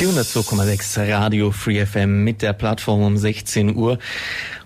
102,6 0.00 1.12
Radio 1.12 1.50
Free 1.50 1.84
FM 1.84 2.24
mit 2.24 2.40
der 2.40 2.54
Plattform 2.54 3.02
um 3.02 3.18
16 3.18 3.76
Uhr. 3.76 3.98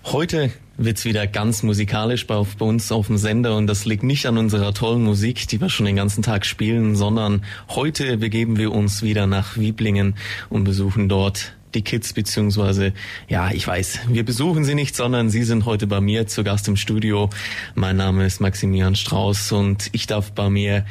Heute 0.05 0.49
wird's 0.77 1.03
wieder 1.03 1.27
ganz 1.27 1.61
musikalisch 1.61 2.25
bei, 2.25 2.41
bei 2.57 2.65
uns 2.65 2.89
auf 2.89 3.07
dem 3.07 3.17
Sender 3.17 3.57
und 3.57 3.67
das 3.67 3.83
liegt 3.83 4.03
nicht 4.03 4.27
an 4.27 4.37
unserer 4.37 4.73
tollen 4.73 5.03
Musik, 5.03 5.45
die 5.49 5.59
wir 5.59 5.67
schon 5.67 5.87
den 5.87 5.97
ganzen 5.97 6.23
Tag 6.23 6.45
spielen, 6.45 6.95
sondern 6.95 7.43
heute 7.67 8.15
begeben 8.15 8.55
wir 8.55 8.71
uns 8.71 9.01
wieder 9.01 9.27
nach 9.27 9.57
Wieblingen 9.57 10.15
und 10.49 10.63
besuchen 10.63 11.09
dort 11.09 11.51
die 11.73 11.81
Kids, 11.81 12.13
beziehungsweise, 12.13 12.93
ja, 13.27 13.51
ich 13.51 13.67
weiß, 13.67 13.99
wir 14.07 14.23
besuchen 14.23 14.63
sie 14.63 14.73
nicht, 14.73 14.95
sondern 14.95 15.29
sie 15.29 15.43
sind 15.43 15.65
heute 15.65 15.85
bei 15.85 15.99
mir 15.99 16.27
zu 16.27 16.45
Gast 16.45 16.69
im 16.69 16.77
Studio. 16.77 17.29
Mein 17.73 17.97
Name 17.97 18.25
ist 18.25 18.39
Maximilian 18.39 18.95
Strauß 18.95 19.51
und 19.51 19.89
ich 19.91 20.07
darf 20.07 20.31
bei 20.31 20.49
mir 20.49 20.85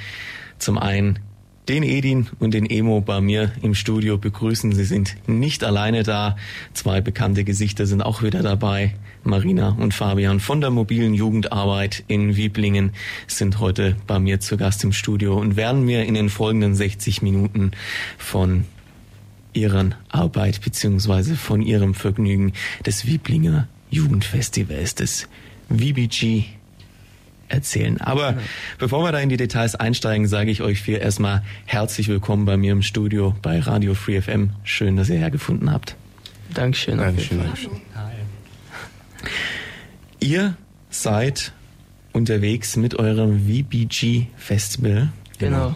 zum 0.59 0.77
einen 0.77 1.19
den 1.69 1.83
Edin 1.83 2.29
und 2.39 2.53
den 2.53 2.69
Emo 2.69 3.01
bei 3.01 3.21
mir 3.21 3.53
im 3.63 3.75
Studio 3.75 4.19
begrüßen. 4.19 4.73
Sie 4.73 4.85
sind 4.85 5.17
nicht 5.27 5.65
alleine 5.65 6.03
da. 6.03 6.37
Zwei 6.75 7.01
bekannte 7.01 7.45
Gesichter 7.45 7.87
sind 7.87 8.03
auch 8.03 8.23
wieder 8.23 8.43
dabei. 8.43 8.95
Marina 9.23 9.71
und 9.71 9.95
Fabian 9.95 10.41
von 10.41 10.61
der 10.61 10.71
mobilen 10.71 11.15
Jugendarbeit 11.15 12.05
in 12.07 12.37
Wieblingen 12.37 12.93
sind 13.27 13.59
heute 13.59 13.97
bei 14.07 14.19
mir 14.19 14.41
zu 14.41 14.59
Gast 14.59 14.85
im 14.85 14.93
Studio 14.93 15.39
und 15.39 15.57
werden 15.57 15.85
mir 15.85 16.05
in 16.05 16.15
den 16.15 16.29
folgenden 16.29 16.75
60 16.75 17.23
Minuten 17.23 17.71
von 18.19 18.65
ihren 19.55 19.95
Arbeit 20.11 20.61
beziehungsweise 20.61 21.37
von 21.37 21.63
ihrem 21.63 21.95
Vergnügen 21.95 22.53
des 22.85 23.07
Wieblinger 23.07 23.69
Jugendfestivals, 23.91 24.97
des 24.97 25.29
VBG 25.71 26.45
erzählen. 27.55 28.01
Aber 28.01 28.33
ja. 28.33 28.39
bevor 28.79 29.05
wir 29.05 29.13
da 29.13 29.19
in 29.21 29.29
die 29.29 29.37
Details 29.37 29.75
einsteigen, 29.75 30.27
sage 30.27 30.51
ich 30.51 30.61
euch 30.63 30.83
vier 30.83 31.01
erstmal 31.01 31.43
herzlich 31.65 32.09
willkommen 32.09 32.45
bei 32.45 32.57
mir 32.57 32.73
im 32.73 32.83
Studio 32.83 33.35
bei 33.41 33.61
Radio 33.61 33.95
Free 33.95 34.21
FM. 34.21 34.51
Schön, 34.65 34.97
dass 34.97 35.09
ihr 35.09 35.19
hergefunden 35.19 35.71
habt. 35.71 35.97
Dankeschön. 36.53 36.99
Dankeschön. 36.99 37.39
Dankeschön. 37.39 37.71
Ihr 40.21 40.57
seid 40.91 41.53
unterwegs 42.13 42.77
mit 42.77 42.99
eurem 42.99 43.47
VBG 43.47 44.27
Festival. 44.37 45.09
Genau. 45.39 45.75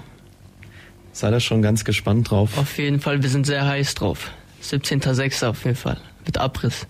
Seid 1.13 1.33
ihr 1.33 1.41
schon 1.41 1.63
ganz 1.63 1.85
gespannt 1.85 2.31
drauf? 2.31 2.57
Auf 2.57 2.79
jeden 2.79 3.01
Fall, 3.01 3.23
wir 3.23 3.29
sind 3.29 3.45
sehr 3.45 3.67
heiß 3.67 3.95
drauf. 3.95 4.31
17.06. 4.63 5.47
auf 5.47 5.65
jeden 5.65 5.77
Fall. 5.77 5.99
Mit 6.25 6.39
Abriss. 6.39 6.87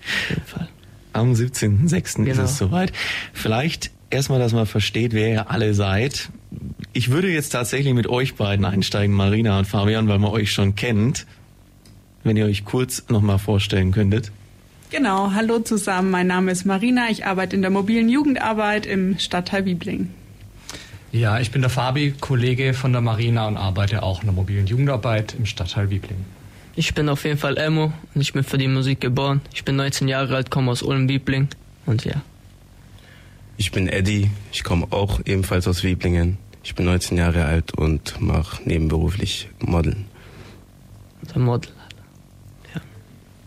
Auf 0.00 0.30
jeden 0.30 0.46
Fall. 0.46 0.68
Am 1.14 1.32
17.06. 1.32 2.16
Genau. 2.16 2.30
ist 2.30 2.38
es 2.38 2.58
soweit. 2.58 2.92
Vielleicht 3.32 3.90
erstmal, 4.10 4.38
dass 4.38 4.52
man 4.52 4.66
versteht, 4.66 5.12
wer 5.12 5.28
ihr 5.28 5.50
alle 5.50 5.74
seid. 5.74 6.28
Ich 6.92 7.10
würde 7.10 7.28
jetzt 7.28 7.50
tatsächlich 7.50 7.94
mit 7.94 8.06
euch 8.06 8.34
beiden 8.34 8.64
einsteigen, 8.64 9.14
Marina 9.14 9.58
und 9.58 9.66
Fabian, 9.66 10.08
weil 10.08 10.18
man 10.18 10.30
euch 10.30 10.52
schon 10.52 10.74
kennt. 10.74 11.26
Wenn 12.22 12.36
ihr 12.36 12.46
euch 12.46 12.64
kurz 12.64 13.04
nochmal 13.08 13.38
vorstellen 13.38 13.92
könntet. 13.92 14.32
Genau, 14.90 15.32
hallo 15.32 15.58
zusammen. 15.58 16.10
Mein 16.10 16.26
Name 16.26 16.52
ist 16.52 16.64
Marina. 16.64 17.10
Ich 17.10 17.26
arbeite 17.26 17.56
in 17.56 17.62
der 17.62 17.70
mobilen 17.70 18.08
Jugendarbeit 18.08 18.86
im 18.86 19.18
Stadtteil 19.18 19.64
Wiebling. 19.64 20.10
Ja, 21.10 21.38
ich 21.38 21.50
bin 21.50 21.62
der 21.62 21.70
Fabi, 21.70 22.14
Kollege 22.18 22.74
von 22.74 22.92
der 22.92 23.00
Marina 23.00 23.46
und 23.46 23.56
arbeite 23.56 24.02
auch 24.02 24.22
in 24.22 24.26
der 24.26 24.34
mobilen 24.34 24.66
Jugendarbeit 24.66 25.34
im 25.38 25.46
Stadtteil 25.46 25.90
Wiebling. 25.90 26.24
Ich 26.76 26.92
bin 26.92 27.08
auf 27.08 27.24
jeden 27.24 27.38
Fall 27.38 27.56
Emo 27.56 27.92
und 28.14 28.20
ich 28.20 28.32
bin 28.32 28.42
für 28.42 28.58
die 28.58 28.66
Musik 28.66 29.00
geboren. 29.00 29.40
Ich 29.52 29.64
bin 29.64 29.76
19 29.76 30.08
Jahre 30.08 30.34
alt, 30.34 30.50
komme 30.50 30.72
aus 30.72 30.82
Ulm-Wiebling 30.82 31.48
und 31.86 32.04
ja. 32.04 32.22
Ich 33.56 33.70
bin 33.70 33.88
Eddie, 33.88 34.30
ich 34.50 34.64
komme 34.64 34.88
auch 34.90 35.20
ebenfalls 35.24 35.68
aus 35.68 35.84
Wieblingen. 35.84 36.38
Ich 36.64 36.74
bin 36.74 36.86
19 36.86 37.16
Jahre 37.16 37.44
alt 37.44 37.72
und 37.78 38.20
mache 38.20 38.68
nebenberuflich 38.68 39.48
Modeln. 39.60 40.06
Der 41.32 41.40
Model. 41.40 41.70
Ja. 42.74 42.80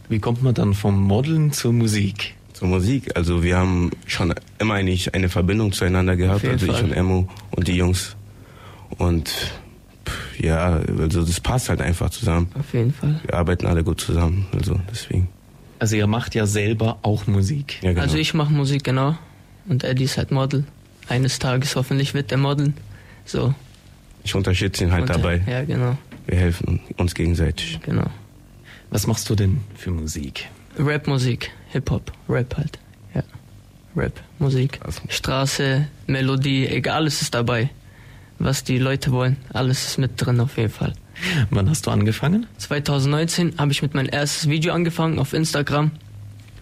Wie 0.08 0.20
kommt 0.20 0.42
man 0.42 0.54
dann 0.54 0.74
vom 0.74 1.02
Modeln 1.02 1.52
zur 1.52 1.74
Musik? 1.74 2.36
Zur 2.54 2.70
Musik, 2.70 3.16
also 3.18 3.44
wir 3.44 3.58
haben 3.58 3.92
schon 4.06 4.34
immer 4.58 4.76
eigentlich 4.76 5.14
eine 5.14 5.28
Verbindung 5.28 5.74
zueinander 5.74 6.16
gehabt, 6.16 6.46
also 6.46 6.66
Fall. 6.66 6.76
ich 6.76 6.84
und 6.84 6.94
Emo 6.94 7.28
und 7.52 7.68
die 7.68 7.76
Jungs. 7.76 8.16
Und 8.98 9.52
ja, 10.40 10.82
also 11.00 11.24
das 11.24 11.40
passt 11.40 11.70
halt 11.70 11.82
einfach 11.82 12.10
zusammen. 12.10 12.50
Auf 12.58 12.74
jeden 12.74 12.94
Fall. 12.94 13.20
Wir 13.24 13.34
arbeiten 13.34 13.66
alle 13.66 13.84
gut 13.84 14.02
zusammen, 14.02 14.48
also 14.54 14.80
deswegen. 14.92 15.30
Also 15.80 15.96
ihr 15.96 16.08
macht 16.08 16.36
ja 16.36 16.46
selber 16.46 17.00
auch 17.02 17.28
Musik. 17.28 17.78
Ja, 17.82 17.92
genau. 17.92 18.02
Also 18.02 18.18
ich 18.18 18.34
mache 18.34 18.52
Musik, 18.52 18.84
genau. 18.84 19.18
Und 19.68 19.84
Eddie 19.84 20.06
ist 20.06 20.18
halt 20.18 20.32
Model. 20.32 20.66
Eines 21.08 21.40
Tages 21.40 21.76
hoffentlich 21.76 22.14
wird 22.14 22.32
er 22.32 22.38
Model. 22.38 22.74
So. 23.26 23.54
Ich 24.24 24.34
unterstütze 24.36 24.84
ihn 24.84 24.92
halt 24.92 25.04
Unter 25.04 25.16
dabei. 25.16 25.42
Ja, 25.48 25.64
genau. 25.64 25.98
Wir 26.26 26.38
helfen 26.38 26.82
uns 26.98 27.16
gegenseitig. 27.16 27.80
Genau. 27.84 28.08
Was 28.90 29.08
machst 29.08 29.30
du 29.30 29.36
denn 29.36 29.62
für 29.76 29.92
Musik? 29.92 30.48
Rap-Musik, 30.80 31.52
Hip-Hop, 31.70 32.12
Rap 32.30 32.58
halt. 32.58 32.80
Ja. 33.14 33.24
Rap, 33.96 34.14
Musik. 34.40 34.80
Also. 34.84 35.02
Straße, 35.10 35.88
Melodie, 36.08 36.68
egal, 36.68 36.98
alles 36.98 37.22
ist 37.22 37.34
dabei 37.34 37.70
was 38.40 38.64
die 38.64 38.78
Leute 38.78 39.12
wollen. 39.12 39.38
Alles 39.54 39.86
ist 39.88 39.98
mit 39.98 40.12
drin 40.16 40.40
auf 40.40 40.58
jeden 40.58 40.72
Fall. 40.72 40.94
Wann 41.50 41.70
hast 41.70 41.88
du 41.88 41.92
angefangen? 41.92 42.46
2019 42.58 43.56
habe 43.58 43.72
ich 43.72 43.82
mit 43.82 43.94
meinem 43.94 44.10
erstes 44.12 44.50
Video 44.50 44.74
angefangen 44.74 45.20
auf 45.20 45.34
Instagram. 45.34 45.92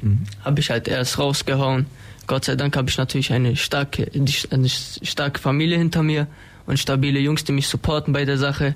Mhm. 0.02 0.24
Habe 0.44 0.59
ich 0.59 0.69
halt 0.69 0.88
erst 0.88 1.19
rausgehauen. 1.19 1.88
Gott 2.28 2.46
sei 2.46 2.56
Dank 2.56 2.75
habe 2.78 2.90
ich 2.90 2.97
natürlich 2.97 3.34
eine 3.34 3.56
starke, 3.56 4.09
eine 4.50 4.69
starke 4.69 5.40
Familie 5.40 5.78
hinter 5.78 6.03
mir 6.03 6.28
und 6.66 6.80
stabile 6.80 7.19
Jungs, 7.19 7.44
die 7.44 7.52
mich 7.52 7.68
supporten 7.68 8.13
bei 8.13 8.25
der 8.25 8.38
Sache. 8.38 8.75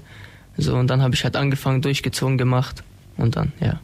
So, 0.58 0.76
und 0.76 0.88
dann 0.88 1.02
habe 1.02 1.16
ich 1.16 1.24
halt 1.24 1.36
angefangen, 1.36 1.82
durchgezogen 1.82 2.38
gemacht. 2.38 2.84
Und 3.18 3.38
dann, 3.38 3.54
ja. 3.60 3.80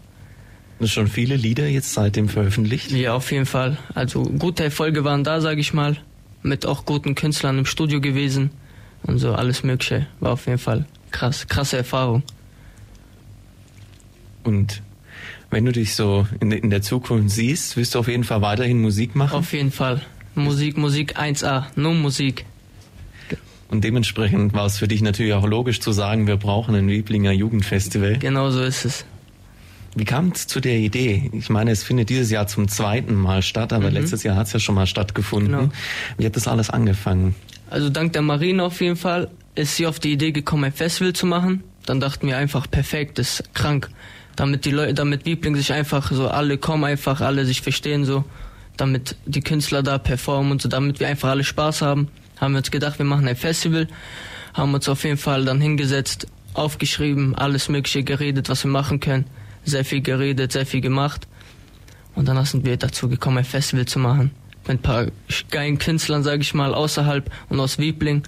Das 0.80 0.92
schon 0.92 1.08
viele 1.08 1.38
Lieder 1.38 1.68
jetzt 1.68 1.94
seitdem 1.94 2.28
veröffentlicht? 2.28 2.92
Ja, 2.92 3.14
auf 3.14 3.32
jeden 3.32 3.46
Fall. 3.46 3.78
Also 3.94 4.24
gute 4.24 4.66
Erfolge 4.66 5.06
waren 5.06 5.24
da, 5.24 5.40
sage 5.40 5.62
ich 5.62 5.74
mal. 5.74 5.98
Mit 6.44 6.66
auch 6.66 6.86
guten 6.86 7.16
Künstlern 7.16 7.58
im 7.58 7.66
Studio 7.66 8.02
gewesen 8.02 8.52
und 9.08 9.20
so 9.20 9.34
alles 9.34 9.64
Mögliche. 9.64 10.08
War 10.20 10.34
auf 10.34 10.46
jeden 10.46 10.58
Fall 10.60 10.86
krass, 11.12 11.48
krasse 11.48 11.78
Erfahrung. 11.78 12.24
Und 14.44 14.82
wenn 15.50 15.66
du 15.66 15.72
dich 15.72 15.96
so 15.96 16.28
in, 16.40 16.52
in 16.52 16.70
der 16.70 16.82
Zukunft 16.82 17.30
siehst, 17.30 17.78
wirst 17.78 17.96
du 17.96 18.00
auf 18.00 18.08
jeden 18.08 18.24
Fall 18.24 18.42
weiterhin 18.42 18.82
Musik 18.82 19.16
machen? 19.16 19.38
Auf 19.38 19.54
jeden 19.54 19.72
Fall. 19.72 20.02
Musik, 20.36 20.78
Musik 20.78 21.18
1A, 21.18 21.66
nur 21.76 21.94
Musik. 21.94 22.46
Und 23.70 23.84
dementsprechend 23.84 24.54
war 24.54 24.66
es 24.66 24.78
für 24.78 24.88
dich 24.88 25.02
natürlich 25.02 25.34
auch 25.34 25.48
logisch 25.48 25.80
zu 25.80 25.92
sagen, 25.92 26.28
wir 26.28 26.38
brauchen 26.38 26.76
ein 26.76 26.88
Wieblinger 26.88 27.32
Jugendfestival. 27.32 28.20
Genau 28.20 28.52
so 28.52 28.62
ist 28.62 28.86
es. 28.86 29.06
Wie 29.96 30.04
kam 30.04 30.30
es 30.36 30.46
zu 30.46 30.60
der 30.60 30.78
Idee? 30.78 31.32
Ich 31.34 31.50
meine, 31.50 31.72
es 31.72 31.84
findet 31.84 32.10
dieses 32.10 32.30
Jahr 32.30 32.48
zum 32.48 32.68
zweiten 32.68 33.16
Mal 33.16 33.42
statt, 33.42 33.72
aber 33.72 33.88
mhm. 33.88 33.96
letztes 33.96 34.24
Jahr 34.24 34.36
hat 34.36 34.48
es 34.48 34.54
ja 34.54 34.60
schon 34.60 34.76
mal 34.76 34.86
stattgefunden. 34.86 35.52
Genau. 35.52 35.70
Wie 36.18 36.26
hat 36.26 36.36
das 36.36 36.50
alles 36.50 36.70
angefangen? 36.70 37.34
Also 37.76 37.90
dank 37.90 38.14
der 38.14 38.22
Marine 38.22 38.64
auf 38.64 38.80
jeden 38.80 38.96
Fall 38.96 39.30
ist 39.54 39.76
sie 39.76 39.86
auf 39.86 40.00
die 40.00 40.14
Idee 40.14 40.32
gekommen, 40.32 40.64
ein 40.64 40.72
Festival 40.72 41.12
zu 41.12 41.26
machen. 41.26 41.62
Dann 41.86 42.00
dachten 42.00 42.26
wir 42.26 42.38
einfach, 42.38 42.72
perfekt, 42.72 43.20
ist 43.20 43.54
krank. 43.54 43.90
Damit 44.38 44.64
die 44.64 44.72
Leute, 44.72 44.94
damit 44.94 45.26
Wiebling 45.26 45.58
sich 45.58 45.74
einfach 45.74 46.10
so 46.10 46.30
alle 46.30 46.58
kommen 46.58 46.86
einfach, 46.86 47.20
alle 47.20 47.46
sich 47.46 47.60
verstehen 47.60 48.06
so, 48.06 48.24
damit 48.78 49.18
die 49.26 49.42
Künstler 49.42 49.84
da 49.84 49.98
performen 49.98 50.54
und 50.54 50.62
so, 50.62 50.70
damit 50.70 51.02
wir 51.02 51.10
einfach 51.10 51.28
alle 51.32 51.44
Spaß 51.44 51.82
haben, 51.82 52.08
haben 52.38 52.54
wir 52.54 52.60
uns 52.60 52.72
gedacht, 52.72 52.98
wir 52.98 53.06
machen 53.06 53.28
ein 53.28 53.36
Festival, 53.36 53.90
haben 54.54 54.74
uns 54.74 54.88
auf 54.88 55.04
jeden 55.04 55.18
Fall 55.18 55.44
dann 55.44 55.60
hingesetzt, 55.60 56.28
aufgeschrieben, 56.54 57.36
alles 57.36 57.68
Mögliche 57.68 58.06
geredet, 58.06 58.48
was 58.48 58.64
wir 58.64 58.72
machen 58.72 59.02
können, 59.02 59.26
sehr 59.66 59.84
viel 59.84 60.00
geredet, 60.00 60.54
sehr 60.54 60.66
viel 60.66 60.80
gemacht. 60.80 61.28
Und 62.16 62.30
dann 62.30 62.42
sind 62.46 62.66
wir 62.66 62.78
dazu 62.78 63.10
gekommen, 63.10 63.40
ein 63.40 63.44
Festival 63.44 63.86
zu 63.86 64.00
machen 64.00 64.32
mit 64.68 64.80
ein 64.80 64.82
paar 64.82 65.08
geilen 65.52 65.78
Künstlern, 65.78 66.24
sage 66.24 66.42
ich 66.42 66.54
mal, 66.54 66.74
außerhalb 66.74 67.30
und 67.50 67.60
aus 67.60 67.78
Wiebling. 67.78 68.24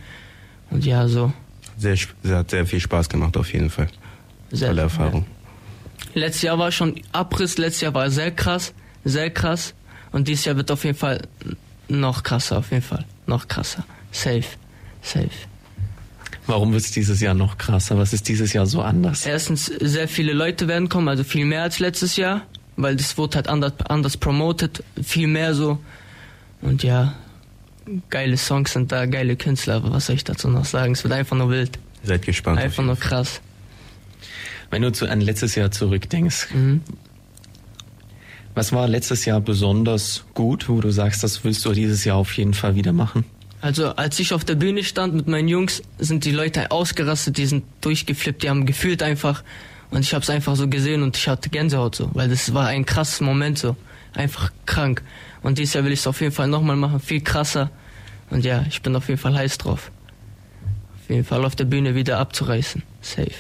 Und 0.70 0.86
ja, 0.86 1.08
so. 1.08 1.32
Sehr, 1.78 1.98
hat 2.30 2.50
sehr 2.50 2.66
viel 2.66 2.80
Spaß 2.80 3.10
gemacht, 3.10 3.38
auf 3.38 3.54
jeden 3.54 3.70
Fall. 3.70 3.88
Sehr 4.52 4.70
Tolle 4.70 4.84
Erfahrung. 4.84 5.26
Ja. 5.26 6.22
Letztes 6.22 6.42
Jahr 6.44 6.58
war 6.58 6.72
schon 6.72 6.96
Abriss, 7.12 7.58
letztes 7.58 7.82
Jahr 7.82 7.94
war 7.94 8.10
sehr 8.10 8.32
krass, 8.32 8.74
sehr 9.04 9.30
krass. 9.30 9.74
Und 10.12 10.28
dieses 10.28 10.46
Jahr 10.46 10.56
wird 10.56 10.72
auf 10.72 10.84
jeden 10.84 10.98
Fall 10.98 11.22
noch 11.88 12.24
krasser, 12.24 12.58
auf 12.58 12.72
jeden 12.72 12.84
Fall. 12.84 13.06
Noch 13.26 13.48
krasser. 13.48 13.86
Safe. 14.12 14.44
Safe. 15.02 15.30
Warum 16.48 16.72
wird 16.72 16.84
es 16.84 16.92
dieses 16.92 17.20
Jahr 17.20 17.34
noch 17.34 17.58
krasser? 17.58 17.98
Was 17.98 18.14
ist 18.14 18.28
dieses 18.30 18.54
Jahr 18.54 18.66
so 18.66 18.82
anders? 18.82 19.26
Erstens, 19.26 19.66
sehr 19.66 20.08
viele 20.08 20.34
Leute 20.34 20.68
werden 20.68 20.88
kommen, 20.88 21.10
also 21.10 21.24
viel 21.24 21.46
mehr 21.46 21.64
als 21.64 21.80
letztes 21.80 22.16
Jahr, 22.16 22.44
weil 22.78 22.96
das 22.96 23.18
wurde 23.18 23.36
halt 23.36 23.50
anders, 23.50 23.74
anders 23.90 24.16
promoted, 24.16 24.84
viel 25.04 25.28
mehr 25.28 25.54
so. 25.54 25.78
Und 26.62 26.84
ja, 26.84 27.14
geile 28.10 28.38
Songs 28.38 28.74
sind 28.74 28.92
da, 28.92 29.06
geile 29.06 29.36
Künstler, 29.36 29.76
aber 29.76 29.92
was 29.92 30.08
soll 30.08 30.16
ich 30.16 30.24
dazu 30.24 30.50
noch 30.50 30.66
sagen? 30.66 30.94
Es 30.94 31.04
wird 31.04 31.14
einfach 31.14 31.38
nur 31.38 31.50
wild. 31.50 31.80
Seid 32.04 32.24
gespannt. 32.24 32.60
Einfach 32.60 32.84
nur 32.84 32.96
krass. 32.96 33.42
Wenn 34.70 34.82
du 34.82 34.92
zu, 34.92 35.10
an 35.10 35.22
letztes 35.22 35.56
Jahr 35.56 35.72
zurückdenkst, 35.72 36.50
mhm. 36.54 36.82
was 38.54 38.74
war 38.74 38.88
letztes 38.88 39.26
Jahr 39.26 39.40
besonders 39.40 40.26
gut, 40.34 40.68
wo 40.68 40.82
du 40.82 40.92
sagst, 40.92 41.24
das 41.24 41.44
willst 41.44 41.64
du 41.66 41.72
dieses 41.72 42.04
Jahr 42.04 42.18
auf 42.18 42.34
jeden 42.34 42.54
Fall 42.54 42.76
wieder 42.76 42.94
machen? 42.94 43.24
Also 43.62 43.88
als 43.96 44.20
ich 44.20 44.34
auf 44.34 44.46
der 44.46 44.56
Bühne 44.56 44.84
stand 44.84 45.16
mit 45.16 45.28
meinen 45.28 45.48
Jungs, 45.48 45.82
sind 45.98 46.26
die 46.26 46.32
Leute 46.32 46.72
ausgerastet, 46.72 47.38
die 47.38 47.46
sind 47.46 47.64
durchgeflippt, 47.82 48.44
die 48.44 48.50
haben 48.50 48.66
gefühlt 48.66 49.02
einfach 49.02 49.44
und 49.90 50.02
ich 50.02 50.14
habe 50.14 50.22
es 50.22 50.30
einfach 50.30 50.56
so 50.56 50.68
gesehen 50.68 51.02
und 51.02 51.18
ich 51.18 51.28
hatte 51.28 51.50
Gänsehaut 51.50 51.96
so, 51.96 52.10
weil 52.14 52.30
das 52.30 52.54
war 52.54 52.68
ein 52.68 52.86
krasses 52.86 53.22
Moment 53.22 53.58
so, 53.58 53.76
einfach 54.18 54.52
krank. 54.66 55.04
Und 55.44 55.58
dieses 55.58 55.74
Jahr 55.74 55.84
will 55.84 55.92
ich 55.92 56.00
es 56.00 56.08
auf 56.08 56.22
jeden 56.22 56.34
Fall 56.34 56.48
nochmal 56.48 56.76
machen, 56.76 57.00
viel 57.00 57.22
krasser. 57.22 57.70
Und 58.30 58.44
ja, 58.44 58.66
ich 58.68 58.82
bin 58.82 58.96
auf 58.96 59.08
jeden 59.08 59.20
Fall 59.20 59.36
heiß 59.36 59.58
drauf. 59.60 59.92
Auf 60.96 61.10
jeden 61.10 61.24
Fall 61.24 61.46
auf 61.46 61.56
der 61.56 61.66
Bühne 61.66 61.96
wieder 61.96 62.20
abzureißen, 62.20 62.84
safe. 63.02 63.32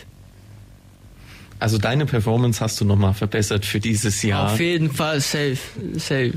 Also 1.59 1.77
deine 1.77 2.05
Performance 2.05 2.63
hast 2.63 2.79
du 2.79 2.85
nochmal 2.85 3.13
verbessert 3.13 3.65
für 3.65 3.79
dieses 3.79 4.21
Jahr. 4.21 4.53
Auf 4.53 4.59
jeden 4.59 4.91
Fall 4.91 5.19
safe, 5.19 5.57
safe. 5.95 6.33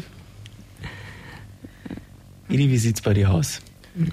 Idi, 2.48 2.70
wie 2.70 2.78
sieht's 2.78 3.02
bei 3.02 3.14
dir 3.14 3.30
aus? 3.30 3.60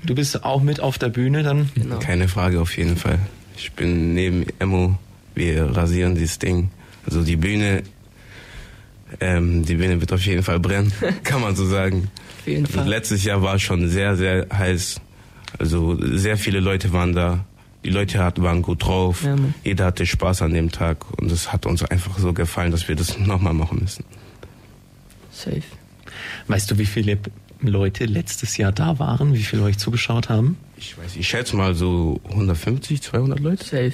Du 0.06 0.14
bist 0.16 0.44
auch 0.44 0.62
mit 0.62 0.80
auf 0.80 0.98
der 0.98 1.10
Bühne 1.10 1.44
dann? 1.44 1.72
Genau. 1.76 2.00
Keine 2.00 2.28
Frage, 2.28 2.60
auf 2.62 2.78
jeden 2.78 2.98
Fall. 2.98 3.20
Ich 3.56 3.72
bin 3.72 4.14
neben 4.14 4.46
Emo. 4.60 4.98
Wir 5.34 5.76
rasieren 5.76 6.16
dieses 6.16 6.40
Ding. 6.40 6.70
Also 7.06 7.24
die 7.24 7.36
Bühne, 7.36 7.84
ähm, 9.20 9.66
die 9.66 9.76
Bühne 9.76 10.00
wird 10.00 10.14
auf 10.14 10.26
jeden 10.26 10.44
Fall 10.44 10.60
brennen, 10.60 10.92
kann 11.24 11.42
man 11.42 11.56
so 11.56 11.66
sagen. 11.66 12.10
Auf 12.40 12.48
jeden 12.48 12.66
Fall. 12.66 12.88
Letztes 12.88 13.24
Jahr 13.24 13.42
war 13.42 13.60
schon 13.60 13.90
sehr, 13.90 14.16
sehr 14.16 14.48
heiß. 14.52 15.02
Also 15.60 15.98
sehr 16.02 16.38
viele 16.38 16.60
Leute 16.60 16.94
waren 16.94 17.14
da. 17.14 17.46
Die 17.84 17.90
Leute 17.90 18.20
waren 18.20 18.62
gut 18.62 18.84
drauf. 18.84 19.24
Ja, 19.24 19.36
Jeder 19.64 19.86
hatte 19.86 20.06
Spaß 20.06 20.42
an 20.42 20.54
dem 20.54 20.72
Tag. 20.72 21.06
Und 21.20 21.32
es 21.32 21.54
hat 21.54 21.66
uns 21.66 21.84
einfach 21.84 22.18
so 22.20 22.34
gefallen, 22.34 22.72
dass 22.72 22.88
wir 22.88 22.96
das 22.96 23.18
nochmal 23.20 23.54
machen 23.54 23.80
müssen. 23.82 24.04
Safe. 25.32 25.62
Weißt 26.48 26.70
du, 26.72 26.78
wie 26.78 26.86
viele 26.86 27.18
Leute 27.62 28.06
letztes 28.06 28.58
Jahr 28.58 28.72
da 28.72 29.00
waren? 29.00 29.34
Wie 29.34 29.44
viele 29.44 29.64
euch 29.64 29.78
zugeschaut 29.78 30.30
haben? 30.30 30.58
Ich 30.78 30.98
weiß, 30.98 31.16
ich 31.16 31.28
schätze 31.28 31.56
mal 31.56 31.76
so 31.76 32.20
150, 32.30 33.02
200 33.02 33.40
Leute. 33.40 33.64
Safe. 33.64 33.94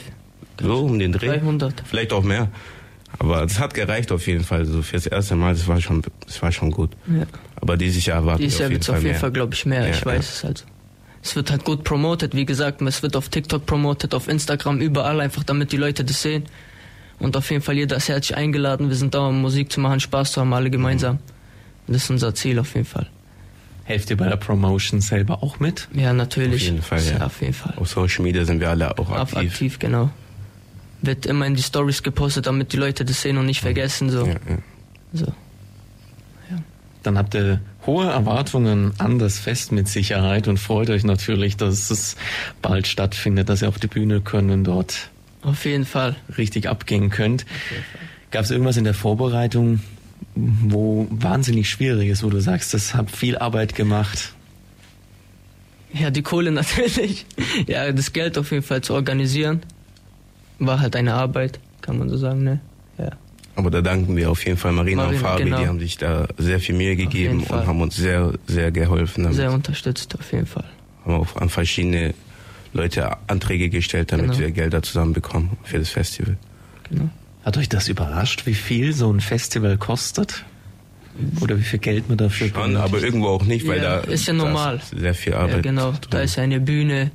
So 0.61 0.85
um 0.85 0.99
den 0.99 1.11
Dreh. 1.11 1.27
300. 1.27 1.83
Vielleicht 1.85 2.13
auch 2.13 2.23
mehr. 2.23 2.49
Aber 3.19 3.43
es 3.43 3.59
hat 3.59 3.73
gereicht 3.73 4.11
auf 4.11 4.27
jeden 4.27 4.43
Fall. 4.43 4.65
So 4.65 4.81
fürs 4.81 5.05
erste 5.05 5.35
Mal, 5.35 5.53
das 5.53 5.67
war 5.67 5.79
schon, 5.81 6.01
das 6.25 6.41
war 6.41 6.51
schon 6.51 6.71
gut. 6.71 6.91
Ja. 7.07 7.25
Aber 7.55 7.77
dieses 7.77 8.05
Jahr 8.05 8.25
war 8.25 8.37
Dieses 8.37 8.59
Jahr 8.59 8.69
wird 8.69 8.81
es 8.81 8.89
auf 8.89 9.03
jeden 9.03 9.17
Fall, 9.17 9.31
glaube 9.31 9.53
ich, 9.53 9.65
mehr. 9.65 9.87
Ja, 9.87 9.93
ich 9.93 10.05
weiß 10.05 10.29
es 10.29 10.45
also. 10.45 10.65
Es 11.21 11.37
wird 11.37 11.51
halt 11.51 11.63
gut 11.63 11.85
promotet, 11.85 12.35
wie 12.35 12.45
gesagt, 12.45 12.81
es 12.81 13.01
wird 13.01 13.15
auf 13.15 13.29
TikTok 13.29 13.65
promotet, 13.65 14.13
auf 14.13 14.27
Instagram, 14.27 14.81
überall 14.81 15.21
einfach, 15.21 15.43
damit 15.45 15.71
die 15.71 15.77
Leute 15.77 16.03
das 16.03 16.21
sehen. 16.21 16.43
Und 17.19 17.37
auf 17.37 17.49
jeden 17.49 17.63
Fall 17.63 17.75
jeder 17.75 17.95
ist 17.95 18.09
herzlich 18.09 18.35
eingeladen. 18.35 18.89
Wir 18.89 18.97
sind 18.97 19.15
da, 19.15 19.27
um 19.27 19.41
Musik 19.41 19.71
zu 19.71 19.79
machen, 19.79 20.01
Spaß 20.01 20.33
zu 20.33 20.41
haben, 20.41 20.53
alle 20.53 20.69
gemeinsam. 20.69 21.15
Mhm. 21.15 21.93
Das 21.93 22.03
ist 22.03 22.09
unser 22.09 22.35
Ziel 22.35 22.59
auf 22.59 22.73
jeden 22.75 22.85
Fall. 22.85 23.07
Helft 23.85 24.09
ihr 24.09 24.17
bei 24.17 24.27
der 24.27 24.35
Promotion 24.35 24.99
selber 24.99 25.43
auch 25.43 25.59
mit? 25.59 25.87
Ja, 25.93 26.11
natürlich. 26.11 26.63
Auf 26.63 26.69
jeden 26.69 26.81
Fall, 26.81 27.03
ja. 27.03 27.17
ja. 27.19 27.25
Auf 27.25 27.41
jeden 27.41 27.53
Fall. 27.53 27.73
Auf 27.77 27.89
Social 27.89 28.23
Media 28.23 28.43
sind 28.43 28.59
wir 28.59 28.69
alle 28.69 28.97
auch 28.97 29.09
aktiv. 29.09 29.35
Auf 29.35 29.35
aktiv, 29.37 29.79
genau. 29.79 30.09
Wird 31.03 31.25
immer 31.25 31.45
in 31.45 31.55
die 31.55 31.61
Stories 31.61 32.01
gepostet, 32.01 32.47
damit 32.47 32.73
die 32.73 32.77
Leute 32.77 33.05
das 33.05 33.21
sehen 33.21 33.37
und 33.37 33.45
nicht 33.45 33.61
vergessen, 33.61 34.09
so. 34.09 34.25
Ja, 34.25 34.33
ja. 34.33 34.57
so. 35.13 35.25
Ja. 36.49 36.63
Dann 37.03 37.17
habt 37.17 37.35
ihr 37.35 37.61
hohe 37.85 38.09
Erwartungen 38.09 38.93
an 38.97 39.19
das 39.19 39.37
Fest 39.37 39.71
mit 39.71 39.87
Sicherheit 39.87 40.47
und 40.47 40.57
freut 40.57 40.89
euch 40.89 41.03
natürlich, 41.03 41.57
dass 41.57 41.91
es 41.91 42.15
bald 42.61 42.87
stattfindet, 42.87 43.49
dass 43.49 43.61
ihr 43.61 43.67
auf 43.67 43.79
die 43.79 43.87
Bühne 43.87 44.21
können 44.21 44.49
und 44.49 44.63
dort 44.63 45.09
auf 45.41 45.65
jeden 45.65 45.85
Fall 45.85 46.15
richtig 46.37 46.69
abgehen 46.69 47.09
könnt. 47.09 47.45
Gab 48.31 48.45
es 48.45 48.51
irgendwas 48.51 48.77
in 48.77 48.85
der 48.85 48.93
Vorbereitung, 48.93 49.81
wo 50.35 51.07
wahnsinnig 51.09 51.69
schwierig 51.69 52.09
ist, 52.09 52.23
wo 52.23 52.29
du 52.29 52.39
sagst, 52.39 52.73
das 52.73 52.95
hat 52.95 53.11
viel 53.11 53.37
Arbeit 53.37 53.75
gemacht? 53.75 54.33
Ja, 55.93 56.09
die 56.09 56.23
Kohle 56.23 56.51
natürlich. 56.53 57.25
Ja, 57.67 57.91
das 57.91 58.13
Geld 58.13 58.37
auf 58.37 58.51
jeden 58.51 58.63
Fall 58.63 58.81
zu 58.81 58.93
organisieren, 58.93 59.61
war 60.65 60.79
halt 60.79 60.95
eine 60.95 61.13
Arbeit, 61.13 61.59
kann 61.81 61.97
man 61.97 62.09
so 62.09 62.17
sagen, 62.17 62.43
ne? 62.43 62.59
Ja. 62.97 63.11
Aber 63.55 63.69
da 63.69 63.81
danken 63.81 64.15
wir 64.15 64.31
auf 64.31 64.45
jeden 64.45 64.57
Fall 64.57 64.71
Marina, 64.71 65.03
Marina 65.03 65.19
und 65.19 65.23
Fabi, 65.23 65.43
genau. 65.43 65.59
die 65.59 65.67
haben 65.67 65.79
sich 65.79 65.97
da 65.97 66.27
sehr 66.37 66.59
viel 66.59 66.75
Mühe 66.75 66.95
gegeben 66.95 67.43
und 67.43 67.67
haben 67.67 67.81
uns 67.81 67.95
sehr, 67.95 68.33
sehr 68.47 68.71
geholfen. 68.71 69.23
Damit. 69.23 69.37
Sehr 69.37 69.51
unterstützt, 69.51 70.17
auf 70.17 70.31
jeden 70.31 70.47
Fall. 70.47 70.65
Haben 71.05 71.15
auch 71.15 71.35
an 71.35 71.49
verschiedene 71.49 72.13
Leute 72.73 73.17
Anträge 73.27 73.69
gestellt, 73.69 74.11
damit 74.11 74.27
genau. 74.27 74.39
wir 74.39 74.51
Gelder 74.51 74.81
zusammenbekommen 74.81 75.51
für 75.63 75.77
das 75.77 75.89
Festival. 75.89 76.37
Genau. 76.89 77.09
Hat 77.43 77.57
euch 77.57 77.69
das 77.69 77.89
überrascht, 77.89 78.45
wie 78.45 78.55
viel 78.55 78.93
so 78.93 79.11
ein 79.11 79.19
Festival 79.19 79.77
kostet? 79.77 80.45
Oder 81.41 81.59
wie 81.59 81.63
viel 81.63 81.77
Geld 81.77 82.09
man 82.09 82.17
dafür 82.17 82.49
Schon, 82.49 82.75
aber 82.75 83.03
irgendwo 83.03 83.27
auch 83.27 83.43
nicht, 83.43 83.67
weil 83.67 83.77
ja, 83.77 84.01
da 84.01 84.11
ist 84.11 84.25
ja 84.25 84.33
normal. 84.33 84.77
Ist 84.77 84.97
sehr 84.97 85.13
viel 85.13 85.35
Arbeit. 85.35 85.57
Ja, 85.57 85.61
genau. 85.61 85.91
Drin. 85.91 86.07
Da 86.09 86.21
ist 86.21 86.37
ja 86.37 86.43
eine 86.43 86.59
Bühne, 86.59 87.11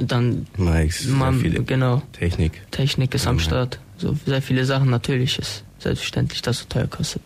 dann 0.00 0.46
Mikes, 0.56 1.06
man, 1.06 1.40
sehr 1.40 1.62
genau. 1.62 2.02
Technik. 2.12 2.60
Technik 2.70 3.14
ist 3.14 3.24
ja, 3.24 3.30
am 3.30 3.38
Start. 3.38 3.78
So 3.96 4.16
sehr 4.26 4.42
viele 4.42 4.64
Sachen 4.64 4.90
natürlich 4.90 5.38
ist 5.38 5.64
selbstverständlich, 5.78 6.42
dass 6.42 6.56
es 6.56 6.62
so 6.62 6.68
teuer 6.68 6.86
kostet. 6.86 7.22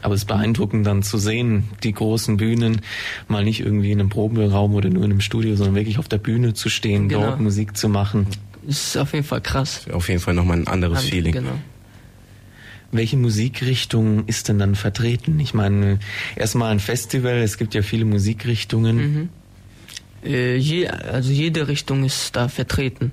Aber 0.00 0.14
es 0.14 0.22
ist 0.22 0.26
beeindruckend 0.26 0.86
dann 0.86 1.02
zu 1.02 1.18
sehen, 1.18 1.64
die 1.82 1.92
großen 1.92 2.36
Bühnen, 2.36 2.82
mal 3.26 3.42
nicht 3.42 3.60
irgendwie 3.60 3.90
in 3.90 3.98
einem 3.98 4.10
Proberaum 4.10 4.74
oder 4.74 4.88
nur 4.90 5.04
in 5.04 5.10
einem 5.10 5.20
Studio, 5.20 5.56
sondern 5.56 5.74
wirklich 5.74 5.98
auf 5.98 6.08
der 6.08 6.18
Bühne 6.18 6.54
zu 6.54 6.68
stehen, 6.68 7.08
genau. 7.08 7.26
dort 7.26 7.40
Musik 7.40 7.76
zu 7.76 7.88
machen 7.88 8.28
ist 8.68 8.96
auf 8.96 9.14
jeden 9.14 9.24
Fall 9.24 9.40
krass. 9.40 9.86
Auf 9.90 10.08
jeden 10.08 10.20
Fall 10.20 10.34
nochmal 10.34 10.58
ein 10.58 10.68
anderes 10.68 10.98
Hand, 10.98 11.08
Feeling. 11.08 11.32
Genau. 11.32 11.58
Welche 12.92 13.16
Musikrichtung 13.16 14.26
ist 14.26 14.48
denn 14.48 14.58
dann 14.58 14.74
vertreten? 14.74 15.40
Ich 15.40 15.54
meine, 15.54 15.98
erstmal 16.36 16.70
ein 16.70 16.80
Festival, 16.80 17.36
es 17.38 17.58
gibt 17.58 17.74
ja 17.74 17.82
viele 17.82 18.04
Musikrichtungen. 18.04 18.96
Mhm. 18.96 19.28
Äh, 20.24 20.56
je, 20.56 20.88
also 20.88 21.30
jede 21.30 21.68
Richtung 21.68 22.04
ist 22.04 22.36
da 22.36 22.48
vertreten. 22.48 23.12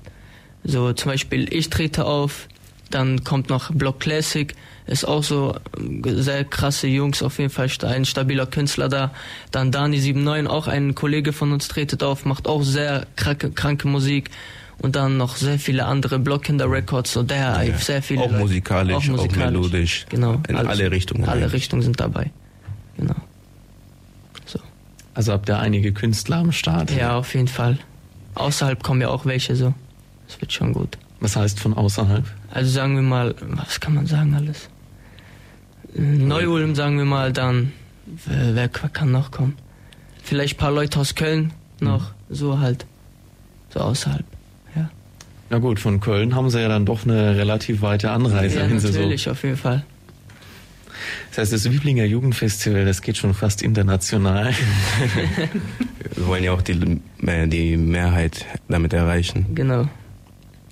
So 0.64 0.92
zum 0.92 1.12
Beispiel 1.12 1.52
ich 1.52 1.70
trete 1.70 2.04
auf, 2.04 2.48
dann 2.90 3.24
kommt 3.24 3.48
noch 3.48 3.70
Block 3.72 4.00
Classic, 4.00 4.54
ist 4.86 5.06
auch 5.06 5.22
so 5.22 5.54
äh, 5.54 6.12
sehr 6.14 6.44
krasse 6.44 6.86
Jungs, 6.86 7.22
auf 7.22 7.38
jeden 7.38 7.50
Fall 7.50 7.68
ein 7.82 8.04
stabiler 8.04 8.46
Künstler 8.46 8.88
da. 8.88 9.12
Dann 9.50 9.70
Dani79, 9.70 10.46
auch 10.46 10.66
ein 10.66 10.94
Kollege 10.94 11.32
von 11.32 11.52
uns 11.52 11.68
tretet 11.68 12.02
auf, 12.02 12.24
macht 12.24 12.48
auch 12.48 12.62
sehr 12.62 13.06
kranke, 13.16 13.50
kranke 13.50 13.88
Musik 13.88 14.30
und 14.78 14.96
dann 14.96 15.16
noch 15.16 15.36
sehr 15.36 15.58
viele 15.58 15.86
andere 15.86 16.18
Blockkinder 16.18 16.70
Records, 16.70 17.12
so 17.12 17.22
der 17.22 17.64
ja, 17.64 17.78
sehr 17.78 18.02
viele. 18.02 18.22
Auch 18.22 18.30
musikalisch, 18.30 18.94
auch, 18.94 19.04
musikalisch, 19.06 19.56
auch 19.56 19.62
melodisch. 19.62 20.06
Genau. 20.08 20.40
In 20.48 20.56
alle 20.56 20.90
Richtungen. 20.90 21.24
Alle. 21.28 21.52
Richtungen 21.52 21.82
sind 21.82 21.98
dabei. 21.98 22.30
Genau. 22.96 23.14
So. 25.16 25.18
Also 25.18 25.32
habt 25.32 25.48
ihr 25.48 25.58
einige 25.58 25.92
Künstler 25.92 26.36
am 26.36 26.52
Start? 26.52 26.90
Ja, 26.90 27.16
auf 27.16 27.34
jeden 27.34 27.48
Fall. 27.48 27.78
Außerhalb 28.34 28.82
kommen 28.82 29.00
ja 29.00 29.08
auch 29.08 29.24
welche 29.24 29.56
so. 29.56 29.72
Das 30.26 30.40
wird 30.40 30.52
schon 30.52 30.72
gut. 30.72 30.98
Was 31.20 31.36
heißt 31.36 31.58
von 31.58 31.74
außerhalb? 31.74 32.24
Also 32.50 32.70
sagen 32.70 32.94
wir 32.96 33.02
mal, 33.02 33.34
was 33.40 33.80
kann 33.80 33.94
man 33.94 34.06
sagen 34.06 34.34
alles? 34.34 34.68
Neu-Ulm 35.94 36.74
sagen 36.74 36.98
wir 36.98 37.06
mal, 37.06 37.32
dann 37.32 37.72
wer, 38.26 38.54
wer, 38.54 38.68
kann 38.68 39.10
noch 39.10 39.30
kommen? 39.30 39.56
Vielleicht 40.22 40.56
ein 40.56 40.58
paar 40.58 40.72
Leute 40.72 41.00
aus 41.00 41.14
Köln 41.14 41.52
noch, 41.80 42.10
mhm. 42.28 42.34
so 42.34 42.58
halt, 42.60 42.84
so 43.70 43.80
außerhalb. 43.80 44.24
Na 45.48 45.58
gut, 45.58 45.78
von 45.78 46.00
Köln 46.00 46.34
haben 46.34 46.50
sie 46.50 46.60
ja 46.60 46.68
dann 46.68 46.86
doch 46.86 47.04
eine 47.04 47.36
relativ 47.36 47.80
weite 47.80 48.10
Anreise. 48.10 48.58
Ja, 48.58 48.66
natürlich, 48.66 49.22
so. 49.22 49.30
auf 49.30 49.44
jeden 49.44 49.56
Fall. 49.56 49.84
Das 51.36 51.52
heißt, 51.52 51.66
das 51.66 51.70
Wieblinger 51.70 52.04
Jugendfestival, 52.04 52.86
das 52.86 53.02
geht 53.02 53.18
schon 53.18 53.34
fast 53.34 53.60
international. 53.60 54.54
Wir 56.14 56.26
wollen 56.26 56.42
ja 56.42 56.52
auch 56.52 56.62
die, 56.62 56.98
die 57.20 57.76
Mehrheit 57.76 58.46
damit 58.68 58.94
erreichen. 58.94 59.44
Genau. 59.54 59.86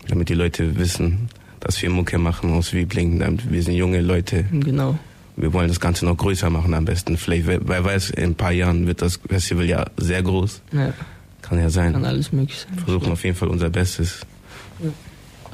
Damit 0.09 0.31
die 0.31 0.35
Leute 0.35 0.79
wissen, 0.79 1.29
dass 1.61 1.83
wir 1.83 1.91
Mucke 1.91 2.17
machen 2.17 2.51
aus 2.55 2.73
Wiebling. 2.73 3.23
Wir 3.51 3.63
sind 3.63 3.75
junge 3.75 4.01
Leute. 4.01 4.47
Genau. 4.53 4.99
Wir 5.37 5.53
wollen 5.53 5.69
das 5.69 5.81
Ganze 5.81 6.07
noch 6.07 6.17
größer 6.17 6.49
machen 6.49 6.73
am 6.73 6.87
besten. 6.87 7.19
Vielleicht, 7.19 7.47
wer 7.47 7.85
weiß, 7.85 8.09
in 8.11 8.31
ein 8.31 8.35
paar 8.35 8.53
Jahren 8.53 8.87
wird 8.87 9.03
das 9.03 9.21
Festival 9.29 9.67
ja 9.67 9.85
sehr 9.99 10.23
groß. 10.23 10.63
Ja. 10.73 10.95
Kann 11.43 11.59
ja 11.59 11.69
sein. 11.69 11.93
Kann 11.93 12.07
alles 12.07 12.33
möglich 12.33 12.61
sein. 12.61 12.75
Wir 12.75 12.85
versuchen 12.85 13.13
auf 13.13 13.23
jeden 13.23 13.37
Fall 13.37 13.49
unser 13.49 13.69
Bestes. 13.69 14.21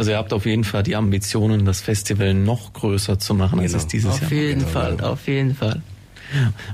Also 0.01 0.13
ihr 0.13 0.17
habt 0.17 0.33
auf 0.33 0.47
jeden 0.47 0.65
Fall 0.65 0.83
die 0.83 0.97
Ambitionen, 0.97 1.67
das 1.67 1.83
Festival 1.83 2.33
noch 2.33 2.73
größer 2.73 3.19
zu 3.19 3.35
machen, 3.35 3.59
genau. 3.59 3.65
als 3.65 3.75
es 3.75 3.87
dieses 3.87 4.13
auf 4.13 4.21
Jahr 4.21 4.27
Auf 4.29 4.33
jeden 4.33 4.61
genau. 4.61 4.71
Fall, 4.71 5.01
auf 5.03 5.29
jeden 5.29 5.55
Fall. 5.55 5.83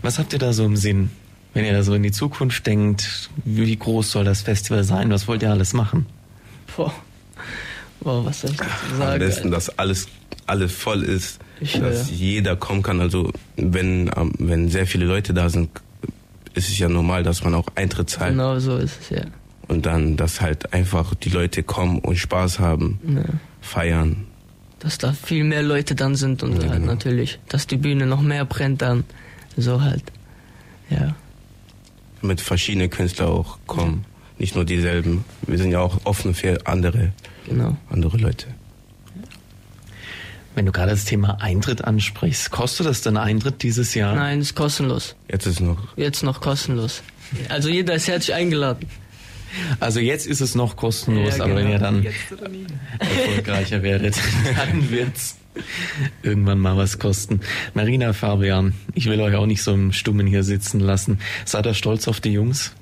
Was 0.00 0.20
habt 0.20 0.32
ihr 0.32 0.38
da 0.38 0.52
so 0.52 0.64
im 0.64 0.76
Sinn? 0.76 1.10
Wenn 1.52 1.64
ihr 1.64 1.72
da 1.72 1.82
so 1.82 1.94
in 1.94 2.04
die 2.04 2.12
Zukunft 2.12 2.64
denkt, 2.68 3.28
wie 3.44 3.74
groß 3.74 4.12
soll 4.12 4.24
das 4.24 4.42
Festival 4.42 4.84
sein? 4.84 5.10
Was 5.10 5.26
wollt 5.26 5.42
ihr 5.42 5.50
alles 5.50 5.72
machen? 5.72 6.06
Boah. 6.76 6.94
Boah, 7.98 8.24
was 8.24 8.42
soll 8.42 8.52
ich 8.52 8.58
dazu 8.58 8.96
sagen? 8.96 9.12
Am 9.14 9.18
besten, 9.18 9.50
dass 9.50 9.76
alles, 9.76 10.06
alles 10.46 10.70
voll 10.70 11.02
ist, 11.02 11.40
Ich 11.60 11.72
dass 11.80 11.82
höre. 12.08 12.14
jeder 12.14 12.54
kommen 12.54 12.84
kann. 12.84 13.00
Also 13.00 13.32
wenn, 13.56 14.08
ähm, 14.16 14.34
wenn 14.38 14.68
sehr 14.68 14.86
viele 14.86 15.04
Leute 15.04 15.34
da 15.34 15.48
sind, 15.48 15.70
ist 16.54 16.68
es 16.68 16.78
ja 16.78 16.88
normal, 16.88 17.24
dass 17.24 17.42
man 17.42 17.56
auch 17.56 17.66
Eintritt 17.74 18.08
zahlt. 18.08 18.30
Genau 18.34 18.56
so 18.60 18.76
ist 18.76 19.00
es, 19.00 19.10
ja. 19.10 19.24
Und 19.68 19.84
dann, 19.86 20.16
dass 20.16 20.40
halt 20.40 20.72
einfach 20.72 21.14
die 21.14 21.28
Leute 21.28 21.62
kommen 21.62 21.98
und 21.98 22.16
Spaß 22.16 22.60
haben, 22.60 23.00
ja. 23.16 23.24
feiern. 23.60 24.26
Dass 24.78 24.98
da 24.98 25.12
viel 25.12 25.42
mehr 25.42 25.62
Leute 25.62 25.94
dann 25.94 26.14
sind 26.14 26.42
und 26.42 26.62
Ja, 26.62 26.68
halt 26.68 26.80
genau. 26.82 26.92
natürlich, 26.92 27.40
dass 27.48 27.66
die 27.66 27.76
Bühne 27.76 28.06
noch 28.06 28.20
mehr 28.22 28.44
brennt 28.44 28.82
dann. 28.82 29.04
So 29.56 29.80
halt. 29.80 30.04
Ja. 30.90 31.16
Mit 32.22 32.40
verschiedenen 32.40 32.90
Künstlern 32.90 33.28
auch 33.28 33.58
kommen. 33.66 34.04
Nicht 34.38 34.54
nur 34.54 34.64
dieselben. 34.64 35.24
Wir 35.46 35.58
sind 35.58 35.72
ja 35.72 35.80
auch 35.80 35.98
offen 36.04 36.34
für 36.34 36.66
andere, 36.66 37.12
Genau. 37.46 37.76
andere 37.90 38.18
Leute. 38.18 38.46
Wenn 40.54 40.66
du 40.66 40.72
gerade 40.72 40.92
das 40.92 41.04
Thema 41.04 41.38
Eintritt 41.40 41.84
ansprichst, 41.84 42.50
kostet 42.50 42.86
das 42.86 43.02
denn 43.02 43.16
Eintritt 43.16 43.62
dieses 43.62 43.94
Jahr? 43.94 44.14
Nein, 44.14 44.40
ist 44.40 44.54
kostenlos. 44.54 45.14
Jetzt 45.28 45.46
ist 45.46 45.60
noch 45.60 45.76
Jetzt 45.96 46.22
noch 46.22 46.40
kostenlos. 46.40 47.02
Also 47.48 47.68
jeder 47.68 47.94
ist 47.94 48.08
herzlich 48.08 48.34
eingeladen. 48.34 48.86
Also 49.80 50.00
jetzt 50.00 50.26
ist 50.26 50.40
es 50.40 50.54
noch 50.54 50.76
kostenlos, 50.76 51.38
Ja, 51.38 51.44
aber 51.44 51.56
wenn 51.56 51.70
genau. 51.70 51.72
ihr 51.72 51.78
dann 51.78 52.06
erfolgreicher 52.98 53.82
werdet, 53.82 54.16
dann 54.56 54.90
wird's 54.90 55.36
irgendwann 56.22 56.58
mal 56.58 56.76
was 56.76 56.98
kosten. 56.98 57.40
Marina, 57.74 58.12
Fabian, 58.12 58.74
ich 58.94 59.06
will 59.06 59.20
euch 59.20 59.34
auch 59.34 59.46
nicht 59.46 59.62
so 59.62 59.72
im 59.72 59.92
Stummen 59.92 60.26
hier 60.26 60.42
sitzen 60.42 60.80
lassen. 60.80 61.18
Seid 61.44 61.66
ihr 61.66 61.74
stolz 61.74 62.08
auf 62.08 62.20
die 62.20 62.32
Jungs? 62.32 62.72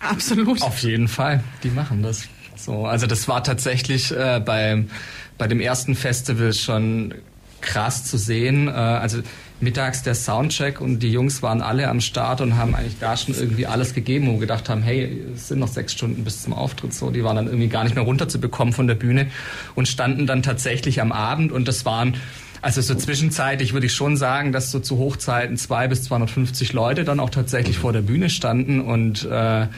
Absolut. 0.00 0.62
Auf 0.62 0.78
jeden 0.80 1.08
Fall, 1.08 1.42
die 1.62 1.70
machen 1.70 2.02
das. 2.02 2.28
So, 2.56 2.86
also 2.86 3.06
das 3.06 3.28
war 3.28 3.42
tatsächlich 3.42 4.10
äh, 4.12 4.40
beim 4.44 4.90
bei 5.38 5.46
dem 5.46 5.60
ersten 5.60 5.94
Festival 5.94 6.52
schon 6.52 7.14
krass 7.60 8.04
zu 8.04 8.18
sehen. 8.18 8.68
Äh, 8.68 8.72
also 8.72 9.20
mittags 9.60 10.02
der 10.02 10.14
Soundcheck 10.14 10.80
und 10.80 11.00
die 11.02 11.10
Jungs 11.10 11.42
waren 11.42 11.62
alle 11.62 11.88
am 11.88 12.00
Start 12.00 12.40
und 12.40 12.56
haben 12.56 12.74
eigentlich 12.74 12.98
da 13.00 13.16
schon 13.16 13.34
irgendwie 13.34 13.66
alles 13.66 13.94
gegeben, 13.94 14.30
wir 14.32 14.38
gedacht 14.38 14.68
haben, 14.68 14.82
hey, 14.82 15.24
es 15.34 15.48
sind 15.48 15.58
noch 15.58 15.68
sechs 15.68 15.92
Stunden 15.92 16.24
bis 16.24 16.42
zum 16.42 16.52
Auftritt. 16.52 16.94
So, 16.94 17.10
die 17.10 17.24
waren 17.24 17.36
dann 17.36 17.46
irgendwie 17.46 17.68
gar 17.68 17.84
nicht 17.84 17.94
mehr 17.94 18.04
runterzubekommen 18.04 18.72
von 18.72 18.86
der 18.86 18.94
Bühne 18.94 19.30
und 19.74 19.88
standen 19.88 20.26
dann 20.26 20.42
tatsächlich 20.42 21.00
am 21.00 21.12
Abend 21.12 21.52
und 21.52 21.66
das 21.66 21.84
waren 21.84 22.16
also 22.60 22.80
so 22.80 22.94
zwischenzeitlich 22.94 23.72
würde 23.72 23.86
ich 23.86 23.94
schon 23.94 24.16
sagen, 24.16 24.50
dass 24.50 24.72
so 24.72 24.80
zu 24.80 24.98
Hochzeiten 24.98 25.56
zwei 25.56 25.86
bis 25.86 26.02
250 26.04 26.72
Leute 26.72 27.04
dann 27.04 27.20
auch 27.20 27.30
tatsächlich 27.30 27.78
vor 27.78 27.92
der 27.92 28.02
Bühne 28.02 28.30
standen 28.30 28.80
und 28.80 29.24
äh, 29.24 29.68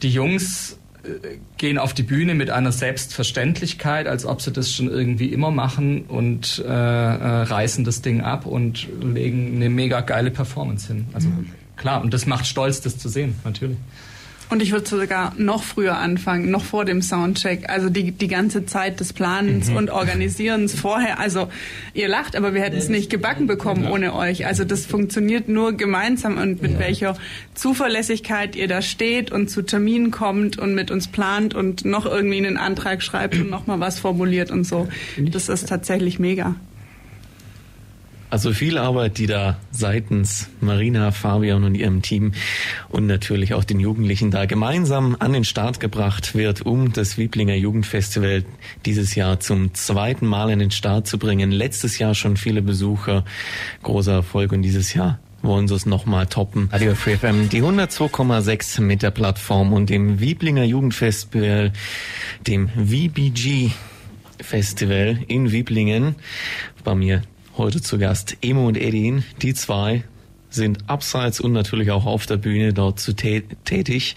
die 0.00 0.10
Jungs 0.10 0.78
gehen 1.56 1.78
auf 1.78 1.94
die 1.94 2.02
Bühne 2.02 2.34
mit 2.34 2.50
einer 2.50 2.72
Selbstverständlichkeit, 2.72 4.06
als 4.06 4.24
ob 4.24 4.42
sie 4.42 4.52
das 4.52 4.72
schon 4.72 4.88
irgendwie 4.88 5.26
immer 5.26 5.50
machen 5.50 6.02
und 6.02 6.62
äh, 6.66 6.68
äh, 6.68 6.72
reißen 6.72 7.84
das 7.84 8.02
Ding 8.02 8.20
ab 8.20 8.46
und 8.46 8.88
legen 9.02 9.56
eine 9.56 9.70
mega 9.70 10.00
geile 10.00 10.30
Performance 10.30 10.88
hin. 10.88 11.06
Also 11.12 11.28
klar, 11.76 12.02
und 12.02 12.12
das 12.12 12.26
macht 12.26 12.46
stolz, 12.46 12.80
das 12.80 12.98
zu 12.98 13.08
sehen, 13.08 13.36
natürlich. 13.44 13.78
Und 14.50 14.62
ich 14.62 14.72
würde 14.72 14.88
sogar 14.88 15.32
noch 15.38 15.62
früher 15.62 15.96
anfangen, 15.98 16.50
noch 16.50 16.64
vor 16.64 16.84
dem 16.84 17.02
Soundcheck. 17.02 17.70
Also 17.70 17.88
die, 17.88 18.10
die 18.10 18.26
ganze 18.26 18.66
Zeit 18.66 18.98
des 18.98 19.12
Planens 19.12 19.70
und 19.70 19.90
Organisierens 19.90 20.74
vorher. 20.74 21.20
Also 21.20 21.48
ihr 21.94 22.08
lacht, 22.08 22.34
aber 22.34 22.52
wir 22.52 22.60
hätten 22.60 22.76
es 22.76 22.88
nicht 22.88 23.10
gebacken 23.10 23.46
bekommen 23.46 23.86
ohne 23.86 24.12
euch. 24.12 24.46
Also 24.46 24.64
das 24.64 24.86
funktioniert 24.86 25.48
nur 25.48 25.74
gemeinsam 25.74 26.36
und 26.36 26.62
mit 26.62 26.80
welcher 26.80 27.16
Zuverlässigkeit 27.54 28.56
ihr 28.56 28.66
da 28.66 28.82
steht 28.82 29.30
und 29.30 29.50
zu 29.50 29.62
Terminen 29.62 30.10
kommt 30.10 30.58
und 30.58 30.74
mit 30.74 30.90
uns 30.90 31.06
plant 31.06 31.54
und 31.54 31.84
noch 31.84 32.04
irgendwie 32.04 32.38
einen 32.38 32.56
Antrag 32.56 33.04
schreibt 33.04 33.36
und 33.36 33.50
noch 33.50 33.68
mal 33.68 33.78
was 33.78 34.00
formuliert 34.00 34.50
und 34.50 34.64
so. 34.64 34.88
Das 35.16 35.48
ist 35.48 35.68
tatsächlich 35.68 36.18
mega. 36.18 36.56
Also 38.30 38.52
viel 38.52 38.78
Arbeit, 38.78 39.18
die 39.18 39.26
da 39.26 39.56
seitens 39.72 40.48
Marina, 40.60 41.10
Fabian 41.10 41.64
und 41.64 41.74
ihrem 41.74 42.00
Team 42.00 42.32
und 42.88 43.06
natürlich 43.06 43.54
auch 43.54 43.64
den 43.64 43.80
Jugendlichen 43.80 44.30
da 44.30 44.46
gemeinsam 44.46 45.16
an 45.18 45.32
den 45.32 45.44
Start 45.44 45.80
gebracht 45.80 46.36
wird, 46.36 46.62
um 46.62 46.92
das 46.92 47.18
Wieblinger 47.18 47.56
Jugendfestival 47.56 48.44
dieses 48.86 49.16
Jahr 49.16 49.40
zum 49.40 49.74
zweiten 49.74 50.26
Mal 50.26 50.50
in 50.50 50.60
den 50.60 50.70
Start 50.70 51.08
zu 51.08 51.18
bringen. 51.18 51.50
Letztes 51.50 51.98
Jahr 51.98 52.14
schon 52.14 52.36
viele 52.36 52.62
Besucher, 52.62 53.24
großer 53.82 54.12
Erfolg 54.12 54.52
und 54.52 54.62
dieses 54.62 54.94
Jahr 54.94 55.18
wollen 55.42 55.66
sie 55.66 55.74
es 55.74 55.84
nochmal 55.84 56.26
toppen. 56.26 56.68
Radio 56.70 56.94
Free 56.94 57.16
FM, 57.16 57.48
die 57.48 57.62
102,6 57.62 58.80
mit 58.80 59.02
der 59.02 59.10
Plattform 59.10 59.72
und 59.72 59.90
dem 59.90 60.20
Wieblinger 60.20 60.64
Jugendfestival, 60.64 61.72
dem 62.46 62.68
VBG 62.68 63.70
Festival 64.40 65.18
in 65.26 65.50
Wieblingen. 65.50 66.14
Bei 66.84 66.94
mir 66.94 67.22
heute 67.60 67.82
zu 67.82 67.98
Gast 67.98 68.38
Emo 68.40 68.66
und 68.66 68.78
Edin. 68.78 69.22
Die 69.42 69.52
zwei 69.52 70.02
sind 70.48 70.88
abseits 70.88 71.40
und 71.40 71.52
natürlich 71.52 71.90
auch 71.90 72.06
auf 72.06 72.24
der 72.24 72.38
Bühne 72.38 72.72
dort 72.72 72.98
zu 72.98 73.12
tä 73.12 73.42
tätig, 73.66 74.16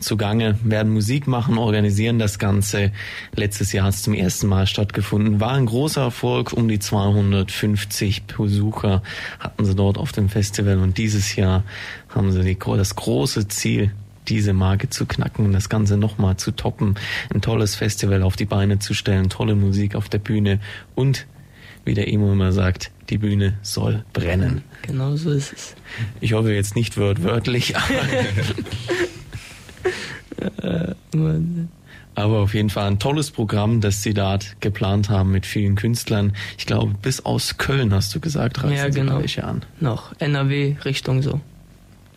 zugange, 0.00 0.58
werden 0.64 0.94
Musik 0.94 1.26
machen, 1.26 1.58
organisieren 1.58 2.18
das 2.18 2.38
Ganze. 2.38 2.90
Letztes 3.36 3.72
Jahr 3.72 3.84
hat 3.84 3.92
es 3.92 4.02
zum 4.02 4.14
ersten 4.14 4.46
Mal 4.46 4.66
stattgefunden, 4.66 5.38
war 5.38 5.52
ein 5.52 5.66
großer 5.66 6.00
Erfolg, 6.00 6.54
um 6.54 6.66
die 6.66 6.78
250 6.78 8.24
Besucher 8.24 9.02
hatten 9.38 9.66
sie 9.66 9.74
dort 9.74 9.98
auf 9.98 10.12
dem 10.12 10.30
Festival 10.30 10.78
und 10.78 10.96
dieses 10.96 11.36
Jahr 11.36 11.64
haben 12.08 12.32
sie 12.32 12.42
die, 12.42 12.56
das 12.58 12.96
große 12.96 13.48
Ziel, 13.48 13.92
diese 14.28 14.54
Marke 14.54 14.88
zu 14.88 15.04
knacken 15.04 15.44
und 15.44 15.52
das 15.52 15.68
Ganze 15.68 15.98
nochmal 15.98 16.38
zu 16.38 16.52
toppen, 16.52 16.94
ein 17.34 17.42
tolles 17.42 17.74
Festival 17.74 18.22
auf 18.22 18.36
die 18.36 18.46
Beine 18.46 18.78
zu 18.78 18.94
stellen, 18.94 19.28
tolle 19.28 19.56
Musik 19.56 19.94
auf 19.94 20.08
der 20.08 20.20
Bühne 20.20 20.58
und 20.94 21.26
wie 21.84 21.94
der 21.94 22.08
Emo 22.12 22.32
immer 22.32 22.52
sagt, 22.52 22.90
die 23.10 23.18
Bühne 23.18 23.56
soll 23.62 24.04
brennen. 24.12 24.62
Genau 24.82 25.16
so 25.16 25.30
ist 25.30 25.52
es. 25.52 25.74
Ich 26.20 26.32
hoffe 26.34 26.52
jetzt 26.52 26.76
nicht 26.76 26.96
wört 26.96 27.22
wörtlich, 27.22 27.74
aber 32.14 32.38
auf 32.40 32.54
jeden 32.54 32.70
Fall 32.70 32.86
ein 32.88 32.98
tolles 32.98 33.30
Programm, 33.30 33.80
das 33.80 34.02
Sie 34.02 34.12
dort 34.14 34.60
geplant 34.60 35.08
haben 35.08 35.30
mit 35.30 35.46
vielen 35.46 35.76
Künstlern. 35.76 36.32
Ich 36.56 36.66
glaube, 36.66 36.94
bis 37.00 37.24
aus 37.24 37.56
Köln 37.58 37.94
hast 37.94 38.14
du 38.14 38.20
gesagt, 38.20 38.62
reisen 38.62 38.76
Ja, 38.76 38.88
genau. 38.88 39.20
welche 39.20 39.44
an. 39.44 39.64
Noch 39.80 40.12
NRW 40.18 40.76
Richtung 40.84 41.22
so. 41.22 41.40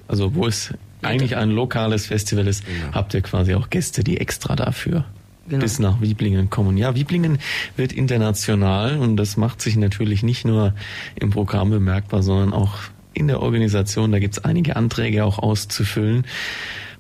Also 0.08 0.36
wo 0.36 0.48
es 0.48 0.74
eigentlich 1.04 1.36
ein 1.38 1.50
lokales 1.52 2.08
Festival 2.08 2.48
ist, 2.48 2.66
Genau. 2.66 2.94
habt 2.94 3.14
ihr 3.14 3.22
quasi 3.22 3.56
auch 3.56 3.70
Gäste, 3.70 4.04
die 4.04 4.18
extra 4.20 4.56
dafür 4.56 5.06
Genau. 5.52 5.62
bis 5.64 5.80
nach 5.80 6.00
Wieblingen 6.00 6.50
kommen. 6.50 6.78
Ja, 6.78 6.96
Wieblingen 6.96 7.38
wird 7.76 7.92
international 7.92 8.98
und 8.98 9.18
das 9.18 9.36
macht 9.36 9.62
sich 9.62 9.76
natürlich 9.76 10.24
nicht 10.24 10.46
nur 10.46 10.74
im 11.16 11.30
Programm 11.30 11.70
bemerkbar, 11.70 12.24
sondern 12.24 12.54
auch 12.54 12.76
in 13.14 13.28
der 13.28 13.42
Organisation. 13.42 14.14
Da 14.14 14.20
gibt's 14.20 14.40
einige 14.40 14.78
Anträge 14.78 15.26
auch 15.26 15.40
auszufüllen. 15.40 16.26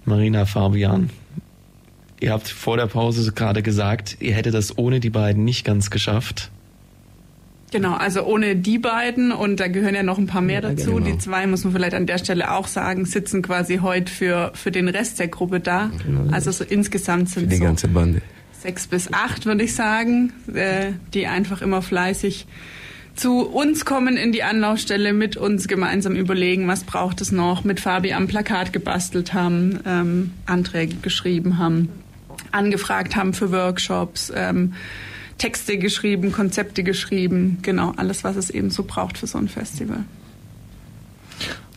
Marina 0.03 0.45
Fabian, 0.45 1.09
ihr 2.19 2.33
habt 2.33 2.49
vor 2.49 2.75
der 2.75 2.87
Pause 2.87 3.31
gerade 3.31 3.63
gesagt, 3.63 4.17
ihr 4.19 4.33
hättet 4.33 4.53
das 4.53 4.77
ohne 4.77 4.99
die 4.99 5.09
beiden 5.11 5.45
nicht 5.45 5.63
ganz 5.63 5.89
geschafft. 5.89 6.51
Genau, 7.71 7.93
also 7.93 8.23
ohne 8.23 8.57
die 8.57 8.79
beiden 8.79 9.31
und 9.31 9.61
da 9.61 9.69
gehören 9.69 9.95
ja 9.95 10.03
noch 10.03 10.17
ein 10.17 10.27
paar 10.27 10.41
mehr 10.41 10.61
Ja, 10.61 10.71
dazu. 10.71 10.95
genau. 10.95 11.05
Die 11.05 11.17
zwei, 11.19 11.47
muss 11.47 11.63
man 11.63 11.71
vielleicht 11.71 11.93
an 11.93 12.05
der 12.05 12.17
Stelle 12.17 12.51
auch 12.51 12.67
sagen, 12.67 13.05
sitzen 13.05 13.41
quasi 13.41 13.77
heute 13.77 14.11
für, 14.11 14.51
für 14.55 14.71
den 14.71 14.89
Rest 14.89 15.19
der 15.19 15.29
Gruppe 15.29 15.61
da. 15.61 15.89
Also 16.31 16.51
so 16.51 16.65
insgesamt 16.65 17.29
Für 17.29 17.39
sind 17.39 17.49
die 17.53 17.55
so 17.55 17.63
ganze 17.63 17.87
Bande. 17.87 18.21
Sechs 18.61 18.87
bis 18.87 19.11
acht, 19.11 19.45
würde 19.45 19.63
ich 19.63 19.75
sagen, 19.75 20.33
äh, 20.53 20.91
die 21.13 21.27
einfach 21.27 21.61
immer 21.61 21.81
fleißig 21.81 22.45
zu 23.15 23.41
uns 23.41 23.85
kommen 23.85 24.17
in 24.17 24.31
die 24.31 24.43
Anlaufstelle, 24.43 25.13
mit 25.13 25.35
uns 25.35 25.67
gemeinsam 25.67 26.15
überlegen, 26.15 26.67
was 26.67 26.83
braucht 26.83 27.21
es 27.21 27.31
noch, 27.31 27.63
mit 27.63 27.79
Fabi 27.79 28.13
am 28.13 28.27
Plakat 28.27 28.71
gebastelt 28.71 29.33
haben, 29.33 29.79
ähm, 29.85 30.31
Anträge 30.45 30.95
geschrieben 30.95 31.57
haben, 31.57 31.89
angefragt 32.51 33.15
haben 33.15 33.33
für 33.33 33.51
Workshops, 33.51 34.31
ähm, 34.33 34.73
Texte 35.37 35.77
geschrieben, 35.77 36.31
Konzepte 36.31 36.83
geschrieben, 36.83 37.57
genau, 37.63 37.93
alles, 37.97 38.23
was 38.23 38.35
es 38.35 38.49
eben 38.49 38.69
so 38.69 38.83
braucht 38.83 39.17
für 39.17 39.27
so 39.27 39.39
ein 39.39 39.49
Festival. 39.49 40.05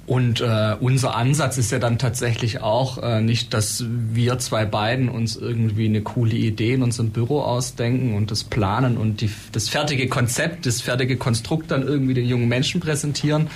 Und 0.07 0.43
äh, 0.43 0.77
unser 0.81 1.17
Ansatz 1.17 1.57
ist 1.57 1.73
ja 1.73 1.79
dann 1.79 1.99
tatsächlich 1.99 2.61
auch 2.61 3.03
äh, 3.03 3.23
nicht, 3.23 3.55
dass 3.55 3.85
wir 3.89 4.39
zwei 4.39 4.67
beiden 4.67 5.09
uns 5.09 5.35
irgendwie 5.35 5.87
eine 5.87 6.03
coole 6.03 6.35
Idee 6.35 6.75
in 6.75 6.83
unserem 6.83 7.11
Büro 7.11 7.41
ausdenken 7.41 8.15
und 8.15 8.31
das 8.31 8.45
planen 8.45 8.99
und 8.99 9.23
die, 9.23 9.31
das 9.53 9.71
fertige 9.71 10.09
Konzept, 10.09 10.67
das 10.67 10.83
fertige 10.83 11.17
Konstrukt 11.17 11.71
dann 11.71 11.87
irgendwie 11.87 12.13
den 12.13 12.27
jungen 12.27 12.49
Menschen 12.49 12.83
präsentieren, 12.83 13.49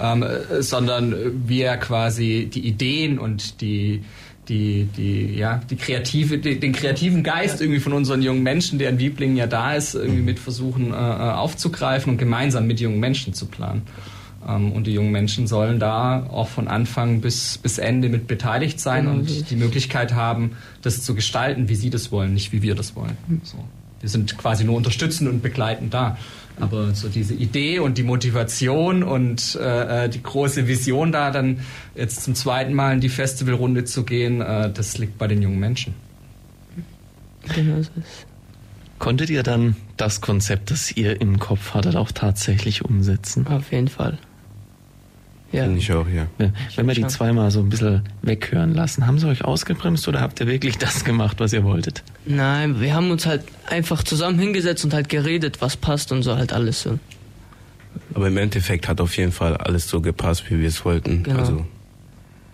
ähm, 0.00 0.22
äh, 0.22 0.62
sondern 0.62 1.14
wir 1.46 1.76
quasi 1.76 2.48
die 2.52 2.66
Ideen 2.66 3.18
und 3.18 3.60
die 3.60 4.02
die, 4.48 4.88
die, 4.96 5.36
ja, 5.36 5.60
die 5.70 5.76
kreative, 5.76 6.38
die, 6.38 6.58
den 6.58 6.72
kreativen 6.72 7.22
Geist 7.22 7.60
irgendwie 7.60 7.78
von 7.78 7.92
unseren 7.92 8.20
jungen 8.20 8.42
Menschen, 8.42 8.80
der 8.80 8.90
in 8.90 8.98
Wieblingen 8.98 9.36
ja 9.36 9.46
da 9.46 9.74
ist, 9.74 9.94
irgendwie 9.94 10.22
mit 10.22 10.40
versuchen 10.40 10.92
äh, 10.92 10.96
äh, 10.96 10.98
aufzugreifen 10.98 12.12
und 12.12 12.18
gemeinsam 12.18 12.66
mit 12.66 12.80
jungen 12.80 12.98
Menschen 12.98 13.32
zu 13.32 13.46
planen. 13.46 13.82
Ähm, 14.46 14.72
und 14.72 14.86
die 14.86 14.92
jungen 14.92 15.12
Menschen 15.12 15.46
sollen 15.46 15.78
da 15.78 16.26
auch 16.30 16.48
von 16.48 16.68
Anfang 16.68 17.20
bis, 17.20 17.58
bis 17.58 17.78
Ende 17.78 18.08
mit 18.08 18.26
beteiligt 18.26 18.80
sein 18.80 19.04
genau, 19.04 19.18
und 19.18 19.50
die 19.50 19.56
Möglichkeit 19.56 20.14
haben, 20.14 20.52
das 20.82 21.02
zu 21.02 21.14
gestalten, 21.14 21.68
wie 21.68 21.74
sie 21.74 21.90
das 21.90 22.10
wollen, 22.12 22.34
nicht 22.34 22.52
wie 22.52 22.62
wir 22.62 22.74
das 22.74 22.96
wollen. 22.96 23.16
So. 23.42 23.58
Wir 24.00 24.08
sind 24.08 24.38
quasi 24.38 24.64
nur 24.64 24.76
unterstützend 24.76 25.28
und 25.28 25.42
begleitend 25.42 25.92
da. 25.92 26.16
Aber 26.58 26.94
so 26.94 27.08
diese 27.08 27.34
Idee 27.34 27.78
und 27.78 27.96
die 27.96 28.02
Motivation 28.02 29.02
und 29.02 29.58
äh, 29.60 30.04
äh, 30.04 30.08
die 30.08 30.22
große 30.22 30.68
Vision 30.68 31.10
da, 31.10 31.30
dann 31.30 31.60
jetzt 31.94 32.22
zum 32.22 32.34
zweiten 32.34 32.74
Mal 32.74 32.94
in 32.94 33.00
die 33.00 33.08
Festivalrunde 33.08 33.84
zu 33.84 34.04
gehen, 34.04 34.42
äh, 34.42 34.70
das 34.70 34.98
liegt 34.98 35.16
bei 35.16 35.26
den 35.26 35.40
jungen 35.40 35.58
Menschen. 35.58 35.94
Genau 37.54 37.76
so 37.76 37.90
ist. 37.96 38.26
Konntet 38.98 39.30
ihr 39.30 39.42
dann 39.42 39.76
das 39.96 40.20
Konzept, 40.20 40.70
das 40.70 40.92
ihr 40.92 41.22
im 41.22 41.38
Kopf 41.38 41.72
hattet, 41.72 41.96
auch 41.96 42.12
tatsächlich 42.12 42.84
umsetzen? 42.84 43.46
Auf 43.46 43.72
jeden 43.72 43.88
Fall. 43.88 44.18
Ja. 45.52 45.64
Finde 45.64 45.78
ich 45.78 45.92
auch, 45.92 46.06
ja. 46.06 46.26
ja. 46.38 46.52
Wenn 46.76 46.86
wir 46.86 46.94
die 46.94 47.06
zweimal 47.08 47.50
so 47.50 47.60
ein 47.60 47.68
bisschen 47.68 48.02
weghören 48.22 48.72
lassen, 48.72 49.06
haben 49.06 49.18
sie 49.18 49.26
euch 49.26 49.44
ausgebremst 49.44 50.06
oder 50.06 50.20
habt 50.20 50.38
ihr 50.40 50.46
wirklich 50.46 50.78
das 50.78 51.04
gemacht, 51.04 51.40
was 51.40 51.52
ihr 51.52 51.64
wolltet? 51.64 52.04
Nein, 52.24 52.80
wir 52.80 52.94
haben 52.94 53.10
uns 53.10 53.26
halt 53.26 53.42
einfach 53.66 54.04
zusammen 54.04 54.38
hingesetzt 54.38 54.84
und 54.84 54.94
halt 54.94 55.08
geredet, 55.08 55.60
was 55.60 55.76
passt 55.76 56.12
und 56.12 56.22
so 56.22 56.36
halt 56.36 56.52
alles 56.52 56.82
so. 56.82 56.98
Aber 58.14 58.28
im 58.28 58.36
Endeffekt 58.36 58.86
hat 58.86 59.00
auf 59.00 59.16
jeden 59.16 59.32
Fall 59.32 59.56
alles 59.56 59.88
so 59.88 60.00
gepasst, 60.00 60.50
wie 60.50 60.60
wir 60.60 60.68
es 60.68 60.84
wollten. 60.84 61.24
Genau. 61.24 61.40
Also 61.40 61.66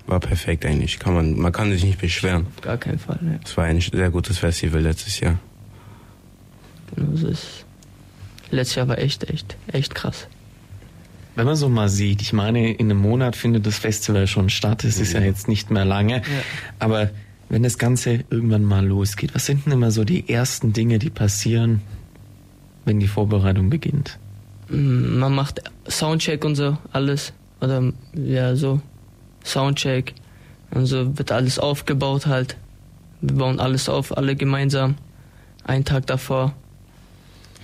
war 0.07 0.21
perfekt 0.21 0.65
eigentlich. 0.65 0.99
Kann 0.99 1.15
man, 1.15 1.39
man 1.39 1.53
kann 1.53 1.71
sich 1.73 1.85
nicht 1.85 2.01
beschweren. 2.01 2.47
Auf 2.57 2.63
gar 2.63 2.77
keinen 2.79 2.99
Fall. 2.99 3.19
Ja. 3.23 3.39
Es 3.45 3.57
war 3.57 3.65
ein 3.65 3.81
sehr 3.81 4.11
gutes 4.11 4.39
Festival 4.39 4.81
letztes 4.81 5.21
Jahr. 5.21 5.39
Genau 6.95 7.17
so 7.17 7.29
ist. 7.29 7.65
Letztes 8.51 8.77
Jahr 8.77 8.89
war 8.89 8.99
echt, 8.99 9.29
echt, 9.29 9.57
echt 9.73 9.95
krass. 9.95 10.29
Wenn 11.37 11.47
man 11.47 11.55
so 11.55 11.69
mal 11.69 11.89
sieht, 11.89 12.23
ich 12.23 12.33
meine, 12.33 12.73
in 12.73 12.91
einem 12.91 13.01
Monat 13.01 13.37
findet 13.37 13.67
das 13.67 13.79
Festival 13.79 14.27
schon 14.27 14.49
statt, 14.49 14.85
es 14.85 14.99
ist 14.99 15.13
ja 15.13 15.21
mhm. 15.21 15.27
jetzt 15.27 15.49
nicht 15.49 15.71
mehr 15.71 15.85
lange, 15.85 16.17
ja. 16.17 16.23
aber 16.79 17.11
wenn 17.49 17.63
das 17.63 17.79
Ganze 17.79 18.25
irgendwann 18.31 18.65
mal 18.65 18.85
losgeht, 18.85 19.35
was 19.35 19.47
sind 19.47 19.67
denn 19.67 19.75
immer 19.75 19.91
so 19.91 20.05
die 20.05 20.29
ersten 20.29 20.73
Dinge, 20.73 20.99
die 20.99 21.11
passieren, 21.11 21.83
wenn 22.85 22.99
die 22.99 23.07
Vorbereitung 23.07 23.71
beginnt? 23.71 24.19
Mm, 24.69 25.19
man 25.19 25.35
macht 25.35 25.63
Soundcheck 25.89 26.45
und 26.45 26.57
so, 26.57 26.77
alles. 26.93 27.33
Oder 27.61 27.93
ja, 28.15 28.57
so. 28.57 28.81
Soundcheck. 29.45 30.15
Und 30.71 30.87
so 30.87 31.17
wird 31.17 31.31
alles 31.33 31.59
aufgebaut 31.59 32.27
halt. 32.27 32.57
Wir 33.21 33.37
bauen 33.37 33.61
alles 33.61 33.89
auf, 33.89 34.17
alle 34.17 34.37
gemeinsam. 34.37 34.97
Einen 35.65 35.85
Tag 35.85 36.07
davor. 36.07 36.55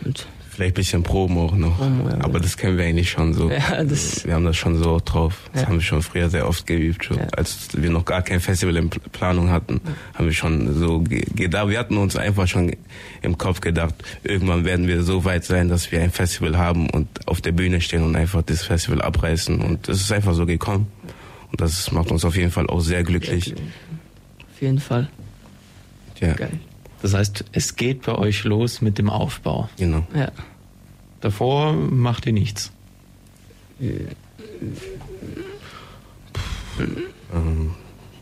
Und 0.05 0.27
Vielleicht 0.55 0.73
ein 0.73 0.75
bisschen 0.75 1.03
Proben 1.03 1.39
auch 1.39 1.55
noch. 1.55 1.79
Promo, 1.79 2.11
ja, 2.11 2.21
Aber 2.21 2.39
das 2.39 2.59
kennen 2.59 2.77
wir 2.77 2.85
eigentlich 2.85 3.11
schon 3.11 3.33
so. 3.33 3.51
Ja, 3.51 3.83
das 3.85 4.27
wir 4.27 4.35
haben 4.35 4.45
das 4.45 4.59
schon 4.59 4.77
so 4.77 5.01
drauf. 5.03 5.49
Das 5.53 5.63
ja. 5.63 5.69
haben 5.69 5.77
wir 5.77 5.83
schon 5.83 6.03
früher 6.03 6.29
sehr 6.29 6.47
oft 6.47 6.67
geübt. 6.67 7.07
Schon. 7.07 7.19
Als 7.35 7.69
wir 7.73 7.89
noch 7.89 8.05
gar 8.05 8.21
kein 8.21 8.39
Festival 8.39 8.77
in 8.77 8.91
Planung 8.91 9.49
hatten, 9.49 9.81
haben 10.13 10.27
wir 10.27 10.35
schon 10.35 10.75
so 10.79 11.01
gedacht. 11.01 11.71
Wir 11.71 11.79
hatten 11.79 11.97
uns 11.97 12.17
einfach 12.17 12.47
schon 12.47 12.77
im 13.23 13.39
Kopf 13.39 13.63
gedacht, 13.63 13.95
irgendwann 14.25 14.67
werden 14.67 14.87
wir 14.89 15.03
so 15.03 15.25
weit 15.25 15.45
sein, 15.45 15.71
dass 15.71 15.91
wir 15.91 16.03
ein 16.03 16.11
Festival 16.11 16.59
haben 16.59 16.91
und 16.91 17.09
auf 17.27 17.41
der 17.41 17.53
Bühne 17.53 17.81
stehen 17.81 18.03
und 18.03 18.15
einfach 18.15 18.43
das 18.43 18.63
Festival 18.63 19.01
abreißen. 19.01 19.59
Und 19.59 19.89
es 19.89 20.03
ist 20.03 20.13
einfach 20.13 20.35
so 20.35 20.45
gekommen. 20.45 20.87
Und 21.51 21.63
das 21.63 21.91
macht 21.93 22.11
uns 22.11 22.27
auf 22.27 22.37
jeden 22.37 22.51
Fall 22.51 22.67
auch 22.67 22.81
sehr 22.81 23.05
glücklich. 23.05 23.55
Auf 23.55 24.61
jeden 24.61 24.81
Fall. 24.81 25.09
Ja. 26.21 26.35
Geil. 26.35 26.61
Das 27.03 27.15
heißt, 27.15 27.45
es 27.53 27.77
geht 27.77 28.03
bei 28.03 28.15
euch 28.15 28.45
los 28.45 28.81
mit 28.81 28.97
dem 28.97 29.11
Aufbau. 29.11 29.69
Genau. 29.77 30.07
Ja. 30.15 30.31
Davor 31.21 31.73
macht 31.73 32.27
ihr 32.27 32.33
nichts. 32.33 32.73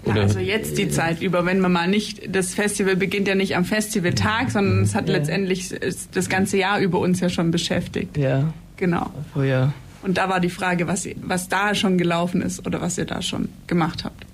Ja, 0.07 0.15
also 0.15 0.39
jetzt 0.39 0.79
die 0.79 0.89
Zeit 0.89 1.21
über, 1.21 1.45
wenn 1.45 1.61
man 1.61 1.73
mal 1.73 1.89
nicht, 1.89 2.35
das 2.35 2.55
Festival 2.55 2.97
beginnt 2.97 3.29
ja 3.29 3.35
nicht 3.35 3.55
am 3.57 3.67
Festivaltag, 3.67 4.51
sondern 4.51 4.83
es 4.83 4.95
hat 4.95 5.09
ja. 5.09 5.17
letztendlich 5.17 5.75
das 6.13 6.29
ganze 6.29 6.57
Jahr 6.57 6.81
über 6.81 6.99
uns 6.99 7.21
ja 7.21 7.29
schon 7.29 7.51
beschäftigt. 7.51 8.17
Ja. 8.17 8.53
Genau. 8.77 9.11
Oh 9.37 9.43
ja. 9.43 9.75
Und 10.03 10.17
da 10.17 10.31
war 10.31 10.41
die 10.41 10.49
Frage, 10.49 10.87
was, 10.87 11.07
was 11.23 11.49
da 11.49 11.75
schon 11.75 11.99
gelaufen 11.99 12.41
ist 12.41 12.67
oder 12.67 12.81
was 12.81 12.97
ihr 12.97 13.05
da 13.05 13.21
schon 13.21 13.51
gemacht 13.67 14.05
habt. 14.05 14.25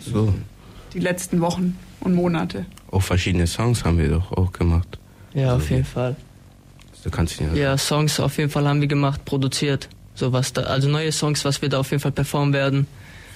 So. 0.00 0.34
Die 0.92 0.98
letzten 0.98 1.40
Wochen 1.40 1.78
und 2.00 2.14
Monate. 2.14 2.66
Auch 2.90 3.02
verschiedene 3.02 3.46
Songs 3.46 3.84
haben 3.84 3.98
wir 3.98 4.08
doch 4.08 4.32
auch 4.32 4.52
gemacht. 4.52 4.98
Ja, 5.34 5.52
also 5.52 5.56
auf 5.56 5.70
jeden 5.70 5.84
Fall. 5.84 6.16
Du 7.04 7.10
kannst 7.10 7.40
ihn 7.40 7.54
ja, 7.54 7.78
Songs 7.78 8.18
auf 8.18 8.36
jeden 8.38 8.50
Fall 8.50 8.66
haben 8.66 8.80
wir 8.80 8.88
gemacht, 8.88 9.24
produziert. 9.24 9.88
So 10.14 10.32
was 10.32 10.52
da, 10.52 10.62
also 10.62 10.88
neue 10.88 11.12
Songs, 11.12 11.44
was 11.44 11.62
wir 11.62 11.68
da 11.68 11.78
auf 11.78 11.90
jeden 11.90 12.00
Fall 12.00 12.12
performen 12.12 12.52
werden. 12.52 12.86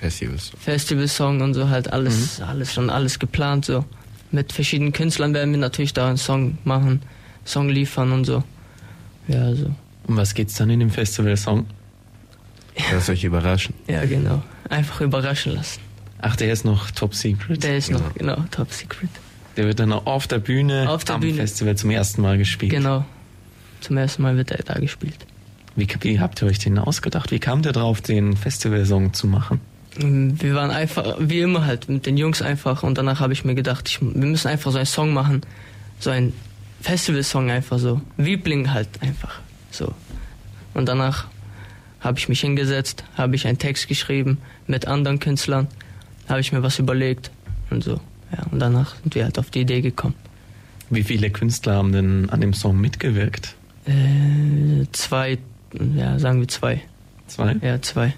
Festivals. 0.00 0.50
Festivalsong 0.58 1.40
und 1.42 1.54
so 1.54 1.68
halt 1.68 1.92
alles, 1.92 2.38
mhm. 2.38 2.44
alles 2.46 2.72
schon 2.72 2.90
alles 2.90 3.18
geplant 3.18 3.66
so. 3.66 3.84
Mit 4.32 4.52
verschiedenen 4.52 4.92
Künstlern 4.92 5.34
werden 5.34 5.52
wir 5.52 5.58
natürlich 5.58 5.92
da 5.92 6.08
einen 6.08 6.16
Song 6.16 6.58
machen, 6.64 7.02
Song 7.44 7.68
liefern 7.68 8.12
und 8.12 8.24
so. 8.24 8.42
Ja, 9.28 9.54
so. 9.54 9.70
Um 10.06 10.16
was 10.16 10.34
geht's 10.34 10.54
dann 10.54 10.70
in 10.70 10.80
dem 10.80 10.90
Festival-Song? 10.90 11.66
Lass 12.92 13.08
euch 13.08 13.24
überraschen. 13.24 13.74
Ja, 13.88 14.04
genau. 14.04 14.42
Einfach 14.68 15.00
überraschen 15.00 15.54
lassen. 15.54 15.80
Ach, 16.22 16.34
der 16.36 16.52
ist 16.52 16.64
noch 16.64 16.90
Top 16.90 17.14
Secret. 17.14 17.62
Der 17.62 17.76
ist 17.76 17.88
genau. 17.88 18.00
noch, 18.00 18.14
genau, 18.14 18.44
Top 18.50 18.72
Secret. 18.72 19.10
Der 19.60 19.66
wird 19.66 19.78
dann 19.78 19.92
auf 19.92 20.26
der 20.26 20.38
Bühne 20.38 20.88
auf 20.88 21.04
der 21.04 21.16
am 21.16 21.20
Bühne. 21.20 21.34
Festival 21.34 21.76
zum 21.76 21.90
ersten 21.90 22.22
Mal 22.22 22.38
gespielt. 22.38 22.72
Genau. 22.72 23.04
Zum 23.82 23.98
ersten 23.98 24.22
Mal 24.22 24.38
wird 24.38 24.52
er 24.52 24.62
da 24.64 24.80
gespielt. 24.80 25.26
Wie, 25.76 25.86
wie 26.00 26.18
habt 26.18 26.40
ihr 26.40 26.48
euch 26.48 26.58
den 26.58 26.78
ausgedacht? 26.78 27.30
Wie 27.30 27.38
kam 27.38 27.60
der 27.60 27.72
drauf, 27.72 28.00
den 28.00 28.38
Festivalsong 28.38 29.12
zu 29.12 29.26
machen? 29.26 29.60
Wir 29.98 30.54
waren 30.54 30.70
einfach, 30.70 31.16
wie 31.18 31.40
immer 31.40 31.66
halt, 31.66 31.90
mit 31.90 32.06
den 32.06 32.16
Jungs 32.16 32.40
einfach. 32.40 32.82
Und 32.82 32.96
danach 32.96 33.20
habe 33.20 33.34
ich 33.34 33.44
mir 33.44 33.54
gedacht, 33.54 33.86
ich, 33.90 34.00
wir 34.00 34.08
müssen 34.08 34.48
einfach 34.48 34.70
so 34.70 34.78
einen 34.78 34.86
Song 34.86 35.12
machen. 35.12 35.42
So 35.98 36.08
ein 36.08 36.32
Festivalsong 36.80 37.50
einfach 37.50 37.78
so. 37.78 38.00
Wiebling 38.16 38.72
halt 38.72 38.88
einfach. 39.02 39.40
So. 39.70 39.92
Und 40.72 40.88
danach 40.88 41.26
habe 42.00 42.18
ich 42.18 42.30
mich 42.30 42.40
hingesetzt, 42.40 43.04
habe 43.14 43.36
ich 43.36 43.46
einen 43.46 43.58
Text 43.58 43.88
geschrieben 43.88 44.38
mit 44.66 44.86
anderen 44.86 45.18
Künstlern 45.18 45.68
habe 46.30 46.40
ich 46.40 46.52
mir 46.52 46.62
was 46.62 46.78
überlegt 46.78 47.30
und 47.70 47.84
so. 47.84 48.00
Ja, 48.32 48.44
und 48.50 48.58
danach 48.60 48.96
sind 49.02 49.14
wir 49.14 49.24
halt 49.24 49.38
auf 49.38 49.50
die 49.50 49.60
Idee 49.60 49.80
gekommen. 49.80 50.14
Wie 50.90 51.04
viele 51.04 51.30
Künstler 51.30 51.74
haben 51.74 51.92
denn 51.92 52.30
an 52.30 52.40
dem 52.40 52.52
Song 52.52 52.80
mitgewirkt? 52.80 53.54
Äh, 53.86 54.86
zwei, 54.92 55.38
ja, 55.94 56.18
sagen 56.18 56.40
wir 56.40 56.48
zwei. 56.48 56.82
Zwei? 57.26 57.56
Ja, 57.62 57.80
zwei. 57.80 58.14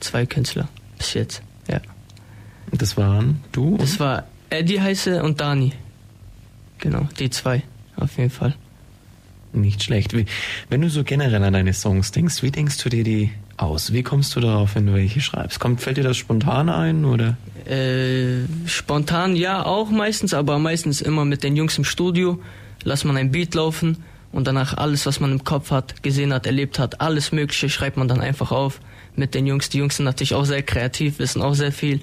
Zwei 0.00 0.26
Künstler 0.26 0.68
bis 0.98 1.14
jetzt, 1.14 1.42
ja. 1.68 1.80
Das 2.72 2.96
waren 2.96 3.40
du? 3.52 3.76
Das 3.76 4.00
war 4.00 4.24
Eddie 4.50 4.80
heiße 4.80 5.22
und 5.22 5.40
Dani. 5.40 5.72
Genau, 6.78 7.06
die 7.18 7.30
zwei, 7.30 7.62
auf 7.96 8.16
jeden 8.16 8.30
Fall. 8.30 8.54
Nicht 9.52 9.82
schlecht. 9.82 10.16
Wie, 10.16 10.24
wenn 10.70 10.80
du 10.80 10.88
so 10.88 11.04
generell 11.04 11.44
an 11.44 11.52
deine 11.52 11.74
Songs 11.74 12.10
denkst, 12.10 12.42
wie 12.42 12.50
denkst 12.50 12.78
du 12.78 12.88
dir 12.88 13.04
die 13.04 13.30
aus? 13.56 13.92
Wie 13.92 14.02
kommst 14.02 14.34
du 14.36 14.40
darauf, 14.40 14.74
wenn 14.74 14.86
du 14.86 14.94
welche 14.94 15.20
schreibst? 15.20 15.60
Kommt, 15.60 15.80
fällt 15.80 15.96
dir 15.96 16.04
das 16.04 16.16
spontan 16.16 16.68
ein 16.68 17.04
oder? 17.04 17.36
Äh, 17.66 18.46
spontan 18.66 19.36
ja 19.36 19.64
auch 19.64 19.90
meistens, 19.90 20.34
aber 20.34 20.58
meistens 20.58 21.00
immer 21.00 21.24
mit 21.24 21.42
den 21.42 21.56
Jungs 21.56 21.78
im 21.78 21.84
Studio. 21.84 22.40
Lass 22.84 23.04
man 23.04 23.16
ein 23.16 23.30
Beat 23.30 23.54
laufen 23.54 23.98
und 24.32 24.46
danach 24.46 24.76
alles, 24.76 25.06
was 25.06 25.20
man 25.20 25.32
im 25.32 25.44
Kopf 25.44 25.70
hat, 25.70 26.02
gesehen 26.02 26.32
hat, 26.32 26.46
erlebt 26.46 26.78
hat, 26.78 27.00
alles 27.00 27.32
Mögliche 27.32 27.68
schreibt 27.68 27.96
man 27.96 28.08
dann 28.08 28.20
einfach 28.20 28.50
auf 28.50 28.80
mit 29.14 29.34
den 29.34 29.46
Jungs. 29.46 29.68
Die 29.68 29.78
Jungs 29.78 29.96
sind 29.96 30.06
natürlich 30.06 30.34
auch 30.34 30.44
sehr 30.44 30.62
kreativ, 30.62 31.18
wissen 31.18 31.42
auch 31.42 31.54
sehr 31.54 31.72
viel. 31.72 32.00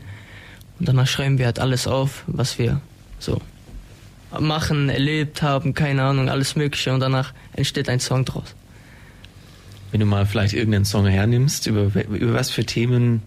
Und 0.79 0.87
danach 0.87 1.07
schreiben 1.07 1.37
wir 1.37 1.45
halt 1.45 1.59
alles 1.59 1.87
auf, 1.87 2.23
was 2.27 2.57
wir 2.59 2.79
so 3.17 3.41
machen, 4.39 4.89
erlebt 4.89 5.41
haben, 5.41 5.73
keine 5.73 6.03
Ahnung, 6.03 6.29
alles 6.29 6.55
Mögliche 6.55 6.93
und 6.93 6.99
danach 6.99 7.33
entsteht 7.53 7.89
ein 7.89 7.99
Song 7.99 8.25
draus. 8.25 8.55
Wenn 9.91 9.99
du 9.99 10.05
mal 10.05 10.25
vielleicht 10.25 10.53
irgendeinen 10.53 10.85
Song 10.85 11.07
hernimmst, 11.07 11.67
über, 11.67 11.91
über 12.05 12.33
was 12.33 12.51
für 12.51 12.63
Themen 12.65 13.21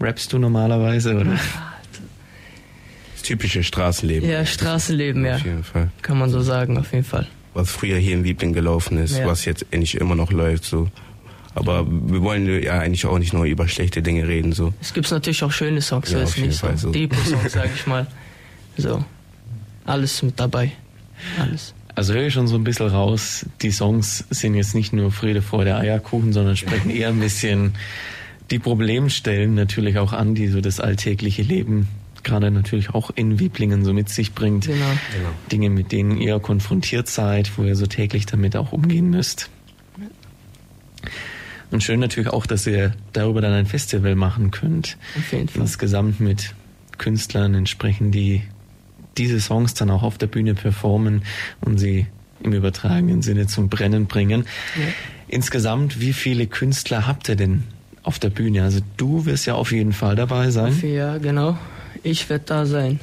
rappst 0.00 0.32
du 0.32 0.38
normalerweise, 0.38 1.14
oder? 1.14 1.38
Das 3.12 3.22
typische 3.22 3.62
Straßenleben. 3.62 4.28
Ja, 4.28 4.44
Straßenleben, 4.44 5.24
ja. 5.24 5.36
Auf 5.36 5.44
jeden 5.44 5.64
Fall. 5.64 5.90
Kann 6.02 6.18
man 6.18 6.30
so 6.30 6.40
sagen, 6.40 6.76
auf 6.76 6.92
jeden 6.92 7.04
Fall. 7.04 7.28
Was 7.54 7.70
früher 7.70 7.98
hier 7.98 8.14
in 8.14 8.24
Liebling 8.24 8.52
gelaufen 8.52 8.98
ist, 8.98 9.16
ja. 9.16 9.26
was 9.26 9.44
jetzt 9.44 9.66
eigentlich 9.70 9.94
immer 9.94 10.14
noch 10.14 10.32
läuft, 10.32 10.64
so. 10.64 10.88
Aber 11.54 11.86
wir 11.86 12.22
wollen 12.22 12.62
ja 12.62 12.78
eigentlich 12.78 13.04
auch 13.04 13.18
nicht 13.18 13.34
nur 13.34 13.44
über 13.44 13.68
schlechte 13.68 14.02
Dinge 14.02 14.26
reden, 14.26 14.52
so. 14.52 14.72
Es 14.80 14.94
gibt 14.94 15.10
natürlich 15.10 15.44
auch 15.44 15.52
schöne 15.52 15.82
Songs, 15.82 16.10
ja, 16.10 16.18
so 16.18 16.24
ist 16.24 16.38
nicht 16.38 16.58
so. 16.58 16.68
so. 16.76 16.90
Deep 16.90 17.14
Songs, 17.14 17.52
sag 17.52 17.70
ich 17.74 17.86
mal. 17.86 18.06
So. 18.76 19.04
Alles 19.84 20.22
mit 20.22 20.40
dabei. 20.40 20.72
Alles. 21.38 21.74
Also 21.94 22.14
höre 22.14 22.26
ich 22.26 22.32
schon 22.34 22.48
so 22.48 22.56
ein 22.56 22.64
bisschen 22.64 22.88
raus, 22.88 23.46
die 23.60 23.70
Songs 23.70 24.24
sind 24.30 24.54
jetzt 24.54 24.74
nicht 24.74 24.92
nur 24.92 25.12
Friede, 25.12 25.42
Freude, 25.42 25.76
Eierkuchen, 25.76 26.32
sondern 26.32 26.56
sprechen 26.56 26.90
eher 26.90 27.08
ein 27.08 27.20
bisschen 27.20 27.74
die 28.50 28.58
Problemstellen 28.58 29.54
natürlich 29.54 29.98
auch 29.98 30.12
an, 30.12 30.34
die 30.34 30.48
so 30.48 30.60
das 30.60 30.80
alltägliche 30.80 31.42
Leben 31.42 31.88
gerade 32.22 32.50
natürlich 32.50 32.90
auch 32.90 33.10
in 33.14 33.38
Wieblingen 33.38 33.84
so 33.84 33.92
mit 33.92 34.08
sich 34.08 34.32
bringt. 34.32 34.66
Genau. 34.66 34.78
genau. 34.78 35.28
Dinge, 35.50 35.70
mit 35.70 35.92
denen 35.92 36.18
ihr 36.18 36.38
konfrontiert 36.40 37.08
seid, 37.08 37.56
wo 37.58 37.64
ihr 37.64 37.76
so 37.76 37.86
täglich 37.86 38.26
damit 38.26 38.56
auch 38.56 38.72
umgehen 38.72 39.10
müsst. 39.10 39.50
Und 41.70 41.82
schön 41.82 42.00
natürlich 42.00 42.30
auch, 42.30 42.46
dass 42.46 42.66
ihr 42.66 42.92
darüber 43.12 43.40
dann 43.40 43.52
ein 43.52 43.66
Festival 43.66 44.14
machen 44.14 44.50
könnt. 44.50 44.98
Auf 45.18 45.32
jeden 45.32 45.48
Fall. 45.48 45.62
Insgesamt 45.62 46.20
mit 46.20 46.54
Künstlern 46.98 47.54
entsprechend, 47.54 48.14
die 48.14 48.42
diese 49.18 49.40
Songs 49.40 49.74
dann 49.74 49.90
auch 49.90 50.02
auf 50.02 50.18
der 50.18 50.26
Bühne 50.26 50.54
performen 50.54 51.22
und 51.60 51.78
sie 51.78 52.06
im 52.42 52.52
übertragenen 52.52 53.22
Sinne 53.22 53.46
zum 53.46 53.68
Brennen 53.68 54.06
bringen. 54.06 54.46
Ja. 54.76 54.86
Insgesamt, 55.28 56.00
wie 56.00 56.12
viele 56.12 56.46
Künstler 56.46 57.06
habt 57.06 57.28
ihr 57.28 57.36
denn 57.36 57.64
auf 58.02 58.18
der 58.18 58.30
Bühne? 58.30 58.64
Also 58.64 58.80
du 58.96 59.24
wirst 59.26 59.46
ja 59.46 59.54
auf 59.54 59.72
jeden 59.72 59.92
Fall 59.92 60.16
dabei 60.16 60.50
sein. 60.50 60.78
Ja, 60.82 61.18
genau. 61.18 61.56
Ich 62.02 62.28
werde 62.28 62.44
da 62.46 62.66
sein. 62.66 63.00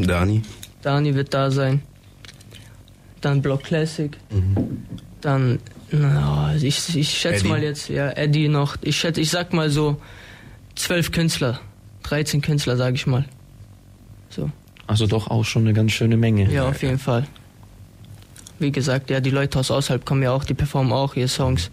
Dani. 0.00 0.42
Dani 0.82 1.14
wird 1.14 1.34
da 1.34 1.50
sein. 1.50 1.82
Dann 3.20 3.42
Block 3.42 3.64
Classic. 3.64 4.16
Mhm. 4.30 4.84
Dann, 5.20 5.58
na, 5.90 6.54
ich, 6.56 6.96
ich 6.96 7.10
schätze 7.10 7.46
mal 7.46 7.62
jetzt, 7.62 7.88
ja, 7.88 8.10
Eddie 8.10 8.48
noch. 8.48 8.76
Ich 8.80 8.96
schätze, 8.96 9.20
ich 9.20 9.30
sag 9.30 9.52
mal 9.52 9.70
so 9.70 10.00
zwölf 10.74 11.12
Künstler. 11.12 11.60
13 12.04 12.42
Künstler, 12.42 12.76
sage 12.76 12.96
ich 12.96 13.06
mal. 13.06 13.24
So. 14.28 14.50
Also 14.92 15.06
doch 15.06 15.28
auch 15.28 15.44
schon 15.46 15.62
eine 15.62 15.72
ganz 15.72 15.92
schöne 15.92 16.18
Menge. 16.18 16.52
Ja, 16.52 16.68
auf 16.68 16.82
jeden 16.82 16.98
Fall. 16.98 17.26
Wie 18.58 18.70
gesagt, 18.70 19.08
ja, 19.08 19.20
die 19.20 19.30
Leute 19.30 19.58
aus 19.58 19.70
außerhalb 19.70 20.04
kommen 20.04 20.22
ja 20.22 20.32
auch, 20.32 20.44
die 20.44 20.52
performen 20.52 20.92
auch 20.92 21.16
ihre 21.16 21.28
Songs. 21.28 21.70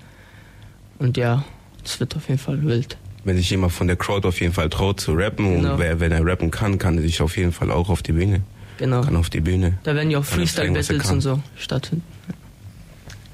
Und 0.99 1.17
ja, 1.17 1.43
es 1.83 1.99
wird 1.99 2.15
auf 2.15 2.29
jeden 2.29 2.39
Fall 2.39 2.63
wild. 2.63 2.97
Wenn 3.25 3.35
sich 3.35 3.49
jemand 3.49 3.73
von 3.73 3.87
der 3.87 3.97
Crowd 3.97 4.25
auf 4.25 4.39
jeden 4.39 4.53
Fall 4.53 4.69
traut 4.69 5.01
zu 5.01 5.11
rappen 5.11 5.57
genau. 5.57 5.73
und 5.73 5.79
wer, 5.79 5.99
wenn 5.99 6.13
er 6.13 6.25
rappen 6.25 6.49
kann, 6.49 6.77
kann 6.77 6.95
er 6.95 7.03
sich 7.03 7.21
auf 7.21 7.35
jeden 7.35 7.51
Fall 7.51 7.71
auch 7.71 7.89
auf 7.89 8.01
die 8.01 8.13
Bühne. 8.13 8.41
Genau. 8.77 9.01
Kann 9.01 9.17
auf 9.17 9.29
die 9.29 9.41
Bühne. 9.41 9.77
Da 9.83 9.93
werden 9.95 10.09
ja 10.11 10.19
auch 10.19 10.23
Freestyle-Battles 10.23 11.11
und 11.11 11.19
so 11.19 11.43
stattfinden. 11.57 12.05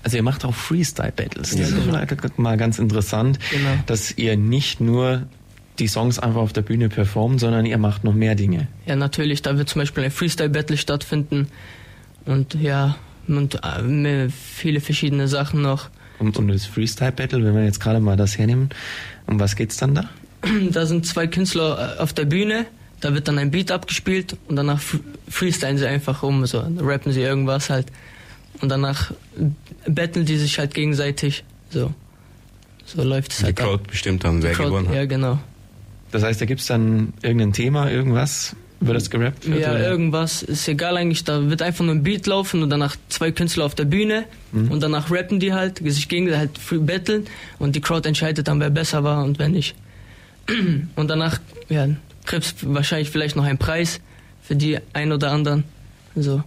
Also 0.01 0.17
ihr 0.17 0.23
macht 0.23 0.45
auch 0.45 0.55
Freestyle-Battles. 0.55 1.51
Das 1.51 1.59
ja, 1.59 1.77
ist 2.17 2.39
mal 2.39 2.57
ganz 2.57 2.79
interessant, 2.79 3.37
genau. 3.51 3.69
dass 3.85 4.17
ihr 4.17 4.35
nicht 4.35 4.81
nur 4.81 5.27
die 5.79 5.87
Songs 5.87 6.19
einfach 6.19 6.41
auf 6.41 6.53
der 6.53 6.61
Bühne 6.61 6.89
performt, 6.89 7.39
sondern 7.39 7.65
ihr 7.65 7.77
macht 7.77 8.03
noch 8.03 8.13
mehr 8.13 8.35
Dinge. 8.35 8.67
Ja, 8.85 8.95
natürlich. 8.95 9.41
Da 9.41 9.57
wird 9.57 9.69
zum 9.69 9.81
Beispiel 9.81 10.03
ein 10.03 10.11
Freestyle-Battle 10.11 10.77
stattfinden 10.77 11.47
und 12.25 12.55
ja, 12.55 12.95
und 13.27 13.55
äh, 13.63 14.29
viele 14.29 14.81
verschiedene 14.81 15.27
Sachen 15.27 15.61
noch. 15.61 15.89
Und, 16.19 16.37
und 16.37 16.47
das 16.47 16.65
Freestyle-Battle, 16.65 17.43
wenn 17.43 17.55
wir 17.55 17.65
jetzt 17.65 17.79
gerade 17.79 17.99
mal 17.99 18.15
das 18.15 18.37
hernehmen, 18.37 18.69
um 19.27 19.39
was 19.39 19.55
geht's 19.55 19.77
dann 19.77 19.95
da? 19.95 20.09
Da 20.71 20.85
sind 20.85 21.05
zwei 21.05 21.27
Künstler 21.27 21.97
äh, 21.97 22.01
auf 22.01 22.13
der 22.13 22.25
Bühne, 22.25 22.65
da 23.01 23.13
wird 23.13 23.27
dann 23.27 23.37
ein 23.37 23.51
Beat 23.51 23.71
abgespielt 23.71 24.37
und 24.47 24.55
danach 24.55 24.81
freestylen 25.29 25.77
sie 25.77 25.87
einfach 25.87 26.23
um, 26.23 26.45
so 26.45 26.59
rappen 26.79 27.11
sie 27.11 27.21
irgendwas 27.21 27.69
halt. 27.69 27.87
Und 28.61 28.69
danach 28.69 29.11
betteln 29.85 30.25
die 30.25 30.37
sich 30.37 30.59
halt 30.59 30.73
gegenseitig. 30.73 31.43
So. 31.69 31.93
So 32.85 33.03
läuft 33.03 33.33
es 33.33 33.43
halt. 33.43 33.57
Die 33.57 33.61
Crowd 33.61 33.83
ab. 33.83 33.87
bestimmt 33.89 34.23
dann, 34.23 34.41
wer 34.41 34.53
Crowd, 34.53 34.69
gewonnen 34.69 34.89
hat. 34.89 34.95
Ja, 34.95 35.05
genau. 35.05 35.39
Das 36.15 36.23
heißt, 36.23 36.39
da 36.39 36.45
gibt 36.45 36.61
es 36.61 36.67
dann 36.67 37.11
irgendein 37.21 37.51
Thema, 37.51 37.91
irgendwas, 37.91 38.55
über 38.79 38.93
das 38.93 39.09
gerappt 39.09 39.49
wird? 39.49 39.59
Ja, 39.59 39.71
oder? 39.71 39.85
irgendwas. 39.85 40.43
Ist 40.43 40.65
egal 40.69 40.95
eigentlich. 40.95 41.25
Da 41.25 41.49
wird 41.49 41.61
einfach 41.61 41.83
nur 41.83 41.93
ein 41.93 42.03
Beat 42.03 42.25
laufen 42.25 42.63
und 42.63 42.69
danach 42.69 42.95
zwei 43.09 43.31
Künstler 43.31 43.65
auf 43.65 43.75
der 43.75 43.83
Bühne 43.83 44.23
mhm. 44.53 44.71
und 44.71 44.81
danach 44.81 45.11
rappen 45.11 45.41
die 45.41 45.51
halt, 45.51 45.79
sich 45.79 46.07
gegenseitig 46.07 46.61
halt 46.71 46.87
battlen 46.87 47.25
und 47.59 47.75
die 47.75 47.81
Crowd 47.81 48.07
entscheidet 48.07 48.47
dann, 48.47 48.61
wer 48.61 48.69
besser 48.69 49.03
war 49.03 49.25
und 49.25 49.39
wer 49.39 49.49
nicht. 49.49 49.75
Und 50.95 51.09
danach 51.09 51.39
ja, 51.69 51.87
kriegst 52.25 52.61
du 52.61 52.73
wahrscheinlich 52.73 53.09
vielleicht 53.09 53.35
noch 53.35 53.43
einen 53.43 53.57
Preis 53.57 53.99
für 54.43 54.55
die 54.55 54.77
ein 54.93 55.11
oder 55.11 55.31
anderen. 55.31 55.63
So. 56.15 56.43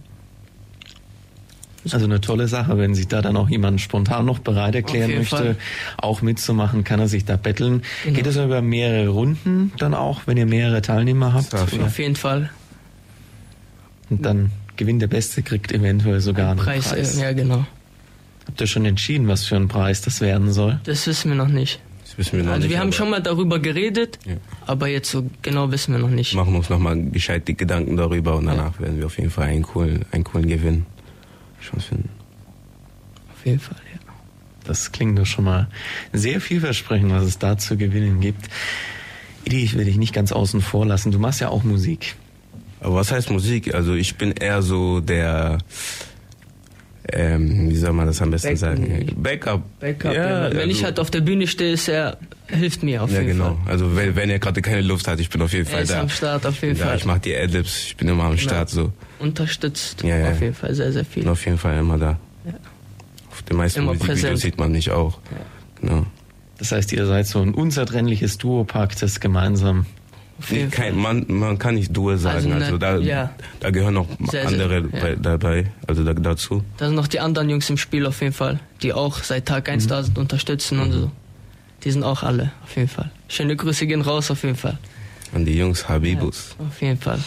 Also 1.91 2.05
eine 2.05 2.19
tolle 2.19 2.47
Sache, 2.47 2.77
wenn 2.77 2.93
sich 2.93 3.07
da 3.07 3.21
dann 3.21 3.37
auch 3.37 3.49
jemand 3.49 3.79
spontan 3.79 4.25
noch 4.25 4.39
bereit 4.39 4.75
erklären 4.75 5.15
möchte, 5.15 5.35
Fall. 5.35 5.55
auch 5.97 6.21
mitzumachen, 6.21 6.83
kann 6.83 6.99
er 6.99 7.07
sich 7.07 7.25
da 7.25 7.37
betteln. 7.37 7.83
Genau. 8.03 8.15
Geht 8.17 8.27
es 8.27 8.35
über 8.35 8.61
mehrere 8.61 9.07
Runden 9.09 9.71
dann 9.77 9.93
auch, 9.93 10.21
wenn 10.25 10.37
ihr 10.37 10.45
mehrere 10.45 10.81
Teilnehmer 10.81 11.33
habt? 11.33 11.55
Auf 11.55 11.99
jeden 11.99 12.15
Fall. 12.15 12.49
Und 14.09 14.25
dann 14.25 14.51
gewinnt 14.75 15.01
der 15.01 15.07
Beste, 15.07 15.41
kriegt 15.41 15.71
eventuell 15.71 16.19
sogar 16.19 16.51
einen 16.51 16.59
Preis. 16.59 16.89
Preis. 16.89 17.19
Ja, 17.19 17.31
genau. 17.31 17.65
Habt 18.47 18.59
ihr 18.59 18.67
schon 18.67 18.85
entschieden, 18.85 19.27
was 19.27 19.45
für 19.45 19.55
ein 19.55 19.67
Preis 19.67 20.01
das 20.01 20.21
werden 20.21 20.51
soll? 20.51 20.79
Das 20.83 21.05
wissen 21.07 21.29
wir 21.29 21.37
noch 21.37 21.47
nicht. 21.47 21.79
Das 22.03 22.17
wissen 22.17 22.37
wir 22.37 22.43
noch 22.45 22.53
also 22.53 22.63
nicht. 22.63 22.71
wir 22.71 22.79
haben 22.79 22.91
schon 22.91 23.09
mal 23.09 23.21
darüber 23.21 23.59
geredet, 23.59 24.17
ja. 24.25 24.33
aber 24.65 24.87
jetzt 24.87 25.11
so 25.11 25.29
genau 25.43 25.71
wissen 25.71 25.93
wir 25.93 25.99
noch 25.99 26.09
nicht. 26.09 26.33
Machen 26.33 26.55
uns 26.55 26.69
nochmal 26.69 26.99
gescheit 27.11 27.47
die 27.47 27.55
Gedanken 27.55 27.95
darüber 27.95 28.35
und 28.35 28.47
danach 28.47 28.75
ja. 28.75 28.85
werden 28.85 28.97
wir 28.97 29.05
auf 29.05 29.17
jeden 29.17 29.29
Fall 29.29 29.45
einen 29.45 29.61
coolen, 29.61 30.05
einen 30.11 30.23
coolen 30.23 30.47
Gewinn 30.47 30.85
schon 31.61 31.79
finden. 31.79 32.09
Auf 33.33 33.45
jeden 33.45 33.59
Fall, 33.59 33.77
ja. 33.93 33.99
Das 34.65 34.91
klingt 34.91 35.17
doch 35.17 35.25
schon 35.25 35.45
mal 35.45 35.67
sehr 36.13 36.41
vielversprechend, 36.41 37.11
was 37.11 37.23
es 37.23 37.39
da 37.39 37.57
zu 37.57 37.77
gewinnen 37.77 38.19
gibt. 38.19 38.49
Idi, 39.45 39.63
ich 39.63 39.75
will 39.75 39.85
dich 39.85 39.97
nicht 39.97 40.13
ganz 40.13 40.31
außen 40.31 40.61
vor 40.61 40.85
lassen. 40.85 41.11
Du 41.11 41.19
machst 41.19 41.41
ja 41.41 41.49
auch 41.49 41.63
Musik. 41.63 42.15
Aber 42.81 42.95
was 42.95 43.11
heißt 43.11 43.29
Musik? 43.29 43.73
Also 43.73 43.93
ich 43.93 44.15
bin 44.15 44.31
eher 44.31 44.61
so 44.61 44.99
der, 44.99 45.57
ähm, 47.13 47.69
wie 47.69 47.75
soll 47.75 47.93
man 47.93 48.07
das 48.07 48.21
am 48.21 48.31
besten 48.31 48.49
Back 48.49 48.57
sagen? 48.57 49.13
Backup. 49.17 49.61
Backup. 49.79 50.13
Ja, 50.13 50.47
ja. 50.47 50.49
Wenn 50.51 50.57
also, 50.57 50.71
ich 50.71 50.83
halt 50.83 50.99
auf 50.99 51.11
der 51.11 51.21
Bühne 51.21 51.47
stehe, 51.47 51.73
ist 51.73 51.87
er 51.87 52.17
hilft 52.47 52.83
mir 52.83 53.03
auf 53.03 53.11
ja, 53.11 53.21
jeden 53.21 53.33
genau. 53.33 53.57
Fall. 53.63 53.73
Also 53.73 53.95
wenn, 53.95 54.15
wenn 54.15 54.29
er 54.29 54.39
gerade 54.39 54.61
keine 54.61 54.81
Luft 54.81 55.07
hat, 55.07 55.19
ich 55.19 55.29
bin 55.29 55.41
auf 55.41 55.53
jeden 55.53 55.67
er 55.67 55.71
Fall 55.71 55.83
ist 55.83 55.91
da. 55.91 56.01
am 56.01 56.09
Start, 56.09 56.45
auf 56.45 56.61
jeden 56.61 56.77
ja, 56.77 56.85
Fall. 56.85 56.97
Ich 56.97 57.05
mache 57.05 57.19
die 57.19 57.35
Adlibs, 57.35 57.85
ich 57.85 57.97
bin 57.97 58.07
immer 58.07 58.23
am 58.23 58.31
genau. 58.31 58.41
Start 58.41 58.69
so. 58.69 58.91
Unterstützt 59.19 60.03
ja, 60.03 60.17
ja. 60.17 60.31
auf 60.31 60.41
jeden 60.41 60.55
Fall 60.55 60.73
sehr, 60.73 60.91
sehr 60.91 61.05
viel. 61.05 61.23
Bin 61.23 61.31
auf 61.31 61.45
jeden 61.45 61.57
Fall 61.57 61.77
immer 61.77 61.97
da. 61.97 62.19
Ja. 62.45 62.53
Auf 63.31 63.41
den 63.43 63.57
meisten 63.57 63.81
immer 63.81 63.93
Musikvideos 63.93 64.41
sieht 64.41 64.57
man 64.57 64.71
nicht 64.71 64.91
auch. 64.91 65.19
Ja. 65.31 65.37
Genau. 65.81 66.05
Das 66.57 66.71
heißt, 66.71 66.91
ihr 66.91 67.05
seid 67.05 67.25
so 67.25 67.41
ein 67.41 67.53
unzertrennliches 67.53 68.37
Duo, 68.37 68.65
packt 68.65 69.01
es 69.01 69.19
gemeinsam. 69.19 69.85
Nee, 70.49 70.67
kein, 70.67 70.97
man, 70.97 71.25
man 71.27 71.57
kann 71.57 71.75
nicht 71.75 71.95
Duo 71.95 72.15
sagen, 72.17 72.51
also, 72.53 72.65
also 72.65 72.77
da, 72.77 72.97
ja. 72.97 73.31
da 73.59 73.71
gehören 73.71 73.95
noch 73.95 74.07
sehr, 74.31 74.47
andere 74.47 74.87
sehr, 74.89 75.01
bei, 75.01 75.15
dabei, 75.15 75.71
also 75.87 76.03
da, 76.03 76.13
dazu. 76.13 76.63
Da 76.77 76.87
sind 76.87 76.95
noch 76.95 77.07
die 77.07 77.19
anderen 77.19 77.49
Jungs 77.49 77.69
im 77.69 77.77
Spiel 77.77 78.05
auf 78.05 78.21
jeden 78.21 78.33
Fall, 78.33 78.59
die 78.81 78.93
auch 78.93 79.23
seit 79.23 79.45
Tag 79.45 79.69
1 79.69 79.85
mhm. 79.85 79.89
da 79.89 80.03
sind, 80.03 80.17
unterstützen 80.17 80.77
mhm. 80.77 80.83
und 80.83 80.91
so. 80.91 81.11
Die 81.83 81.91
sind 81.91 82.03
auch 82.03 82.23
alle, 82.23 82.51
auf 82.63 82.75
jeden 82.75 82.89
Fall. 82.89 83.11
Schöne 83.27 83.55
Grüße 83.55 83.87
gehen 83.87 84.01
raus, 84.01 84.31
auf 84.31 84.43
jeden 84.43 84.57
Fall. 84.57 84.77
An 85.33 85.45
die 85.45 85.57
Jungs 85.57 85.87
Habibus. 85.87 86.55
Ja, 86.59 86.65
auf 86.65 86.81
jeden 86.81 86.99
Fall. 86.99 87.19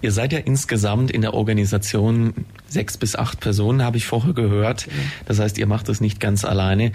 Ihr 0.00 0.12
seid 0.12 0.32
ja 0.32 0.38
insgesamt 0.38 1.10
in 1.10 1.22
der 1.22 1.34
Organisation 1.34 2.32
sechs 2.68 2.96
bis 2.96 3.16
acht 3.16 3.40
Personen, 3.40 3.82
habe 3.82 3.96
ich 3.96 4.06
vorher 4.06 4.32
gehört. 4.32 4.84
Genau. 4.84 4.96
Das 5.26 5.38
heißt, 5.38 5.58
ihr 5.58 5.66
macht 5.66 5.88
das 5.88 6.00
nicht 6.00 6.20
ganz 6.20 6.44
alleine. 6.44 6.92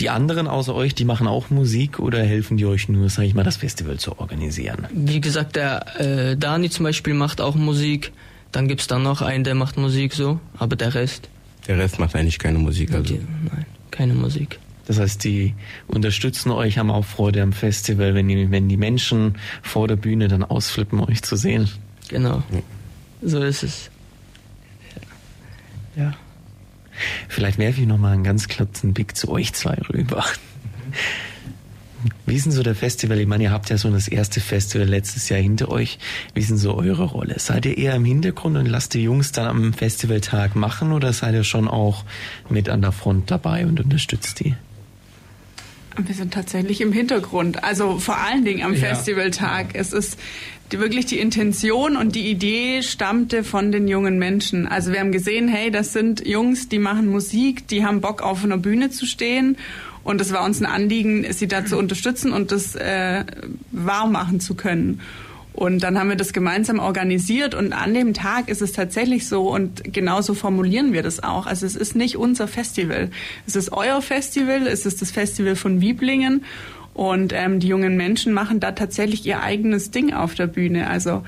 Die 0.00 0.10
anderen 0.10 0.46
außer 0.46 0.74
euch, 0.74 0.94
die 0.94 1.04
machen 1.04 1.26
auch 1.26 1.48
Musik 1.48 1.98
oder 1.98 2.22
helfen 2.22 2.58
die 2.58 2.66
euch 2.66 2.88
nur, 2.88 3.08
sag 3.08 3.24
ich 3.24 3.34
mal, 3.34 3.44
das 3.44 3.56
Festival 3.56 3.98
zu 3.98 4.18
organisieren? 4.18 4.86
Wie 4.92 5.20
gesagt, 5.20 5.56
der 5.56 6.00
äh, 6.00 6.36
Dani 6.36 6.68
zum 6.68 6.84
Beispiel 6.84 7.14
macht 7.14 7.40
auch 7.40 7.54
Musik. 7.54 8.12
Dann 8.52 8.68
gibt 8.68 8.82
es 8.82 8.86
da 8.86 8.98
noch 8.98 9.22
einen, 9.22 9.44
der 9.44 9.54
macht 9.54 9.78
Musik 9.78 10.12
so, 10.12 10.38
aber 10.58 10.76
der 10.76 10.94
Rest. 10.94 11.28
Der 11.66 11.78
Rest 11.78 11.98
macht 11.98 12.14
eigentlich 12.14 12.38
keine 12.38 12.58
Musik, 12.58 12.92
also. 12.92 13.14
Die, 13.14 13.20
nein, 13.52 13.66
keine 13.90 14.14
Musik. 14.14 14.58
Das 14.86 15.00
heißt, 15.00 15.24
die 15.24 15.54
unterstützen 15.88 16.50
euch, 16.50 16.78
haben 16.78 16.90
auch 16.90 17.04
Freude 17.04 17.42
am 17.42 17.52
Festival, 17.52 18.14
wenn 18.14 18.28
die, 18.28 18.50
wenn 18.50 18.68
die 18.68 18.76
Menschen 18.76 19.36
vor 19.62 19.88
der 19.88 19.96
Bühne 19.96 20.28
dann 20.28 20.44
ausflippen, 20.44 21.00
euch 21.00 21.22
zu 21.22 21.36
sehen. 21.36 21.68
Genau. 22.08 22.42
So 23.22 23.42
ist 23.42 23.62
es. 23.62 23.90
Ja. 25.96 26.14
Vielleicht 27.28 27.58
werfe 27.58 27.80
ich 27.80 27.86
nochmal 27.86 28.14
einen 28.14 28.24
ganz 28.24 28.48
kurzen 28.48 28.94
Blick 28.94 29.16
zu 29.16 29.28
euch 29.30 29.52
zwei 29.52 29.76
rüber. 29.92 30.24
Wie 32.24 32.34
ist 32.34 32.44
denn 32.44 32.52
so 32.52 32.62
der 32.62 32.74
Festival? 32.74 33.18
Ich 33.18 33.26
meine, 33.26 33.44
ihr 33.44 33.50
habt 33.50 33.70
ja 33.70 33.78
so 33.78 33.90
das 33.90 34.08
erste 34.08 34.40
Festival 34.40 34.86
letztes 34.86 35.28
Jahr 35.28 35.40
hinter 35.40 35.70
euch. 35.70 35.98
Wie 36.34 36.40
ist 36.40 36.50
denn 36.50 36.56
so 36.56 36.74
eure 36.74 37.04
Rolle? 37.04 37.38
Seid 37.38 37.66
ihr 37.66 37.78
eher 37.78 37.94
im 37.94 38.04
Hintergrund 38.04 38.56
und 38.56 38.66
lasst 38.66 38.94
die 38.94 39.02
Jungs 39.02 39.32
dann 39.32 39.46
am 39.46 39.72
Festivaltag 39.72 40.56
machen 40.56 40.92
oder 40.92 41.12
seid 41.12 41.34
ihr 41.34 41.44
schon 41.44 41.68
auch 41.68 42.04
mit 42.48 42.68
an 42.68 42.82
der 42.82 42.92
Front 42.92 43.30
dabei 43.30 43.66
und 43.66 43.80
unterstützt 43.80 44.40
die? 44.40 44.54
Wir 45.98 46.14
sind 46.14 46.34
tatsächlich 46.34 46.80
im 46.80 46.92
Hintergrund. 46.92 47.64
Also 47.64 47.98
vor 47.98 48.18
allen 48.18 48.44
Dingen 48.44 48.62
am 48.62 48.74
ja. 48.74 48.80
Festivaltag. 48.80 49.68
Es 49.74 49.92
ist 49.92 50.18
die, 50.72 50.78
wirklich 50.78 51.06
die 51.06 51.18
Intention 51.18 51.96
und 51.96 52.14
die 52.14 52.28
Idee 52.30 52.82
stammte 52.82 53.44
von 53.44 53.72
den 53.72 53.88
jungen 53.88 54.18
Menschen. 54.18 54.66
Also 54.66 54.92
wir 54.92 55.00
haben 55.00 55.12
gesehen, 55.12 55.48
hey, 55.48 55.70
das 55.70 55.92
sind 55.92 56.26
Jungs, 56.26 56.68
die 56.68 56.78
machen 56.78 57.08
Musik, 57.08 57.68
die 57.68 57.84
haben 57.84 58.00
Bock 58.00 58.22
auf 58.22 58.44
einer 58.44 58.58
Bühne 58.58 58.90
zu 58.90 59.06
stehen. 59.06 59.56
Und 60.02 60.20
es 60.20 60.32
war 60.32 60.44
uns 60.44 60.60
ein 60.60 60.66
Anliegen, 60.66 61.26
sie 61.32 61.48
da 61.48 61.64
zu 61.64 61.76
unterstützen 61.76 62.32
und 62.32 62.52
das 62.52 62.76
äh, 62.76 63.24
wahr 63.72 64.06
machen 64.06 64.38
zu 64.38 64.54
können. 64.54 65.00
Und 65.52 65.82
dann 65.82 65.98
haben 65.98 66.10
wir 66.10 66.16
das 66.16 66.34
gemeinsam 66.34 66.78
organisiert 66.78 67.54
und 67.54 67.72
an 67.72 67.94
dem 67.94 68.12
Tag 68.12 68.50
ist 68.50 68.60
es 68.60 68.72
tatsächlich 68.72 69.26
so 69.26 69.48
und 69.48 69.82
genauso 69.94 70.34
formulieren 70.34 70.92
wir 70.92 71.02
das 71.02 71.22
auch. 71.22 71.46
Also 71.46 71.64
es 71.64 71.76
ist 71.76 71.96
nicht 71.96 72.18
unser 72.18 72.46
Festival. 72.46 73.10
Es 73.46 73.56
ist 73.56 73.72
euer 73.72 74.02
Festival, 74.02 74.66
es 74.66 74.84
ist 74.84 75.00
das 75.00 75.10
Festival 75.10 75.56
von 75.56 75.80
Wieblingen 75.80 76.44
und 76.96 77.34
ähm, 77.34 77.60
die 77.60 77.68
jungen 77.68 77.98
Menschen 77.98 78.32
machen 78.32 78.58
da 78.58 78.72
tatsächlich 78.72 79.26
ihr 79.26 79.42
eigenes 79.42 79.90
Ding 79.90 80.14
auf 80.14 80.34
der 80.34 80.46
Bühne. 80.46 80.88
Also 80.88 81.22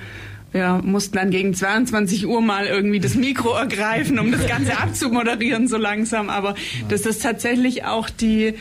wir 0.50 0.81
mussten 0.83 1.16
dann 1.16 1.31
gegen 1.31 1.52
22 1.52 2.26
Uhr 2.26 2.40
mal 2.40 2.64
irgendwie 2.64 3.00
das 3.00 3.16
Mikro 3.16 3.52
ergreifen, 3.52 4.18
um 4.18 4.33
das 4.33 4.46
Ganze 4.46 4.78
abzumoderieren 4.78 5.68
so 5.68 5.76
langsam. 5.76 6.31
Aber 6.31 6.54
das 6.88 7.04
ist 7.04 7.22
tatsächlich 7.22 7.85
auch 7.85 8.09
die, 8.09 8.54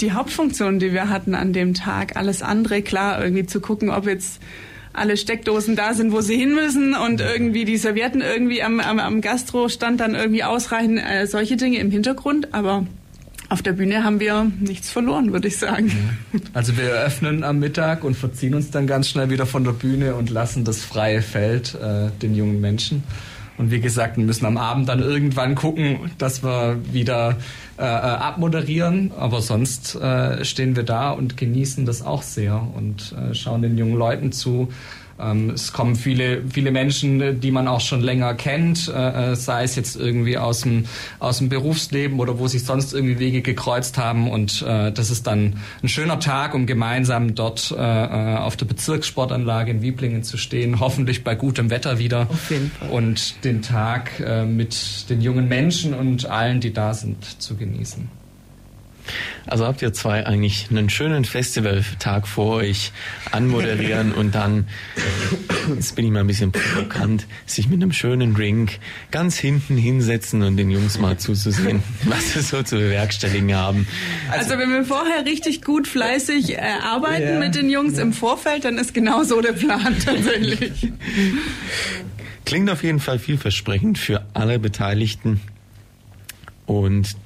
die 0.00 0.12
Hauptfunktion, 0.12 0.78
die 0.78 0.92
wir 0.92 1.08
hatten 1.08 1.34
an 1.34 1.52
dem 1.52 1.74
Tag. 1.74 2.14
Alles 2.14 2.42
andere, 2.42 2.82
klar, 2.82 3.20
irgendwie 3.20 3.44
zu 3.44 3.60
gucken, 3.60 3.90
ob 3.90 4.06
jetzt 4.06 4.40
alle 4.92 5.16
Steckdosen 5.16 5.74
da 5.74 5.94
sind, 5.94 6.12
wo 6.12 6.20
sie 6.20 6.36
hin 6.36 6.54
müssen 6.54 6.94
und 6.94 7.20
irgendwie 7.20 7.64
die 7.64 7.76
Servietten 7.76 8.20
irgendwie 8.20 8.62
am, 8.62 8.78
am, 8.78 9.00
am 9.00 9.20
Gastrostand 9.20 9.98
dann 9.98 10.14
irgendwie 10.14 10.44
ausreichen. 10.44 10.96
Äh, 10.96 11.26
solche 11.26 11.56
Dinge 11.56 11.78
im 11.78 11.90
Hintergrund, 11.90 12.54
aber 12.54 12.86
auf 13.52 13.60
der 13.60 13.72
Bühne 13.72 14.02
haben 14.02 14.18
wir 14.18 14.50
nichts 14.60 14.90
verloren, 14.90 15.32
würde 15.32 15.48
ich 15.48 15.58
sagen. 15.58 15.92
Also 16.54 16.76
wir 16.78 16.84
eröffnen 16.84 17.44
am 17.44 17.58
Mittag 17.58 18.02
und 18.02 18.16
verziehen 18.16 18.54
uns 18.54 18.70
dann 18.70 18.86
ganz 18.86 19.08
schnell 19.08 19.28
wieder 19.28 19.44
von 19.44 19.62
der 19.62 19.72
Bühne 19.72 20.14
und 20.14 20.30
lassen 20.30 20.64
das 20.64 20.82
freie 20.82 21.20
Feld 21.20 21.74
äh, 21.74 22.10
den 22.22 22.34
jungen 22.34 22.62
Menschen. 22.62 23.02
Und 23.58 23.70
wie 23.70 23.80
gesagt, 23.80 24.16
wir 24.16 24.24
müssen 24.24 24.46
am 24.46 24.56
Abend 24.56 24.88
dann 24.88 25.00
irgendwann 25.00 25.54
gucken, 25.54 26.10
dass 26.16 26.42
wir 26.42 26.78
wieder 26.92 27.36
äh, 27.78 27.82
äh 27.82 27.86
abmoderieren. 27.86 29.12
Aber 29.18 29.42
sonst 29.42 29.94
äh, 29.96 30.44
stehen 30.44 30.74
wir 30.74 30.84
da 30.84 31.10
und 31.10 31.36
genießen 31.36 31.84
das 31.84 32.00
auch 32.00 32.22
sehr 32.22 32.66
und 32.74 33.12
äh, 33.12 33.34
schauen 33.34 33.60
den 33.60 33.76
jungen 33.76 33.96
Leuten 33.96 34.32
zu, 34.32 34.68
es 35.54 35.72
kommen 35.72 35.96
viele, 35.96 36.42
viele 36.48 36.70
Menschen, 36.70 37.40
die 37.40 37.50
man 37.50 37.68
auch 37.68 37.80
schon 37.80 38.00
länger 38.00 38.34
kennt, 38.34 38.88
äh, 38.88 39.32
äh, 39.32 39.36
sei 39.36 39.64
es 39.64 39.76
jetzt 39.76 39.96
irgendwie 39.96 40.38
aus 40.38 40.62
dem, 40.62 40.86
aus 41.18 41.38
dem 41.38 41.48
Berufsleben 41.48 42.18
oder 42.18 42.38
wo 42.38 42.48
sich 42.48 42.64
sonst 42.64 42.92
irgendwie 42.92 43.18
Wege 43.18 43.42
gekreuzt 43.42 43.98
haben. 43.98 44.30
Und 44.30 44.62
äh, 44.62 44.90
das 44.90 45.10
ist 45.10 45.26
dann 45.26 45.56
ein 45.82 45.88
schöner 45.88 46.18
Tag, 46.18 46.54
um 46.54 46.66
gemeinsam 46.66 47.34
dort 47.34 47.72
auf 47.72 48.56
der 48.56 48.66
Bezirkssportanlage 48.66 49.70
in 49.70 49.82
Wieblingen 49.82 50.22
zu 50.22 50.36
stehen, 50.36 50.80
hoffentlich 50.80 51.24
bei 51.24 51.34
gutem 51.34 51.70
Wetter 51.70 51.98
wieder. 51.98 52.28
Auf 52.30 52.50
jeden 52.50 52.70
Fall. 52.70 52.90
Und 52.90 53.44
den 53.44 53.62
Tag 53.62 54.22
mit 54.46 55.08
den 55.10 55.20
jungen 55.20 55.48
Menschen 55.48 55.94
und 55.94 56.26
allen, 56.26 56.60
die 56.60 56.72
da 56.72 56.94
sind, 56.94 57.40
zu 57.40 57.56
genießen. 57.56 58.21
Also 59.46 59.66
habt 59.66 59.82
ihr 59.82 59.92
zwei 59.92 60.26
eigentlich 60.26 60.68
einen 60.70 60.88
schönen 60.88 61.24
Festivaltag 61.24 62.28
vor 62.28 62.56
euch 62.56 62.92
anmoderieren 63.30 64.12
und 64.16 64.34
dann, 64.34 64.66
jetzt 65.74 65.96
bin 65.96 66.06
ich 66.06 66.10
mal 66.10 66.20
ein 66.20 66.26
bisschen 66.26 66.52
provokant, 66.52 67.26
sich 67.46 67.68
mit 67.68 67.82
einem 67.82 67.92
schönen 67.92 68.34
Drink 68.34 68.78
ganz 69.10 69.36
hinten 69.36 69.76
hinsetzen 69.76 70.42
und 70.42 70.56
den 70.56 70.70
Jungs 70.70 70.98
mal 70.98 71.18
zuzusehen, 71.18 71.82
was 72.04 72.34
sie 72.34 72.40
so 72.40 72.62
zu 72.62 72.76
bewerkstelligen 72.76 73.54
haben. 73.54 73.86
Also, 74.30 74.52
also 74.52 74.58
wenn 74.62 74.72
wir 74.72 74.84
vorher 74.84 75.24
richtig 75.24 75.62
gut 75.62 75.88
fleißig 75.88 76.56
äh, 76.56 76.60
arbeiten 76.82 77.34
ja. 77.34 77.38
mit 77.38 77.54
den 77.54 77.68
Jungs 77.70 77.96
ja. 77.96 78.02
im 78.02 78.12
Vorfeld, 78.12 78.64
dann 78.64 78.78
ist 78.78 78.94
genau 78.94 79.24
so 79.24 79.40
der 79.40 79.52
Plan 79.52 79.96
tatsächlich. 80.04 80.92
Klingt 82.44 82.70
auf 82.70 82.82
jeden 82.82 83.00
Fall 83.00 83.18
vielversprechend 83.18 83.98
für 83.98 84.26
alle 84.34 84.58
Beteiligten. 84.58 85.40
Und 86.66 87.16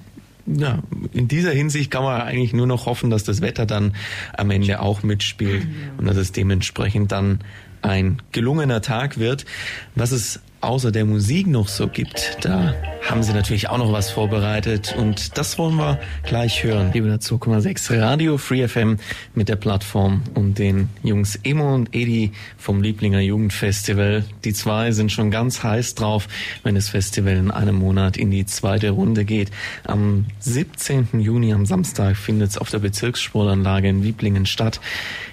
ja, 0.46 0.82
in 1.12 1.28
dieser 1.28 1.50
Hinsicht 1.50 1.90
kann 1.90 2.04
man 2.04 2.20
eigentlich 2.20 2.52
nur 2.52 2.66
noch 2.66 2.86
hoffen, 2.86 3.10
dass 3.10 3.24
das 3.24 3.40
Wetter 3.40 3.66
dann 3.66 3.94
am 4.36 4.50
Ende 4.50 4.80
auch 4.80 5.02
mitspielt 5.02 5.66
und 5.98 6.06
dass 6.06 6.16
es 6.16 6.32
dementsprechend 6.32 7.12
dann 7.12 7.40
ein 7.86 8.20
gelungener 8.32 8.82
Tag 8.82 9.18
wird. 9.18 9.46
Was 9.94 10.12
es 10.12 10.40
außer 10.60 10.90
der 10.90 11.04
Musik 11.04 11.46
noch 11.46 11.68
so 11.68 11.86
gibt, 11.86 12.38
da 12.40 12.74
haben 13.08 13.22
sie 13.22 13.32
natürlich 13.32 13.68
auch 13.68 13.78
noch 13.78 13.92
was 13.92 14.10
vorbereitet 14.10 14.96
und 14.98 15.38
das 15.38 15.58
wollen 15.58 15.76
wir 15.76 16.00
gleich 16.24 16.64
hören. 16.64 16.90
Liebe 16.92 17.08
dazu 17.08 17.36
2,6 17.36 18.00
Radio 18.00 18.36
Free 18.36 18.66
FM 18.66 18.98
mit 19.34 19.48
der 19.48 19.54
Plattform 19.56 20.22
und 20.34 20.58
den 20.58 20.88
Jungs 21.04 21.38
Emo 21.44 21.72
und 21.74 21.94
Edi 21.94 22.32
vom 22.56 22.82
Lieblinger 22.82 23.20
Jugendfestival. 23.20 24.24
Die 24.44 24.54
zwei 24.54 24.90
sind 24.90 25.12
schon 25.12 25.30
ganz 25.30 25.62
heiß 25.62 25.94
drauf, 25.94 26.26
wenn 26.64 26.74
das 26.74 26.88
Festival 26.88 27.36
in 27.36 27.50
einem 27.52 27.76
Monat 27.76 28.16
in 28.16 28.32
die 28.32 28.46
zweite 28.46 28.90
Runde 28.90 29.24
geht. 29.24 29.50
Am 29.84 30.26
17. 30.40 31.20
Juni, 31.20 31.52
am 31.52 31.64
Samstag, 31.66 32.16
findet 32.16 32.50
es 32.50 32.58
auf 32.58 32.70
der 32.70 32.80
Bezirkssportanlage 32.80 33.88
in 33.88 34.02
Wieblingen 34.02 34.46
statt. 34.46 34.80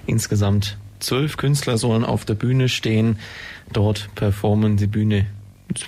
Insgesamt 0.06 0.78
zwölf 1.04 1.38
Künstler 1.38 1.78
sollen 1.78 2.04
auf 2.04 2.26
der 2.26 2.36
Bühne 2.36 2.70
stehen. 2.70 3.20
Dort 3.72 4.10
performen 4.16 4.78
die 4.78 4.88
Bühne 4.88 5.26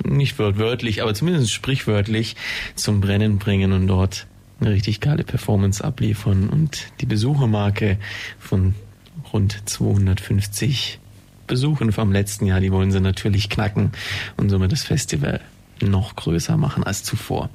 nicht 0.04 0.39
wörtlich, 0.39 1.01
aber 1.01 1.13
zumindest 1.13 1.51
sprichwörtlich 1.51 2.36
zum 2.75 3.01
Brennen 3.01 3.38
bringen 3.38 3.71
und 3.71 3.88
dort 3.88 4.28
eine 4.60 4.71
richtig 4.71 5.01
geile 5.01 5.23
Performance 5.23 5.84
abliefern 5.84 6.49
und 6.49 6.88
die 7.01 7.06
Besuchermarke 7.06 7.97
von 8.39 8.73
rund 9.34 9.67
250 9.67 10.99
Besuchen 11.47 11.91
vom 11.91 12.12
letzten 12.12 12.47
Jahr, 12.47 12.60
die 12.60 12.71
wollen 12.71 12.91
sie 12.91 12.99
natürlich 12.99 13.49
knacken 13.49 13.91
und 14.38 14.49
somit 14.49 14.71
das 14.71 14.84
Festival 14.84 15.41
noch 15.82 16.15
größer 16.15 16.58
machen 16.58 16.84
als 16.84 17.04
zuvor. 17.04 17.49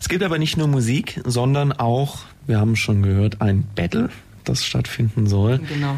Es 0.00 0.08
gibt 0.08 0.22
aber 0.22 0.38
nicht 0.38 0.56
nur 0.56 0.68
Musik, 0.68 1.20
sondern 1.24 1.72
auch, 1.72 2.20
wir 2.46 2.58
haben 2.58 2.76
schon 2.76 3.02
gehört, 3.02 3.42
ein 3.42 3.64
Battle, 3.74 4.08
das 4.44 4.64
stattfinden 4.64 5.26
soll. 5.26 5.58
Genau. 5.58 5.96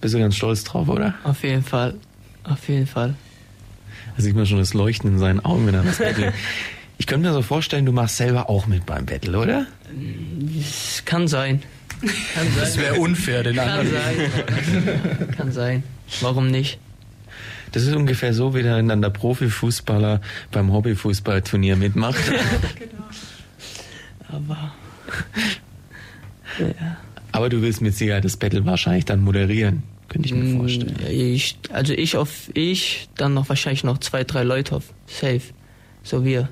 Bist 0.00 0.14
du 0.14 0.18
ganz 0.18 0.36
stolz 0.36 0.64
drauf, 0.64 0.88
oder? 0.88 1.14
Auf 1.24 1.42
jeden 1.42 1.62
Fall. 1.62 1.94
Auf 2.44 2.68
jeden 2.68 2.86
Fall. 2.86 3.14
Da 4.16 4.22
sieht 4.22 4.34
man 4.34 4.46
schon 4.46 4.58
das 4.58 4.74
Leuchten 4.74 5.10
in 5.12 5.18
seinen 5.18 5.44
Augen, 5.44 5.66
wenn 5.66 5.74
er 5.74 5.82
das 5.82 5.98
Battle. 5.98 6.32
Ich 6.98 7.06
könnte 7.06 7.28
mir 7.28 7.32
so 7.32 7.40
vorstellen, 7.40 7.86
du 7.86 7.92
machst 7.92 8.18
selber 8.18 8.50
auch 8.50 8.66
mit 8.66 8.84
beim 8.84 9.06
Battle, 9.06 9.38
oder? 9.38 9.66
Das 10.54 11.02
kann 11.06 11.28
sein. 11.28 11.62
Kann 12.00 12.44
sein. 12.44 12.52
Das 12.60 12.76
wäre 12.76 12.96
unfair, 12.96 13.42
den 13.42 13.58
anderen. 13.58 13.90
Kann 13.90 14.66
sein. 14.84 15.28
kann 15.34 15.52
sein. 15.52 15.82
Warum 16.20 16.50
nicht? 16.50 16.78
Das 17.72 17.84
ist 17.84 17.94
ungefähr 17.94 18.34
so, 18.34 18.54
wie 18.54 18.62
dann 18.62 19.00
der 19.00 19.08
Profifußballer 19.08 20.20
beim 20.50 20.72
Hobbyfußballturnier 20.72 21.76
mitmacht. 21.76 22.20
genau. 22.78 23.04
Aber. 24.28 24.74
Ja. 26.58 26.98
Aber 27.32 27.48
du 27.48 27.62
willst 27.62 27.80
mit 27.80 27.94
Sicherheit 27.94 28.24
das 28.24 28.36
Battle 28.36 28.64
wahrscheinlich 28.66 29.04
dann 29.04 29.22
moderieren, 29.22 29.82
könnte 30.08 30.26
ich 30.26 30.34
mir 30.34 30.44
mm, 30.44 30.56
vorstellen. 30.58 30.96
Ich, 31.08 31.56
also 31.72 31.92
ich 31.92 32.16
auf 32.16 32.50
ich, 32.54 33.08
dann 33.16 33.34
noch 33.34 33.48
wahrscheinlich 33.48 33.84
noch 33.84 33.98
zwei, 33.98 34.24
drei 34.24 34.42
Leute 34.42 34.76
auf 34.76 34.84
Safe. 35.06 35.42
So 36.02 36.24
wir. 36.24 36.48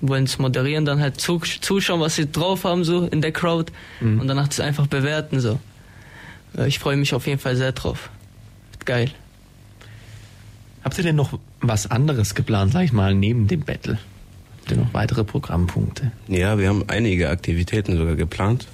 Wollen 0.00 0.24
es 0.24 0.38
moderieren, 0.38 0.84
dann 0.84 1.00
halt 1.00 1.20
zuschauen, 1.20 2.00
was 2.00 2.16
sie 2.16 2.30
drauf 2.30 2.64
haben, 2.64 2.84
so 2.84 3.06
in 3.06 3.22
der 3.22 3.32
Crowd. 3.32 3.72
Mhm. 4.00 4.20
Und 4.20 4.28
danach 4.28 4.48
das 4.48 4.60
einfach 4.60 4.86
bewerten, 4.86 5.40
so. 5.40 5.58
Ich 6.66 6.78
freue 6.78 6.96
mich 6.96 7.14
auf 7.14 7.26
jeden 7.26 7.40
Fall 7.40 7.56
sehr 7.56 7.72
drauf. 7.72 8.10
Geil. 8.84 9.10
Habt 10.84 10.98
ihr 10.98 11.04
denn 11.04 11.16
noch 11.16 11.38
was 11.60 11.90
anderes 11.90 12.34
geplant, 12.34 12.72
sag 12.72 12.84
ich 12.84 12.92
mal, 12.92 13.14
neben 13.14 13.48
dem 13.48 13.60
Battle? 13.60 13.98
Habt 14.60 14.70
ihr 14.70 14.76
noch 14.76 14.92
weitere 14.92 15.24
Programmpunkte? 15.24 16.12
Ja, 16.28 16.58
wir 16.58 16.68
haben 16.68 16.84
einige 16.88 17.30
Aktivitäten 17.30 17.96
sogar 17.96 18.16
geplant. 18.16 18.66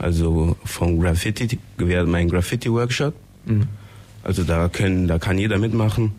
Also 0.00 0.56
von 0.64 0.98
Graffiti, 0.98 1.58
wir 1.76 2.00
haben 2.00 2.14
einen 2.14 2.30
Graffiti-Workshop. 2.30 3.14
Mhm. 3.44 3.68
Also 4.22 4.44
da 4.44 4.68
können, 4.68 5.06
da 5.06 5.18
kann 5.18 5.36
jeder 5.36 5.58
mitmachen. 5.58 6.12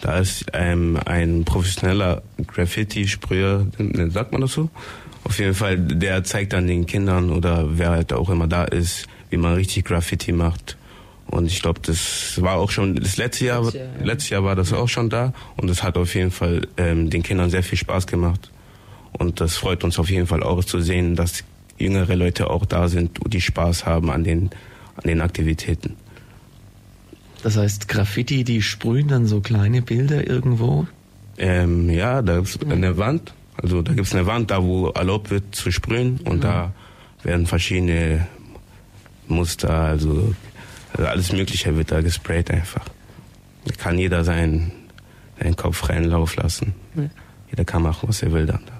Da 0.00 0.18
ist 0.18 0.46
ähm, 0.52 0.96
ein 1.04 1.44
professioneller 1.44 2.22
Graffiti-Sprüher, 2.46 3.66
sagt 4.10 4.32
man 4.32 4.40
das 4.40 4.52
so? 4.52 4.70
Auf 5.24 5.38
jeden 5.40 5.54
Fall, 5.54 5.76
der 5.76 6.22
zeigt 6.22 6.52
dann 6.52 6.68
den 6.68 6.86
Kindern 6.86 7.30
oder 7.30 7.78
wer 7.78 7.90
halt 7.90 8.12
auch 8.12 8.30
immer 8.30 8.46
da 8.46 8.64
ist, 8.64 9.06
wie 9.28 9.36
man 9.36 9.54
richtig 9.54 9.86
Graffiti 9.86 10.32
macht. 10.32 10.76
Und 11.26 11.46
ich 11.46 11.62
glaube, 11.62 11.80
das 11.82 12.40
war 12.40 12.56
auch 12.56 12.70
schon 12.70 12.94
das 12.94 13.16
letzte 13.16 13.46
Jahr. 13.46 13.62
Letztes 13.62 13.80
Jahr, 13.80 13.88
ja. 13.98 14.04
letztes 14.04 14.30
Jahr 14.30 14.44
war 14.44 14.54
das 14.54 14.72
auch 14.72 14.88
schon 14.88 15.10
da 15.10 15.32
und 15.56 15.68
es 15.68 15.82
hat 15.82 15.96
auf 15.96 16.14
jeden 16.14 16.30
Fall 16.30 16.66
ähm, 16.76 17.10
den 17.10 17.24
Kindern 17.24 17.50
sehr 17.50 17.64
viel 17.64 17.78
Spaß 17.78 18.06
gemacht. 18.06 18.50
Und 19.12 19.40
das 19.40 19.56
freut 19.56 19.82
uns 19.82 19.98
auf 19.98 20.08
jeden 20.08 20.28
Fall 20.28 20.42
auch 20.42 20.64
zu 20.64 20.80
sehen, 20.80 21.16
dass 21.16 21.44
jüngere 21.80 22.14
Leute 22.16 22.50
auch 22.50 22.66
da 22.66 22.88
sind, 22.88 23.18
die 23.26 23.40
Spaß 23.40 23.86
haben 23.86 24.10
an 24.10 24.24
den, 24.24 24.50
an 24.96 25.04
den 25.04 25.20
Aktivitäten. 25.20 25.96
Das 27.42 27.56
heißt, 27.56 27.88
Graffiti, 27.88 28.44
die 28.44 28.62
sprühen 28.62 29.08
dann 29.08 29.26
so 29.26 29.40
kleine 29.40 29.82
Bilder 29.82 30.26
irgendwo? 30.26 30.86
Ähm, 31.38 31.88
ja, 31.88 32.20
da 32.20 32.40
ist 32.40 32.62
eine 32.64 32.98
Wand. 32.98 33.32
Also 33.56 33.82
da 33.82 33.92
gibt 33.92 34.06
es 34.06 34.14
eine 34.14 34.26
Wand, 34.26 34.50
da 34.50 34.62
wo 34.62 34.88
erlaubt 34.88 35.30
wird 35.30 35.54
zu 35.54 35.70
sprühen 35.70 36.20
und 36.24 36.38
mhm. 36.38 36.40
da 36.40 36.72
werden 37.22 37.46
verschiedene 37.46 38.26
Muster, 39.28 39.70
also, 39.70 40.34
also, 40.92 41.06
alles 41.06 41.32
Mögliche 41.32 41.76
wird 41.76 41.92
da 41.92 42.00
gesprayt 42.00 42.50
einfach. 42.50 42.84
Da 43.64 43.74
kann 43.74 43.98
jeder 43.98 44.24
seinen, 44.24 44.72
seinen 45.38 45.56
Kopf 45.56 45.76
freien 45.78 46.04
Lauf 46.04 46.36
lassen. 46.36 46.74
Ja. 46.94 47.04
Jeder 47.50 47.64
kann 47.64 47.82
machen, 47.82 48.08
was 48.08 48.22
er 48.22 48.32
will 48.32 48.46
dann 48.46 48.60
da. 48.66 48.79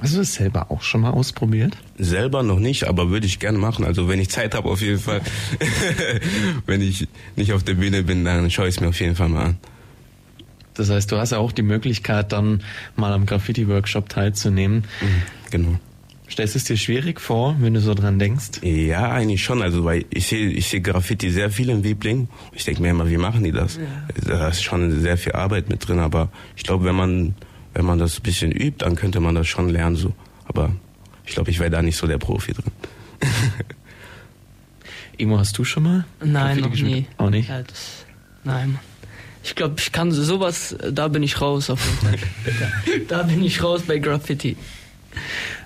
Hast 0.00 0.14
du 0.14 0.18
das 0.18 0.34
selber 0.34 0.70
auch 0.70 0.82
schon 0.82 1.02
mal 1.02 1.10
ausprobiert? 1.10 1.76
Selber 1.98 2.42
noch 2.42 2.58
nicht, 2.58 2.84
aber 2.84 3.10
würde 3.10 3.26
ich 3.26 3.38
gerne 3.38 3.58
machen. 3.58 3.84
Also 3.84 4.08
wenn 4.08 4.18
ich 4.18 4.30
Zeit 4.30 4.54
habe, 4.54 4.68
auf 4.68 4.80
jeden 4.80 4.98
Fall. 4.98 5.20
wenn 6.66 6.80
ich 6.80 7.06
nicht 7.36 7.52
auf 7.52 7.62
der 7.62 7.74
Bühne 7.74 8.02
bin, 8.02 8.24
dann 8.24 8.50
schaue 8.50 8.68
ich 8.68 8.76
es 8.76 8.80
mir 8.80 8.88
auf 8.88 9.00
jeden 9.00 9.14
Fall 9.14 9.28
mal 9.28 9.44
an. 9.44 9.56
Das 10.74 10.88
heißt, 10.88 11.12
du 11.12 11.18
hast 11.18 11.32
ja 11.32 11.38
auch 11.38 11.52
die 11.52 11.62
Möglichkeit, 11.62 12.32
dann 12.32 12.62
mal 12.96 13.12
am 13.12 13.26
Graffiti-Workshop 13.26 14.08
teilzunehmen. 14.08 14.84
Mhm, 15.00 15.22
genau. 15.50 15.80
Stellst 16.30 16.54
du 16.54 16.58
es 16.58 16.64
dir 16.64 16.76
schwierig 16.76 17.20
vor, 17.20 17.56
wenn 17.58 17.74
du 17.74 17.80
so 17.80 17.92
dran 17.92 18.18
denkst? 18.18 18.62
Ja, 18.62 19.10
eigentlich 19.10 19.42
schon. 19.42 19.62
Also 19.62 19.84
weil 19.84 20.04
ich 20.10 20.28
sehe 20.28 20.48
ich 20.48 20.68
sehe 20.68 20.80
Graffiti 20.80 21.28
sehr 21.28 21.50
viel 21.50 21.68
in 21.68 21.82
Wiebling. 21.82 22.28
Ich 22.52 22.64
denke 22.64 22.82
mir 22.82 22.90
immer, 22.90 23.10
wie 23.10 23.16
machen 23.16 23.42
die 23.42 23.50
das? 23.50 23.76
Ja. 23.76 23.82
Da 24.26 24.48
ist 24.48 24.62
schon 24.62 25.00
sehr 25.00 25.18
viel 25.18 25.32
Arbeit 25.32 25.68
mit 25.68 25.86
drin, 25.86 25.98
aber 25.98 26.30
ich 26.56 26.62
glaube, 26.62 26.84
wenn 26.84 26.94
man 26.94 27.34
wenn 27.74 27.84
man 27.84 27.98
das 27.98 28.18
ein 28.18 28.22
bisschen 28.22 28.52
übt, 28.52 28.84
dann 28.84 28.96
könnte 28.96 29.20
man 29.20 29.34
das 29.34 29.46
schon 29.46 29.68
lernen 29.68 29.96
so. 29.96 30.12
Aber 30.44 30.72
ich 31.24 31.34
glaube, 31.34 31.50
ich 31.50 31.58
wäre 31.60 31.70
da 31.70 31.82
nicht 31.82 31.96
so 31.96 32.06
der 32.06 32.18
Profi 32.18 32.52
drin. 32.52 32.72
Imo, 35.16 35.38
hast 35.38 35.56
du 35.58 35.64
schon 35.64 35.82
mal? 35.82 36.04
Nein, 36.24 36.60
noch 36.60 36.74
nie. 36.74 37.06
Auch 37.18 37.30
nicht? 37.30 37.48
Ja, 37.48 37.62
das, 37.62 38.06
nein. 38.42 38.78
Ich 39.42 39.54
glaube, 39.54 39.76
ich 39.78 39.92
kann 39.92 40.12
sowas, 40.12 40.76
da 40.90 41.08
bin 41.08 41.22
ich 41.22 41.40
raus 41.40 41.70
auf 41.70 41.80
jeden 41.84 42.18
Fall. 42.18 43.00
da 43.08 43.22
bin 43.22 43.42
ich 43.42 43.62
raus 43.62 43.82
bei 43.86 43.98
Graffiti. 43.98 44.56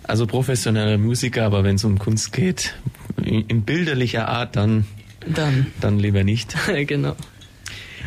Also 0.02 0.26
professioneller 0.26 0.98
Musiker, 0.98 1.44
aber 1.44 1.64
wenn 1.64 1.76
es 1.76 1.84
um 1.84 1.98
Kunst 1.98 2.32
geht, 2.32 2.74
in 3.22 3.62
bilderlicher 3.62 4.28
Art, 4.28 4.56
dann, 4.56 4.86
dann. 5.26 5.66
dann 5.80 5.98
lieber 5.98 6.24
nicht. 6.24 6.54
genau. 6.86 7.16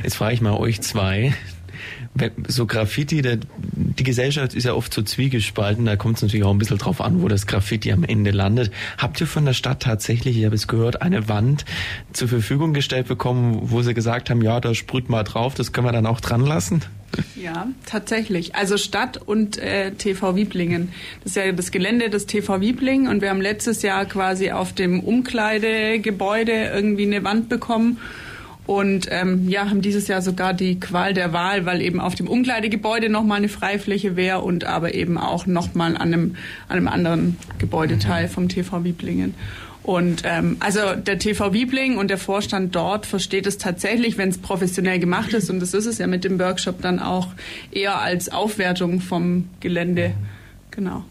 Jetzt 0.03 0.15
frage 0.15 0.33
ich 0.35 0.41
mal 0.41 0.53
euch 0.53 0.81
zwei, 0.81 1.33
so 2.47 2.65
Graffiti, 2.65 3.21
der, 3.21 3.37
die 3.57 4.03
Gesellschaft 4.03 4.53
ist 4.53 4.65
ja 4.65 4.73
oft 4.73 4.93
so 4.93 5.01
zwiegespalten, 5.01 5.85
da 5.85 5.95
kommt 5.95 6.17
es 6.17 6.21
natürlich 6.23 6.45
auch 6.45 6.51
ein 6.51 6.57
bisschen 6.57 6.77
drauf 6.77 7.01
an, 7.01 7.21
wo 7.21 7.27
das 7.27 7.47
Graffiti 7.47 7.91
am 7.91 8.03
Ende 8.03 8.31
landet. 8.31 8.71
Habt 8.97 9.19
ihr 9.21 9.27
von 9.27 9.45
der 9.45 9.53
Stadt 9.53 9.81
tatsächlich, 9.81 10.37
ich 10.37 10.45
habe 10.45 10.55
es 10.55 10.67
gehört, 10.67 11.01
eine 11.01 11.27
Wand 11.29 11.65
zur 12.13 12.27
Verfügung 12.27 12.73
gestellt 12.73 13.07
bekommen, 13.07 13.59
wo 13.63 13.81
sie 13.81 13.93
gesagt 13.93 14.29
haben, 14.29 14.41
ja, 14.41 14.59
da 14.59 14.73
sprüht 14.73 15.09
mal 15.09 15.23
drauf, 15.23 15.53
das 15.55 15.71
können 15.71 15.87
wir 15.87 15.91
dann 15.91 16.05
auch 16.05 16.21
dran 16.21 16.41
lassen? 16.41 16.81
Ja, 17.35 17.67
tatsächlich. 17.85 18.55
Also 18.55 18.77
Stadt 18.77 19.17
und 19.17 19.57
äh, 19.57 19.91
TV 19.91 20.35
Wieblingen. 20.35 20.91
Das 21.23 21.31
ist 21.31 21.35
ja 21.37 21.51
das 21.51 21.71
Gelände 21.71 22.09
des 22.09 22.25
TV 22.25 22.61
Wieblingen 22.61 23.07
und 23.07 23.21
wir 23.21 23.29
haben 23.29 23.41
letztes 23.41 23.81
Jahr 23.81 24.05
quasi 24.05 24.51
auf 24.51 24.73
dem 24.73 24.99
Umkleidegebäude 24.99 26.51
irgendwie 26.51 27.05
eine 27.05 27.23
Wand 27.23 27.49
bekommen 27.49 27.97
und 28.67 29.07
ähm, 29.11 29.47
ja, 29.47 29.69
haben 29.69 29.81
dieses 29.81 30.09
Jahr 30.09 30.21
sogar 30.21 30.53
die 30.53 30.77
Qual 30.79 31.13
der 31.13 31.31
Wahl, 31.31 31.65
weil 31.65 31.81
eben 31.81 32.01
auf 32.01 32.15
dem 32.15 32.27
Umkleidegebäude 32.27 33.07
nochmal 33.07 33.37
eine 33.37 33.47
Freifläche 33.47 34.17
wäre 34.17 34.41
und 34.41 34.65
aber 34.65 34.93
eben 34.93 35.17
auch 35.17 35.45
nochmal 35.45 35.95
an 35.95 36.13
einem, 36.13 36.35
an 36.67 36.77
einem 36.77 36.87
anderen 36.89 37.37
Gebäudeteil 37.59 38.25
mhm. 38.25 38.29
vom 38.29 38.49
TV 38.49 38.83
Wieblingen. 38.83 39.33
Und 39.83 40.23
ähm, 40.25 40.57
also 40.59 40.81
der 40.95 41.17
TV 41.17 41.53
Wiebling 41.53 41.97
und 41.97 42.09
der 42.09 42.17
Vorstand 42.17 42.75
dort 42.75 43.05
versteht 43.05 43.47
es 43.47 43.57
tatsächlich, 43.57 44.17
wenn 44.17 44.27
es 44.27 44.37
professionell 44.37 44.99
gemacht 44.99 45.33
ist, 45.33 45.49
und 45.49 45.61
das 45.61 45.73
ist 45.73 45.85
es 45.85 45.97
ja 45.97 46.07
mit 46.07 46.25
dem 46.25 46.37
Workshop 46.37 46.81
dann 46.81 46.99
auch 46.99 47.29
eher 47.71 48.01
als 48.01 48.27
Aufwertung 48.27 48.99
vom 48.99 49.47
Gelände. 49.61 50.13
Genau. 50.71 51.05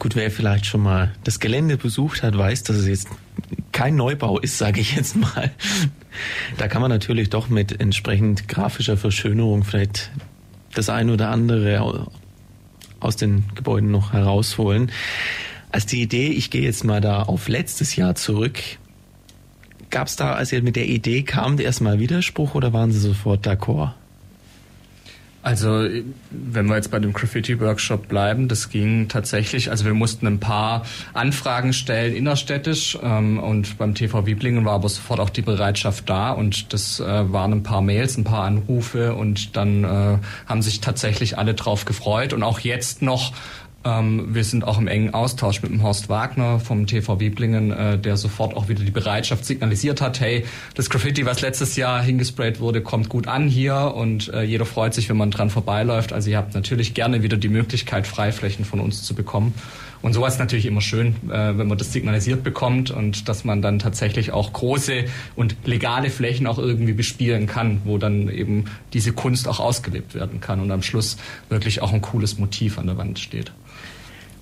Gut, 0.00 0.16
wer 0.16 0.32
vielleicht 0.32 0.66
schon 0.66 0.82
mal 0.82 1.12
das 1.22 1.38
Gelände 1.38 1.76
besucht 1.76 2.24
hat, 2.24 2.36
weiß, 2.36 2.64
dass 2.64 2.74
es 2.74 2.88
jetzt 2.88 3.08
kein 3.78 3.94
Neubau 3.94 4.40
ist, 4.40 4.58
sage 4.58 4.80
ich 4.80 4.96
jetzt 4.96 5.14
mal. 5.14 5.52
Da 6.56 6.66
kann 6.66 6.82
man 6.82 6.90
natürlich 6.90 7.30
doch 7.30 7.48
mit 7.48 7.80
entsprechend 7.80 8.48
grafischer 8.48 8.96
Verschönerung 8.96 9.62
vielleicht 9.62 10.10
das 10.74 10.90
eine 10.90 11.12
oder 11.12 11.30
andere 11.30 12.10
aus 12.98 13.14
den 13.14 13.44
Gebäuden 13.54 13.92
noch 13.92 14.12
herausholen. 14.12 14.90
Als 15.70 15.86
die 15.86 16.02
Idee, 16.02 16.26
ich 16.26 16.50
gehe 16.50 16.62
jetzt 16.62 16.82
mal 16.82 17.00
da 17.00 17.22
auf 17.22 17.46
letztes 17.46 17.94
Jahr 17.94 18.16
zurück, 18.16 18.58
gab 19.90 20.08
es 20.08 20.16
da, 20.16 20.32
als 20.32 20.50
ihr 20.50 20.60
mit 20.64 20.74
der 20.74 20.86
Idee 20.86 21.22
kamt, 21.22 21.60
erstmal 21.60 22.00
Widerspruch 22.00 22.56
oder 22.56 22.72
waren 22.72 22.90
Sie 22.90 22.98
sofort 22.98 23.46
d'accord? 23.46 23.92
Also, 25.48 25.88
wenn 26.30 26.66
wir 26.66 26.76
jetzt 26.76 26.90
bei 26.90 26.98
dem 26.98 27.14
Graffiti-Workshop 27.14 28.06
bleiben, 28.06 28.48
das 28.48 28.68
ging 28.68 29.08
tatsächlich, 29.08 29.70
also 29.70 29.86
wir 29.86 29.94
mussten 29.94 30.26
ein 30.26 30.40
paar 30.40 30.84
Anfragen 31.14 31.72
stellen 31.72 32.14
innerstädtisch 32.14 32.98
ähm, 33.02 33.38
und 33.38 33.78
beim 33.78 33.94
TV 33.94 34.26
Wieblingen 34.26 34.66
war 34.66 34.74
aber 34.74 34.90
sofort 34.90 35.20
auch 35.20 35.30
die 35.30 35.40
Bereitschaft 35.40 36.10
da 36.10 36.32
und 36.32 36.74
das 36.74 37.00
äh, 37.00 37.32
waren 37.32 37.54
ein 37.54 37.62
paar 37.62 37.80
Mails, 37.80 38.18
ein 38.18 38.24
paar 38.24 38.44
Anrufe 38.44 39.14
und 39.14 39.56
dann 39.56 39.84
äh, 39.84 40.18
haben 40.44 40.60
sich 40.60 40.82
tatsächlich 40.82 41.38
alle 41.38 41.54
drauf 41.54 41.86
gefreut 41.86 42.34
und 42.34 42.42
auch 42.42 42.60
jetzt 42.60 43.00
noch 43.00 43.32
ähm, 43.88 44.34
wir 44.34 44.44
sind 44.44 44.64
auch 44.64 44.78
im 44.78 44.86
engen 44.86 45.14
Austausch 45.14 45.62
mit 45.62 45.70
dem 45.70 45.82
Horst 45.82 46.08
Wagner 46.08 46.60
vom 46.60 46.86
TV 46.86 47.20
Wieblingen, 47.20 47.72
äh, 47.72 47.98
der 47.98 48.16
sofort 48.16 48.54
auch 48.54 48.68
wieder 48.68 48.84
die 48.84 48.90
Bereitschaft 48.90 49.44
signalisiert 49.44 50.00
hat, 50.00 50.20
hey, 50.20 50.44
das 50.74 50.90
Graffiti, 50.90 51.24
was 51.24 51.40
letztes 51.40 51.76
Jahr 51.76 52.02
hingesprayt 52.02 52.60
wurde, 52.60 52.82
kommt 52.82 53.08
gut 53.08 53.26
an 53.26 53.48
hier 53.48 53.94
und 53.94 54.32
äh, 54.32 54.42
jeder 54.42 54.66
freut 54.66 54.94
sich, 54.94 55.08
wenn 55.08 55.16
man 55.16 55.30
dran 55.30 55.50
vorbeiläuft. 55.50 56.12
Also 56.12 56.30
ihr 56.30 56.36
habt 56.36 56.54
natürlich 56.54 56.94
gerne 56.94 57.22
wieder 57.22 57.36
die 57.36 57.48
Möglichkeit, 57.48 58.06
Freiflächen 58.06 58.64
von 58.64 58.80
uns 58.80 59.02
zu 59.02 59.14
bekommen. 59.14 59.54
Und 60.00 60.12
sowas 60.12 60.34
ist 60.34 60.38
natürlich 60.38 60.66
immer 60.66 60.80
schön, 60.80 61.16
äh, 61.28 61.58
wenn 61.58 61.66
man 61.66 61.78
das 61.78 61.92
signalisiert 61.92 62.44
bekommt 62.44 62.90
und 62.90 63.28
dass 63.28 63.44
man 63.44 63.62
dann 63.62 63.78
tatsächlich 63.78 64.32
auch 64.32 64.52
große 64.52 65.04
und 65.34 65.56
legale 65.64 66.10
Flächen 66.10 66.46
auch 66.46 66.58
irgendwie 66.58 66.92
bespielen 66.92 67.46
kann, 67.46 67.82
wo 67.84 67.98
dann 67.98 68.28
eben 68.28 68.66
diese 68.92 69.12
Kunst 69.12 69.48
auch 69.48 69.58
ausgelebt 69.58 70.14
werden 70.14 70.40
kann 70.40 70.60
und 70.60 70.70
am 70.70 70.82
Schluss 70.82 71.16
wirklich 71.48 71.82
auch 71.82 71.92
ein 71.92 72.00
cooles 72.00 72.38
Motiv 72.38 72.78
an 72.78 72.86
der 72.86 72.96
Wand 72.96 73.18
steht. 73.18 73.52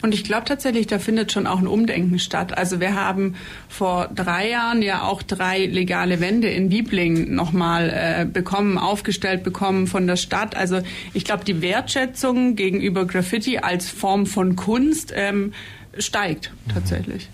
Und 0.02 0.14
ich 0.14 0.24
glaube 0.24 0.44
tatsächlich, 0.44 0.86
da 0.86 0.98
findet 0.98 1.32
schon 1.32 1.46
auch 1.46 1.58
ein 1.58 1.66
Umdenken 1.66 2.18
statt. 2.18 2.56
Also 2.56 2.80
wir 2.80 2.94
haben 2.94 3.34
vor 3.68 4.08
drei 4.14 4.50
Jahren 4.50 4.82
ja 4.82 5.02
auch 5.02 5.22
drei 5.22 5.66
legale 5.66 6.20
Wände 6.20 6.48
in 6.48 6.70
Wiebling 6.70 7.34
nochmal 7.34 7.90
äh, 7.90 8.24
bekommen, 8.24 8.78
aufgestellt 8.78 9.42
bekommen 9.42 9.86
von 9.86 10.06
der 10.06 10.16
Stadt. 10.16 10.56
Also 10.56 10.80
ich 11.14 11.24
glaube, 11.24 11.44
die 11.44 11.62
Wertschätzung 11.62 12.56
gegenüber 12.56 13.06
Graffiti 13.06 13.58
als 13.58 13.88
Form 13.88 14.26
von 14.26 14.56
Kunst 14.56 15.12
ähm, 15.16 15.52
steigt 15.98 16.52
tatsächlich. 16.72 17.28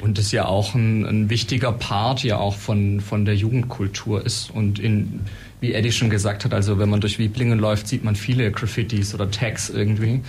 Und 0.00 0.18
das 0.18 0.32
ja 0.32 0.46
auch 0.46 0.74
ein, 0.74 1.04
ein, 1.04 1.30
wichtiger 1.30 1.72
Part 1.72 2.22
ja 2.22 2.38
auch 2.38 2.56
von, 2.56 3.00
von 3.00 3.24
der 3.24 3.36
Jugendkultur 3.36 4.24
ist. 4.24 4.50
Und 4.50 4.78
in, 4.78 5.20
wie 5.60 5.72
Eddie 5.72 5.92
schon 5.92 6.10
gesagt 6.10 6.44
hat, 6.44 6.54
also 6.54 6.78
wenn 6.78 6.88
man 6.88 7.00
durch 7.00 7.18
Wieblingen 7.18 7.58
läuft, 7.58 7.88
sieht 7.88 8.04
man 8.04 8.16
viele 8.16 8.50
Graffitis 8.50 9.14
oder 9.14 9.30
Tags 9.30 9.70
irgendwie. 9.70 10.22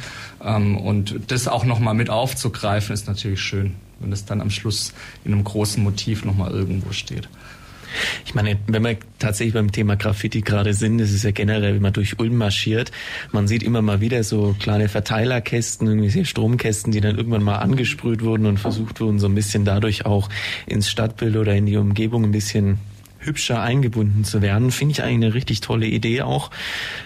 Ähm, 0.43 0.77
und 0.77 1.19
das 1.27 1.47
auch 1.47 1.65
nochmal 1.65 1.93
mit 1.93 2.09
aufzugreifen, 2.09 2.93
ist 2.93 3.07
natürlich 3.07 3.41
schön, 3.41 3.75
wenn 3.99 4.11
das 4.11 4.25
dann 4.25 4.41
am 4.41 4.49
Schluss 4.49 4.93
in 5.23 5.33
einem 5.33 5.43
großen 5.43 5.83
Motiv 5.83 6.25
nochmal 6.25 6.51
irgendwo 6.51 6.91
steht. 6.91 7.29
Ich 8.25 8.36
meine, 8.36 8.58
wenn 8.67 8.84
wir 8.84 8.97
tatsächlich 9.19 9.53
beim 9.53 9.71
Thema 9.71 9.95
Graffiti 9.95 10.41
gerade 10.41 10.73
sind, 10.73 10.97
das 10.97 11.12
ist 11.12 11.23
ja 11.23 11.31
generell, 11.31 11.75
wenn 11.75 11.81
man 11.81 11.93
durch 11.93 12.19
Ulm 12.19 12.38
marschiert, 12.38 12.91
man 13.31 13.47
sieht 13.47 13.63
immer 13.63 13.81
mal 13.81 14.01
wieder 14.01 14.23
so 14.23 14.55
kleine 14.60 14.89
Verteilerkästen, 14.89 15.88
irgendwie 15.88 16.25
Stromkästen, 16.25 16.91
die 16.91 17.01
dann 17.01 17.17
irgendwann 17.17 17.43
mal 17.43 17.58
angesprüht 17.58 18.23
wurden 18.23 18.45
und 18.45 18.60
versucht 18.60 19.01
wurden, 19.01 19.19
so 19.19 19.27
ein 19.27 19.36
bisschen 19.36 19.65
dadurch 19.65 20.05
auch 20.05 20.29
ins 20.65 20.89
Stadtbild 20.89 21.36
oder 21.38 21.55
in 21.55 21.65
die 21.65 21.77
Umgebung 21.77 22.23
ein 22.23 22.31
bisschen 22.31 22.79
hübscher 23.25 23.62
eingebunden 23.62 24.23
zu 24.23 24.41
werden, 24.41 24.71
finde 24.71 24.93
ich 24.93 25.03
eigentlich 25.03 25.15
eine 25.15 25.34
richtig 25.34 25.62
tolle 25.62 25.88
Idee 25.88 26.21
auch. 26.21 26.51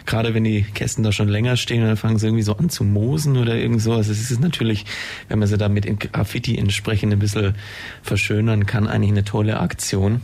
Gerade 0.05 0.33
wenn 0.33 0.43
die 0.43 0.63
Kästen 0.63 1.03
da 1.03 1.11
schon 1.11 1.29
länger 1.29 1.57
stehen, 1.57 1.83
dann 1.83 1.97
fangen 1.97 2.19
sie 2.19 2.27
irgendwie 2.27 2.43
so 2.43 2.55
an 2.57 2.69
zu 2.69 2.83
moosen 2.83 3.37
oder 3.37 3.55
irgend 3.55 3.81
so. 3.81 3.93
Also 3.93 4.11
es 4.11 4.29
ist 4.29 4.41
natürlich, 4.41 4.85
wenn 5.27 5.39
man 5.39 5.47
sie 5.47 5.57
damit 5.57 5.85
in 5.85 5.97
Graffiti 5.97 6.57
entsprechend 6.57 7.13
ein 7.13 7.19
bisschen 7.19 7.55
verschönern 8.03 8.65
kann, 8.65 8.87
eigentlich 8.87 9.11
eine 9.11 9.23
tolle 9.23 9.59
Aktion. 9.59 10.21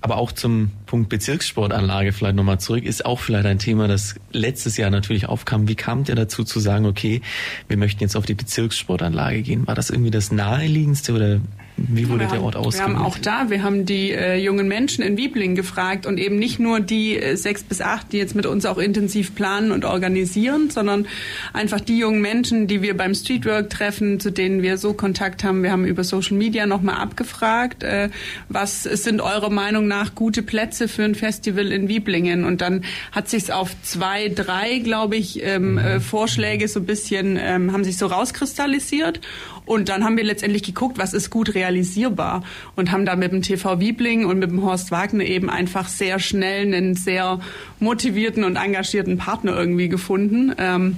Aber 0.00 0.16
auch 0.16 0.32
zum 0.32 0.70
Punkt 0.86 1.08
Bezirkssportanlage 1.08 2.12
vielleicht 2.12 2.36
nochmal 2.36 2.60
zurück, 2.60 2.84
ist 2.84 3.06
auch 3.06 3.20
vielleicht 3.20 3.46
ein 3.46 3.58
Thema, 3.58 3.88
das 3.88 4.16
letztes 4.32 4.76
Jahr 4.76 4.90
natürlich 4.90 5.26
aufkam. 5.26 5.66
Wie 5.68 5.76
kam 5.76 6.04
der 6.04 6.14
dazu 6.14 6.44
zu 6.44 6.60
sagen, 6.60 6.86
okay, 6.86 7.22
wir 7.68 7.76
möchten 7.76 8.02
jetzt 8.02 8.16
auf 8.16 8.26
die 8.26 8.34
Bezirkssportanlage 8.34 9.42
gehen? 9.42 9.66
War 9.66 9.74
das 9.74 9.90
irgendwie 9.90 10.10
das 10.10 10.30
naheliegendste 10.30 11.14
oder 11.14 11.40
wie 11.76 12.08
wurde 12.08 12.26
der 12.26 12.40
Ort 12.40 12.54
ausgewählt? 12.54 12.90
Wir 12.90 12.98
haben 12.98 13.04
auch 13.04 13.18
da, 13.18 13.50
wir 13.50 13.64
haben 13.64 13.84
die 13.84 14.12
äh, 14.12 14.36
jungen 14.36 14.68
Menschen 14.68 15.02
in 15.02 15.16
Wiebling 15.16 15.56
gefragt 15.56 16.06
und 16.06 16.18
eben 16.18 16.38
nicht 16.38 16.60
nur 16.60 16.78
die 16.78 17.18
äh, 17.18 17.36
sechs 17.36 17.64
bis 17.64 17.80
acht, 17.80 18.12
die 18.12 18.18
jetzt 18.18 18.36
mit 18.36 18.46
uns 18.46 18.64
auch 18.64 18.78
intensiv 18.78 19.34
planen 19.34 19.72
und 19.72 19.84
organisieren, 19.84 20.70
sondern 20.70 21.08
einfach 21.52 21.80
die 21.80 21.98
jungen 21.98 22.20
Menschen, 22.20 22.68
die 22.68 22.80
wir 22.80 22.96
beim 22.96 23.12
Streetwork 23.12 23.70
treffen, 23.70 24.20
zu 24.20 24.30
denen 24.30 24.62
wir 24.62 24.78
so 24.78 24.92
Kontakt 24.92 25.42
haben. 25.42 25.64
Wir 25.64 25.72
haben 25.72 25.84
über 25.84 26.04
Social 26.04 26.36
Media 26.36 26.66
nochmal 26.66 26.96
abgefragt, 26.96 27.82
äh, 27.82 28.08
was 28.48 28.84
sind 28.84 29.20
eurer 29.20 29.50
Meinung 29.50 29.88
nach 29.88 30.14
gute 30.14 30.42
Plätze 30.42 30.86
für 30.86 31.02
ein 31.02 31.16
Festival 31.16 31.72
in 31.72 31.88
Wieblingen? 31.88 32.44
Und 32.44 32.60
dann 32.60 32.84
hat 33.10 33.28
sich 33.28 33.52
auf 33.52 33.70
zwei, 33.82 34.28
drei, 34.28 34.78
glaube 34.78 35.16
ich, 35.16 35.42
ähm, 35.42 35.78
äh, 35.78 35.98
Vorschläge 35.98 36.68
so 36.68 36.78
ein 36.78 36.86
bisschen, 36.86 37.36
ähm, 37.40 37.72
haben 37.72 37.82
sich 37.82 37.96
so 37.96 38.06
rauskristallisiert. 38.06 39.20
Und 39.66 39.88
dann 39.88 40.04
haben 40.04 40.16
wir 40.16 40.24
letztendlich 40.24 40.62
geguckt, 40.62 40.98
was 40.98 41.14
ist 41.14 41.30
gut 41.30 41.54
realisierbar 41.54 42.42
und 42.76 42.92
haben 42.92 43.06
da 43.06 43.16
mit 43.16 43.32
dem 43.32 43.42
TV 43.42 43.80
Wiebling 43.80 44.26
und 44.26 44.38
mit 44.38 44.50
dem 44.50 44.62
Horst 44.62 44.90
Wagner 44.90 45.24
eben 45.24 45.48
einfach 45.48 45.88
sehr 45.88 46.18
schnell 46.18 46.66
einen 46.66 46.94
sehr 46.94 47.40
motivierten 47.80 48.44
und 48.44 48.56
engagierten 48.56 49.16
Partner 49.16 49.56
irgendwie 49.56 49.88
gefunden. 49.88 50.54
Ähm, 50.58 50.96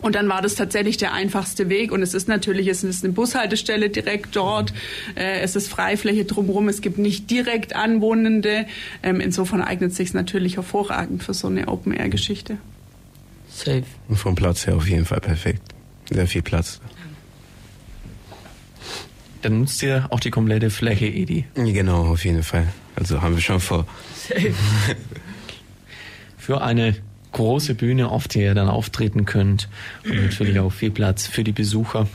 und 0.00 0.14
dann 0.14 0.28
war 0.28 0.42
das 0.42 0.54
tatsächlich 0.54 0.96
der 0.96 1.12
einfachste 1.12 1.68
Weg. 1.68 1.92
Und 1.92 2.02
es 2.02 2.14
ist 2.14 2.28
natürlich, 2.28 2.68
es 2.68 2.84
ist 2.84 3.04
eine 3.04 3.12
Bushaltestelle 3.12 3.90
direkt 3.90 4.36
dort. 4.36 4.72
Äh, 5.14 5.40
es 5.40 5.56
ist 5.56 5.68
Freifläche 5.68 6.24
drumherum. 6.24 6.68
Es 6.68 6.80
gibt 6.80 6.98
nicht 6.98 7.30
direkt 7.30 7.74
Anwohnende. 7.74 8.66
Ähm, 9.02 9.20
insofern 9.20 9.60
eignet 9.60 9.90
es 9.90 9.96
sich 9.96 10.14
natürlich 10.14 10.56
hervorragend 10.56 11.22
für 11.22 11.34
so 11.34 11.48
eine 11.48 11.68
Open-Air-Geschichte. 11.68 12.58
Safe. 13.50 13.84
Und 14.08 14.16
vom 14.16 14.34
Platz 14.34 14.66
her 14.66 14.76
auf 14.76 14.88
jeden 14.88 15.04
Fall 15.04 15.20
perfekt. 15.20 15.62
sehr 16.10 16.28
viel 16.28 16.42
Platz. 16.42 16.80
Dann 19.42 19.60
nutzt 19.60 19.82
ihr 19.82 20.06
auch 20.10 20.20
die 20.20 20.30
komplette 20.30 20.70
Fläche, 20.70 21.06
Edi. 21.06 21.44
Genau, 21.54 22.06
auf 22.06 22.24
jeden 22.24 22.42
Fall. 22.42 22.66
Also 22.96 23.22
haben 23.22 23.34
wir 23.34 23.42
schon 23.42 23.60
vor. 23.60 23.86
für 26.36 26.60
eine 26.62 26.96
große 27.32 27.74
Bühne, 27.74 28.08
auf 28.08 28.26
der 28.26 28.42
ihr 28.42 28.54
dann 28.54 28.68
auftreten 28.68 29.24
könnt 29.24 29.68
und 30.04 30.22
natürlich 30.22 30.58
auch 30.58 30.72
viel 30.72 30.90
Platz 30.90 31.26
für 31.26 31.44
die 31.44 31.52
Besucher. 31.52 32.08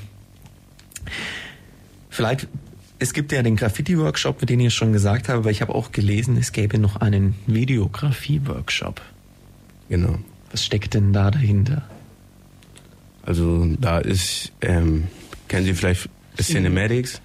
Vielleicht, 2.09 2.47
es 2.99 3.13
gibt 3.13 3.31
ja 3.31 3.41
den 3.41 3.55
Graffiti-Workshop, 3.55 4.45
den 4.45 4.59
ich 4.59 4.73
schon 4.73 4.91
gesagt 4.91 5.29
habe, 5.29 5.39
aber 5.39 5.51
ich 5.51 5.61
habe 5.61 5.73
auch 5.73 5.91
gelesen, 5.91 6.35
es 6.37 6.51
gäbe 6.51 6.77
noch 6.77 6.97
einen 6.97 7.35
Videografie-Workshop. 7.47 9.01
Genau. 9.89 10.17
Was 10.51 10.65
steckt 10.65 10.93
denn 10.93 11.13
da 11.13 11.31
dahinter? 11.31 11.83
Also 13.25 13.67
da 13.79 13.99
ist, 13.99 14.51
ähm, 14.61 15.07
kennen 15.47 15.65
Sie 15.65 15.73
vielleicht 15.73 16.09
Cinematics? 16.39 17.21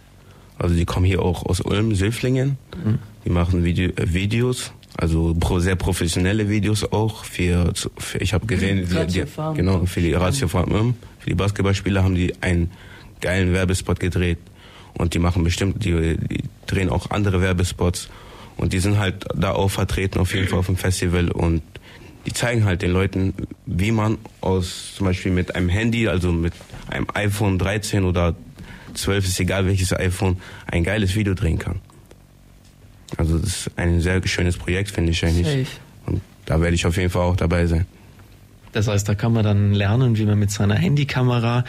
Also 0.59 0.74
die 0.74 0.84
kommen 0.84 1.06
hier 1.06 1.22
auch 1.22 1.46
aus 1.46 1.61
Ulm, 1.61 1.94
Silflingen. 1.94 2.59
Mhm. 2.76 2.98
Die 3.24 3.30
machen 3.30 3.64
Video, 3.64 3.90
äh, 3.90 4.12
Videos, 4.12 4.72
also 4.96 5.34
pro, 5.38 5.61
sehr 5.61 5.76
professionelle 5.76 6.48
Videos 6.48 6.84
auch. 6.84 7.24
Für, 7.24 7.72
für 7.96 8.18
ich 8.18 8.34
habe 8.34 8.46
gesehen, 8.46 8.88
die, 8.88 9.06
die, 9.06 9.24
genau 9.54 9.86
für 9.86 10.00
die 10.00 10.12
Ratio 10.14 10.48
Farm 10.48 10.72
Ulm, 10.72 10.94
für 11.20 11.30
die 11.30 11.36
Basketballspieler 11.36 12.02
haben 12.02 12.16
die 12.16 12.34
einen 12.42 12.70
geilen 13.20 13.52
Werbespot 13.52 14.00
gedreht 14.00 14.38
und 14.94 15.14
die 15.14 15.18
machen 15.18 15.44
bestimmt, 15.44 15.84
die, 15.84 16.16
die 16.16 16.42
drehen 16.66 16.88
auch 16.88 17.11
andere 17.11 17.40
Werbespots 17.40 18.09
und 18.56 18.72
die 18.72 18.80
sind 18.80 18.98
halt 18.98 19.26
da 19.34 19.52
auch 19.52 19.68
vertreten 19.68 20.18
auf 20.18 20.34
jeden 20.34 20.48
Fall 20.48 20.59
auf 20.59 20.66
dem 20.66 20.76
Festival 20.76 21.30
und 21.30 21.62
die 22.26 22.32
zeigen 22.32 22.64
halt 22.64 22.82
den 22.82 22.90
Leuten, 22.90 23.32
wie 23.64 23.92
man 23.92 24.18
aus 24.40 24.94
zum 24.96 25.06
Beispiel 25.06 25.32
mit 25.32 25.54
einem 25.54 25.68
Handy, 25.68 26.09
also 26.09 26.32
mit 26.32 26.52
einem 26.88 27.06
iPhone 27.14 27.59
13 27.59 28.04
oder 28.04 28.34
12, 29.01 29.26
ist 29.26 29.40
egal 29.40 29.66
welches 29.66 29.92
iPhone, 29.92 30.38
ein 30.66 30.84
geiles 30.84 31.14
Video 31.14 31.34
drehen 31.34 31.59
kann. 31.59 31.80
Also 33.16 33.38
das 33.38 33.49
ist 33.49 33.70
ein 33.76 34.01
sehr 34.01 34.26
schönes 34.26 34.57
Projekt, 34.57 34.90
finde 34.90 35.12
ich 35.12 35.24
eigentlich. 35.24 35.46
Safe. 35.46 35.80
Und 36.07 36.20
da 36.46 36.61
werde 36.61 36.74
ich 36.74 36.86
auf 36.86 36.96
jeden 36.96 37.11
Fall 37.11 37.22
auch 37.22 37.36
dabei 37.36 37.66
sein. 37.66 37.86
Das 38.72 38.86
heißt, 38.88 39.09
da 39.09 39.14
kann 39.14 39.32
man 39.32 39.44
dann 39.44 39.72
lernen, 39.72 40.18
wie 40.18 40.26
man 40.26 40.38
mit 40.38 40.51
seiner 40.51 40.74
Handykamera 40.74 41.64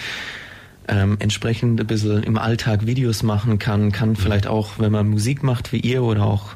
ähm, 0.89 1.17
entsprechend 1.19 1.79
ein 1.79 1.87
bisschen 1.87 2.23
im 2.23 2.37
Alltag 2.37 2.85
Videos 2.85 3.23
machen 3.23 3.59
kann, 3.59 3.91
kann 3.91 4.15
vielleicht 4.15 4.47
auch, 4.47 4.79
wenn 4.79 4.91
man 4.91 5.07
Musik 5.07 5.43
macht 5.43 5.71
wie 5.71 5.79
ihr 5.79 6.03
oder 6.03 6.25
auch 6.25 6.55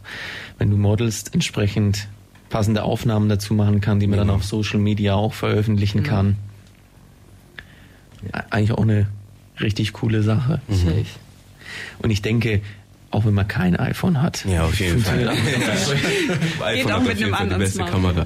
wenn 0.58 0.70
du 0.70 0.78
modelst, 0.78 1.34
entsprechend 1.34 2.08
passende 2.50 2.84
Aufnahmen 2.84 3.30
dazu 3.30 3.54
machen 3.54 3.80
kann, 3.80 4.00
die 4.00 4.08
man 4.08 4.20
ja. 4.20 4.26
dann 4.26 4.36
auf 4.36 4.44
Social 4.44 4.80
Media 4.80 5.16
auch 5.16 5.34
veröffentlichen 5.34 6.00
mhm. 6.00 6.04
kann. 6.04 6.38
Eigentlich 8.50 8.72
auch 8.72 8.84
eine 8.84 9.08
richtig 9.60 9.94
coole 9.94 10.24
Sache. 10.24 10.62
Mhm. 10.68 10.74
Safe. 10.76 11.06
Und 12.00 12.10
ich 12.10 12.22
denke, 12.22 12.62
auch 13.14 13.26
wenn 13.26 13.34
man 13.34 13.48
kein 13.48 13.76
iPhone 13.76 14.22
hat. 14.22 14.44
Ja, 14.46 14.66
auf 14.66 14.80
jeden 14.80 15.00
Fall. 15.00 15.20
Geht 16.74 16.92
auch 16.92 17.04
mit 17.04 17.22
einem 17.22 17.34
anderen 17.34 17.62
beste 17.62 17.84
Kamera. 17.86 18.26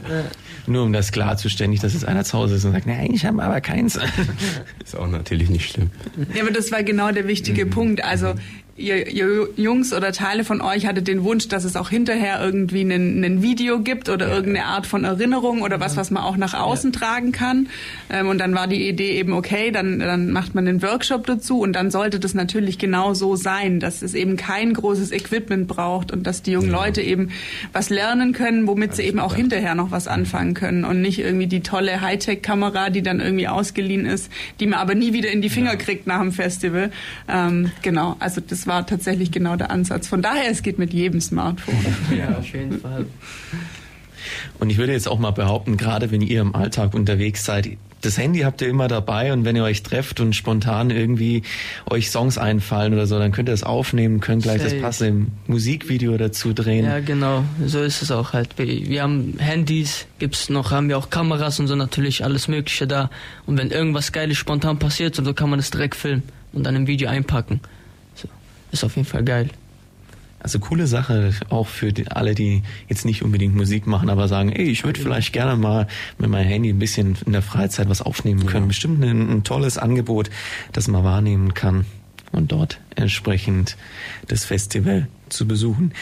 Nur 0.65 0.84
um 0.84 0.93
das 0.93 1.11
klarzustellen, 1.11 1.71
nicht, 1.71 1.84
dass 1.84 1.93
jetzt 1.93 2.05
einer 2.05 2.23
zu 2.23 2.38
Hause 2.38 2.55
ist 2.55 2.65
und 2.65 2.71
sagt, 2.71 2.88
nein, 2.88 3.11
ich 3.13 3.25
habe 3.25 3.41
aber 3.43 3.61
keins. 3.61 3.97
Ist 4.84 4.95
auch 4.95 5.07
natürlich 5.07 5.49
nicht 5.49 5.71
schlimm. 5.71 5.91
Ja, 6.34 6.43
aber 6.43 6.51
das 6.51 6.71
war 6.71 6.84
genau 6.84 7.11
der 7.11 7.28
wichtige 7.28 7.65
mhm. 7.65 7.69
Punkt. 7.69 8.03
Also 8.03 8.36
ihr, 8.78 9.07
ihr 9.07 9.49
Jungs 9.55 9.91
oder 9.91 10.11
Teile 10.11 10.43
von 10.43 10.61
euch 10.61 10.86
hattet 10.86 11.07
den 11.07 11.23
Wunsch, 11.23 11.47
dass 11.47 11.63
es 11.63 11.75
auch 11.75 11.89
hinterher 11.89 12.43
irgendwie 12.43 12.82
ein, 12.82 13.41
Video 13.41 13.80
gibt 13.80 14.09
oder 14.09 14.28
ja. 14.28 14.36
irgendeine 14.36 14.65
Art 14.65 14.88
von 14.88 15.03
Erinnerung 15.03 15.61
oder 15.61 15.80
was, 15.80 15.97
was 15.97 16.11
man 16.11 16.23
auch 16.23 16.38
nach 16.38 16.53
außen 16.53 16.91
ja. 16.91 16.99
tragen 16.99 17.32
kann. 17.32 17.69
Ähm, 18.09 18.28
und 18.28 18.39
dann 18.39 18.53
war 18.55 18.67
die 18.67 18.88
Idee 18.88 19.17
eben, 19.17 19.34
okay, 19.34 19.71
dann, 19.71 19.99
dann 19.99 20.32
macht 20.32 20.55
man 20.55 20.67
einen 20.67 20.82
Workshop 20.82 21.25
dazu 21.25 21.59
und 21.59 21.73
dann 21.73 21.91
sollte 21.91 22.19
das 22.19 22.34
natürlich 22.34 22.78
genau 22.78 23.13
so 23.13 23.36
sein, 23.36 23.80
dass 23.80 24.01
es 24.01 24.13
eben 24.13 24.38
kein 24.38 24.73
großes 24.73 25.11
Equipment 25.11 25.67
braucht 25.67 26.11
und 26.11 26.25
dass 26.25 26.41
die 26.41 26.51
jungen 26.51 26.71
ja. 26.71 26.78
Leute 26.78 27.01
eben 27.01 27.30
was 27.73 27.89
lernen 27.89 28.34
können, 28.34 28.67
womit 28.67 28.95
sie 28.95 29.03
eben 29.03 29.19
auch 29.19 29.36
hinterher 29.36 29.75
noch 29.75 29.91
was 29.91 30.07
anfangen 30.07 30.53
können 30.53 30.86
und 30.86 31.01
nicht 31.01 31.19
irgendwie 31.19 31.47
die 31.47 31.61
tolle 31.61 32.01
Hightech-Kamera, 32.01 32.89
die 32.89 33.01
dann 33.01 33.19
irgendwie 33.19 33.47
ausgeliehen 33.47 34.05
ist, 34.05 34.32
die 34.59 34.67
man 34.67 34.80
aber 34.80 34.95
nie 34.95 35.13
wieder 35.13 35.32
in 35.32 35.41
die 35.41 35.49
Finger 35.49 35.75
kriegt 35.78 36.07
nach 36.07 36.21
dem 36.21 36.32
Festival. 36.32 36.91
Ähm, 37.28 37.71
genau, 37.82 38.15
also 38.19 38.41
das 38.41 38.66
war 38.68 38.86
tatsächlich 38.86 39.32
genau 39.32 39.55
der 39.55 39.72
Ansatz. 39.72 40.07
Von 40.07 40.22
daher, 40.22 40.51
es 40.51 40.61
geht 40.61 40.78
mit 40.78 40.93
jedem 40.93 41.22
Smartphone. 41.22 41.76
Ja, 42.18 42.38
auf 42.38 42.47
jeden 42.53 42.80
Fall. 42.80 43.05
Und 44.59 44.70
ich 44.70 44.78
würde 44.78 44.93
jetzt 44.93 45.07
auch 45.07 45.20
mal 45.20 45.32
behaupten, 45.32 45.78
gerade 45.78 46.11
wenn 46.11 46.22
ihr 46.22 46.41
im 46.41 46.55
Alltag 46.55 46.93
unterwegs 46.93 47.45
seid, 47.45 47.78
das 48.01 48.18
Handy 48.18 48.41
habt 48.41 48.61
ihr 48.61 48.68
immer 48.68 48.88
dabei 48.88 49.34
und 49.34 49.43
wenn 49.43 49.55
ihr 49.55 49.63
euch 49.63 49.82
trefft 49.82 50.20
und 50.20 50.36
spontan 50.36 50.91
irgendwie 50.91 51.41
euch 51.89 52.11
Songs 52.11 52.38
einfallen 52.38 52.93
oder 52.93 53.07
so, 53.07 53.18
dann 53.18 53.32
könnt 53.32 53.49
ihr 53.49 53.53
das 53.53 53.63
aufnehmen, 53.63 54.20
könnt 54.20 54.43
gleich 54.43 54.61
Safe. 54.61 54.76
das 54.76 54.82
passende 54.82 55.32
Musikvideo 55.47 56.15
dazu 56.18 56.53
drehen. 56.53 56.86
Ja, 56.86 56.99
genau. 56.99 57.43
So 57.65 57.82
ist 57.82 58.01
es 58.01 58.11
auch 58.11 58.34
halt. 58.34 58.49
Wir 58.57 59.01
haben 59.01 59.36
Handys, 59.39 60.05
gibt's 60.20 60.49
noch, 60.49 60.72
haben 60.72 60.89
wir 60.89 60.97
auch 60.97 61.09
Kameras 61.09 61.59
und 61.59 61.68
so 61.68 61.76
natürlich 61.76 62.24
alles 62.24 62.47
Mögliche 62.47 62.86
da. 62.86 63.09
Und 63.45 63.57
wenn 63.57 63.72
irgendwas 63.72 64.11
Geiles 64.11 64.38
spontan 64.38 64.78
passiert, 64.78 65.15
so 65.15 65.34
kann 65.34 65.49
man 65.49 65.57
das 65.57 65.72
direkt 65.72 65.95
filmen 65.95 66.24
und 66.53 66.63
dann 66.65 66.76
im 66.76 66.88
Video 66.88 67.09
einpacken 67.09 67.61
ist 68.72 68.84
auf 68.84 68.95
jeden 68.95 69.07
Fall 69.07 69.24
geil. 69.24 69.49
Also 70.39 70.59
coole 70.59 70.86
Sache 70.86 71.32
auch 71.49 71.68
für 71.68 71.91
die, 71.91 72.07
alle, 72.09 72.36
die 72.36 72.61
jetzt 72.88 73.05
nicht 73.05 73.24
unbedingt 73.24 73.55
Musik 73.55 73.88
machen, 73.88 74.09
aber 74.09 74.28
sagen, 74.28 74.51
ey, 74.51 74.65
ich 74.70 74.84
würde 74.84 74.99
vielleicht 74.99 75.34
gerne 75.34 75.55
mal 75.55 75.88
mit 76.20 76.30
meinem 76.30 76.47
Handy 76.47 76.70
ein 76.70 76.80
bisschen 76.80 77.18
in 77.26 77.34
der 77.34 77.41
Freizeit 77.41 77.89
was 77.89 78.01
aufnehmen 78.01 78.45
können. 78.45 78.65
Ja. 78.65 78.68
Bestimmt 78.68 79.03
ein, 79.03 79.30
ein, 79.30 79.43
tolles 79.43 79.78
Angebot, 79.78 80.30
das 80.74 80.88
man 80.88 81.03
wahrnehmen 81.03 81.53
kann 81.55 81.86
und 82.32 82.51
dort 82.51 82.80
entsprechend 82.95 83.78
das 84.28 84.45
Festival 84.45 85.07
zu 85.30 85.47
besuchen. 85.47 85.93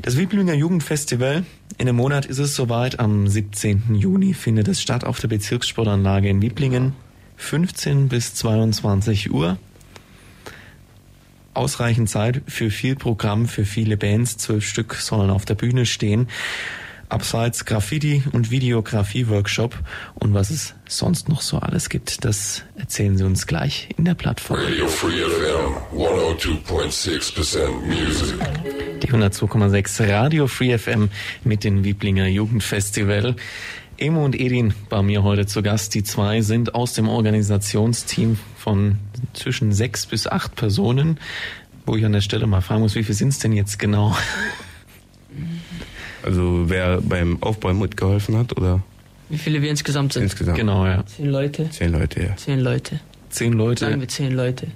Das 0.00 0.16
Wiblinger 0.16 0.54
Jugendfestival, 0.54 1.44
in 1.78 1.88
einem 1.88 1.96
Monat 1.96 2.26
ist 2.26 2.38
es 2.38 2.56
soweit, 2.56 2.98
am 2.98 3.28
17. 3.28 3.94
Juni 3.94 4.34
findet 4.34 4.66
es 4.66 4.82
statt 4.82 5.04
auf 5.04 5.20
der 5.20 5.28
Bezirkssportanlage 5.28 6.28
in 6.28 6.42
Wiblingen, 6.42 6.94
15 7.36 8.08
bis 8.08 8.34
22 8.34 9.32
Uhr 9.32 9.56
ausreichend 11.54 12.08
Zeit 12.08 12.42
für 12.46 12.70
viel 12.70 12.96
Programm, 12.96 13.46
für 13.46 13.64
viele 13.64 13.96
Bands. 13.96 14.36
Zwölf 14.38 14.66
Stück 14.66 14.94
sollen 14.94 15.30
auf 15.30 15.44
der 15.44 15.54
Bühne 15.54 15.86
stehen. 15.86 16.28
Abseits 17.08 17.66
Graffiti 17.66 18.22
und 18.32 18.50
Videografie-Workshop 18.50 19.78
und 20.14 20.32
was 20.32 20.48
es 20.48 20.74
sonst 20.88 21.28
noch 21.28 21.42
so 21.42 21.58
alles 21.58 21.90
gibt, 21.90 22.24
das 22.24 22.62
erzählen 22.74 23.18
sie 23.18 23.24
uns 23.24 23.46
gleich 23.46 23.90
in 23.98 24.06
der 24.06 24.14
Plattform. 24.14 24.58
Radio 24.58 24.88
Free 24.88 25.20
FM 25.20 25.98
102.6% 25.98 27.68
Music. 27.86 28.34
Die 29.02 29.08
102,6 29.08 30.08
Radio 30.10 30.46
Free 30.46 30.78
FM 30.78 31.10
mit 31.44 31.64
dem 31.64 31.84
Wieblinger 31.84 32.28
Jugendfestival. 32.28 33.36
Emo 33.98 34.24
und 34.24 34.34
Edin 34.34 34.72
bei 34.88 35.02
mir 35.02 35.22
heute 35.22 35.46
zu 35.46 35.62
Gast. 35.62 35.94
Die 35.94 36.04
zwei 36.04 36.40
sind 36.40 36.74
aus 36.74 36.94
dem 36.94 37.08
Organisationsteam 37.08 38.38
von 38.56 38.98
zwischen 39.32 39.72
sechs 39.72 40.06
bis 40.06 40.26
acht 40.26 40.54
Personen, 40.56 41.18
wo 41.86 41.96
ich 41.96 42.04
an 42.04 42.12
der 42.12 42.20
Stelle 42.20 42.46
mal 42.46 42.60
fragen 42.60 42.82
muss, 42.82 42.94
wie 42.94 43.04
viel 43.04 43.14
sind 43.14 43.28
es 43.28 43.38
denn 43.38 43.52
jetzt 43.52 43.78
genau? 43.78 44.16
Also 46.24 46.66
wer 46.68 47.00
beim 47.00 47.42
Aufbau 47.42 47.74
mitgeholfen 47.74 48.36
hat, 48.36 48.56
oder? 48.56 48.80
Wie 49.28 49.38
viele 49.38 49.60
wir 49.60 49.70
insgesamt 49.70 50.12
sind? 50.12 50.22
Insgesamt. 50.22 50.56
Genau, 50.56 50.86
ja. 50.86 51.04
Zehn 51.06 51.26
Leute. 51.26 51.68
Zehn 51.70 51.90
Leute, 51.90 52.22
ja. 52.22 52.36
Zehn 52.36 52.60
Leute. 52.60 53.00
Zehn 53.30 53.52
Leute. 53.54 53.86
Sagen 53.86 54.00
wir 54.00 54.08
zehn 54.08 54.32
Leute. 54.32 54.68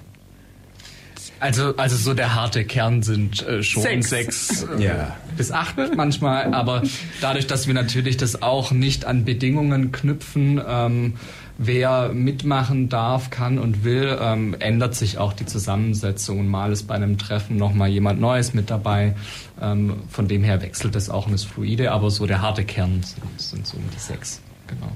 Also, 1.39 1.75
also 1.77 1.95
so 1.95 2.13
der 2.15 2.33
harte 2.33 2.65
Kern 2.65 3.03
sind 3.03 3.45
äh, 3.47 3.61
schon 3.61 3.83
sechs, 3.83 4.09
sechs 4.09 4.63
äh, 4.63 4.83
ja. 4.83 5.15
bis 5.37 5.51
acht 5.51 5.75
manchmal, 5.95 6.53
aber 6.53 6.81
dadurch, 7.21 7.45
dass 7.45 7.67
wir 7.67 7.75
natürlich 7.75 8.17
das 8.17 8.41
auch 8.41 8.71
nicht 8.71 9.05
an 9.05 9.23
Bedingungen 9.23 9.91
knüpfen, 9.91 10.59
ähm, 10.67 11.13
wer 11.57 12.09
mitmachen 12.09 12.89
darf, 12.89 13.29
kann 13.29 13.57
und 13.57 13.83
will, 13.83 14.17
ähm, 14.21 14.55
ändert 14.59 14.95
sich 14.95 15.17
auch 15.17 15.33
die 15.33 15.45
Zusammensetzung. 15.45 16.47
Mal 16.47 16.71
ist 16.71 16.83
bei 16.83 16.95
einem 16.95 17.17
Treffen 17.17 17.57
nochmal 17.57 17.89
jemand 17.89 18.19
Neues 18.21 18.53
mit 18.53 18.69
dabei. 18.69 19.15
Ähm, 19.59 19.95
von 20.09 20.27
dem 20.27 20.43
her 20.43 20.61
wechselt 20.61 20.95
es 20.95 21.09
auch 21.09 21.27
und 21.27 21.33
ist 21.33 21.45
fluide, 21.45 21.91
aber 21.91 22.11
so 22.11 22.25
der 22.27 22.41
harte 22.41 22.63
Kern 22.63 23.01
sind, 23.03 23.41
sind 23.41 23.67
so 23.67 23.77
um 23.77 23.83
die 23.93 23.99
sechs. 23.99 24.41
Genau. 24.67 24.91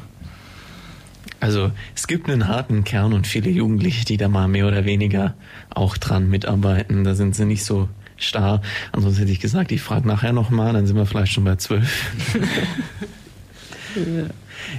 Also 1.39 1.71
es 1.95 2.05
gibt 2.05 2.29
einen 2.29 2.47
harten 2.47 2.83
Kern 2.83 3.13
und 3.13 3.25
viele 3.25 3.49
Jugendliche, 3.49 4.05
die 4.05 4.17
da 4.17 4.27
mal 4.27 4.47
mehr 4.47 4.67
oder 4.67 4.85
weniger 4.85 5.33
auch 5.73 5.97
dran 5.97 6.29
mitarbeiten. 6.29 7.03
Da 7.03 7.15
sind 7.15 7.35
sie 7.35 7.45
nicht 7.45 7.65
so 7.65 7.89
starr. 8.17 8.61
Ansonsten 8.91 9.21
hätte 9.21 9.31
ich 9.31 9.39
gesagt, 9.39 9.71
ich 9.71 9.81
frage 9.81 10.07
nachher 10.07 10.33
nochmal, 10.33 10.73
dann 10.73 10.85
sind 10.85 10.95
wir 10.95 11.07
vielleicht 11.07 11.33
schon 11.33 11.43
bei 11.43 11.55
zwölf. 11.55 12.13
ja. 13.95 14.29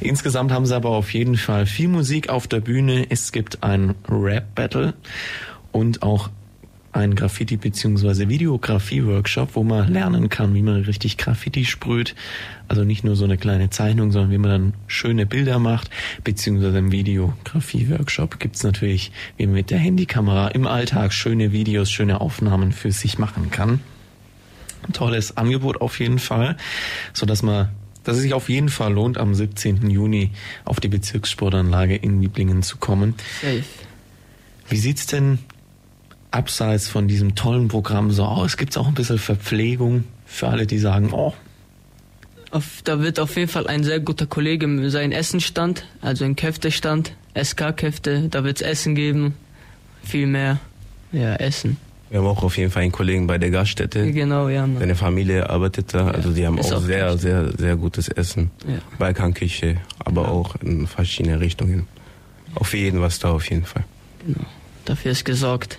Insgesamt 0.01 0.53
haben 0.53 0.66
sie 0.66 0.74
aber 0.74 0.91
auf 0.91 1.12
jeden 1.12 1.37
Fall 1.37 1.66
viel 1.66 1.89
Musik 1.89 2.28
auf 2.28 2.47
der 2.47 2.61
Bühne. 2.61 3.07
Es 3.09 3.33
gibt 3.33 3.62
ein 3.62 3.95
Rap-Battle 4.09 4.95
und 5.72 6.03
auch 6.03 6.30
einen 6.93 7.14
Graffiti- 7.14 7.57
bzw. 7.57 8.28
Videografie-Workshop, 8.28 9.57
wo 9.57 9.62
man 9.62 9.91
lernen 9.91 10.28
kann, 10.28 10.55
wie 10.55 10.62
man 10.62 10.83
richtig 10.83 11.16
Graffiti 11.16 11.64
sprüht. 11.64 12.14
Also 12.68 12.85
nicht 12.85 13.03
nur 13.03 13.16
so 13.16 13.24
eine 13.24 13.39
kleine 13.39 13.70
Zeichnung, 13.70 14.12
sondern 14.12 14.30
wie 14.30 14.39
man 14.39 14.51
dann 14.51 14.74
schöne 14.87 15.24
Bilder 15.24 15.59
macht, 15.59 15.91
beziehungsweise 16.22 16.78
im 16.78 16.93
Videografie-Workshop 16.93 18.39
gibt's 18.39 18.62
natürlich, 18.62 19.11
wie 19.39 19.47
man 19.47 19.55
mit 19.55 19.70
der 19.70 19.78
Handykamera 19.78 20.49
im 20.49 20.66
Alltag 20.66 21.14
schöne 21.14 21.53
Videos, 21.53 21.91
schöne 21.91 22.20
Aufnahmen 22.20 22.72
für 22.72 22.93
sich 22.93 23.18
machen 23.18 23.51
kann. 23.51 23.80
Ein 24.87 24.93
tolles 24.93 25.37
Angebot 25.37 25.80
auf 25.80 25.99
jeden 25.99 26.18
Fall, 26.18 26.57
so 27.12 27.24
dass 27.24 27.43
man 27.43 27.68
dass 28.05 28.16
es 28.16 28.22
sich 28.22 28.34
auf 28.34 28.48
jeden 28.48 28.68
Fall 28.68 28.92
lohnt, 28.92 29.18
am 29.18 29.34
17. 29.34 29.90
Juni 29.90 30.30
auf 30.64 30.80
die 30.80 30.88
Bezirkssportanlage 30.88 31.96
in 31.96 32.20
Wieblingen 32.20 32.62
zu 32.62 32.76
kommen. 32.76 33.14
Safe. 33.40 33.64
Wie 34.68 34.76
sieht's 34.76 35.07
denn 35.07 35.38
abseits 36.30 36.88
von 36.88 37.09
diesem 37.09 37.34
tollen 37.34 37.68
Programm 37.68 38.11
so 38.11 38.24
aus? 38.24 38.57
Gibt's 38.57 38.76
auch 38.76 38.88
ein 38.88 38.94
bisschen 38.94 39.18
Verpflegung 39.18 40.05
für 40.26 40.48
alle, 40.48 40.66
die 40.66 40.78
sagen, 40.78 41.11
oh, 41.12 41.34
Auf, 42.50 42.82
da 42.84 43.00
wird 43.00 43.20
auf 43.20 43.36
jeden 43.36 43.50
Fall 43.50 43.66
ein 43.66 43.84
sehr 43.84 44.00
guter 44.00 44.26
Kollege 44.26 44.90
sein 44.90 45.12
Essenstand, 45.12 45.86
also 46.00 46.24
ein 46.24 46.36
Käftestand, 46.36 47.14
SK-Käfte, 47.34 48.28
da 48.30 48.44
wird's 48.44 48.62
Essen 48.62 48.94
geben, 48.94 49.34
viel 50.03 50.26
mehr, 50.26 50.59
ja, 51.12 51.34
Essen. 51.36 51.76
Wir 52.13 52.19
haben 52.19 52.27
auch 52.27 52.43
auf 52.43 52.59
jeden 52.59 52.71
Fall 52.71 52.83
einen 52.83 52.93
Kollegen 52.93 53.27
bei 53.27 53.39
der 53.39 53.49
Gaststätte. 53.49 54.13
Genau, 54.13 54.51
ja, 54.51 54.67
Mann. 54.67 54.81
Seine 54.81 54.97
Familie 54.97 55.49
arbeitet 55.49 55.95
da, 55.95 56.09
also 56.09 56.31
die 56.31 56.47
haben 56.47 56.59
auch, 56.59 56.71
auch 56.71 56.83
sehr, 56.83 57.09
echt. 57.09 57.21
sehr, 57.21 57.57
sehr 57.57 57.75
gutes 57.77 58.09
Essen. 58.09 58.51
Ja. 58.69 58.81
Balkanküche, 58.99 59.79
aber 59.99 60.29
auch 60.29 60.57
in 60.57 60.87
verschiedene 60.87 61.41
Richtungen. 61.41 61.89
Auch 62.55 62.67
für 62.67 62.77
jeden 62.77 63.01
was 63.01 63.19
da 63.19 63.31
auf 63.31 63.49
jeden 63.49 63.65
Fall. 63.65 63.85
Genau. 64.27 64.45
Dafür 64.85 65.13
ist 65.13 65.25
gesorgt. 65.25 65.79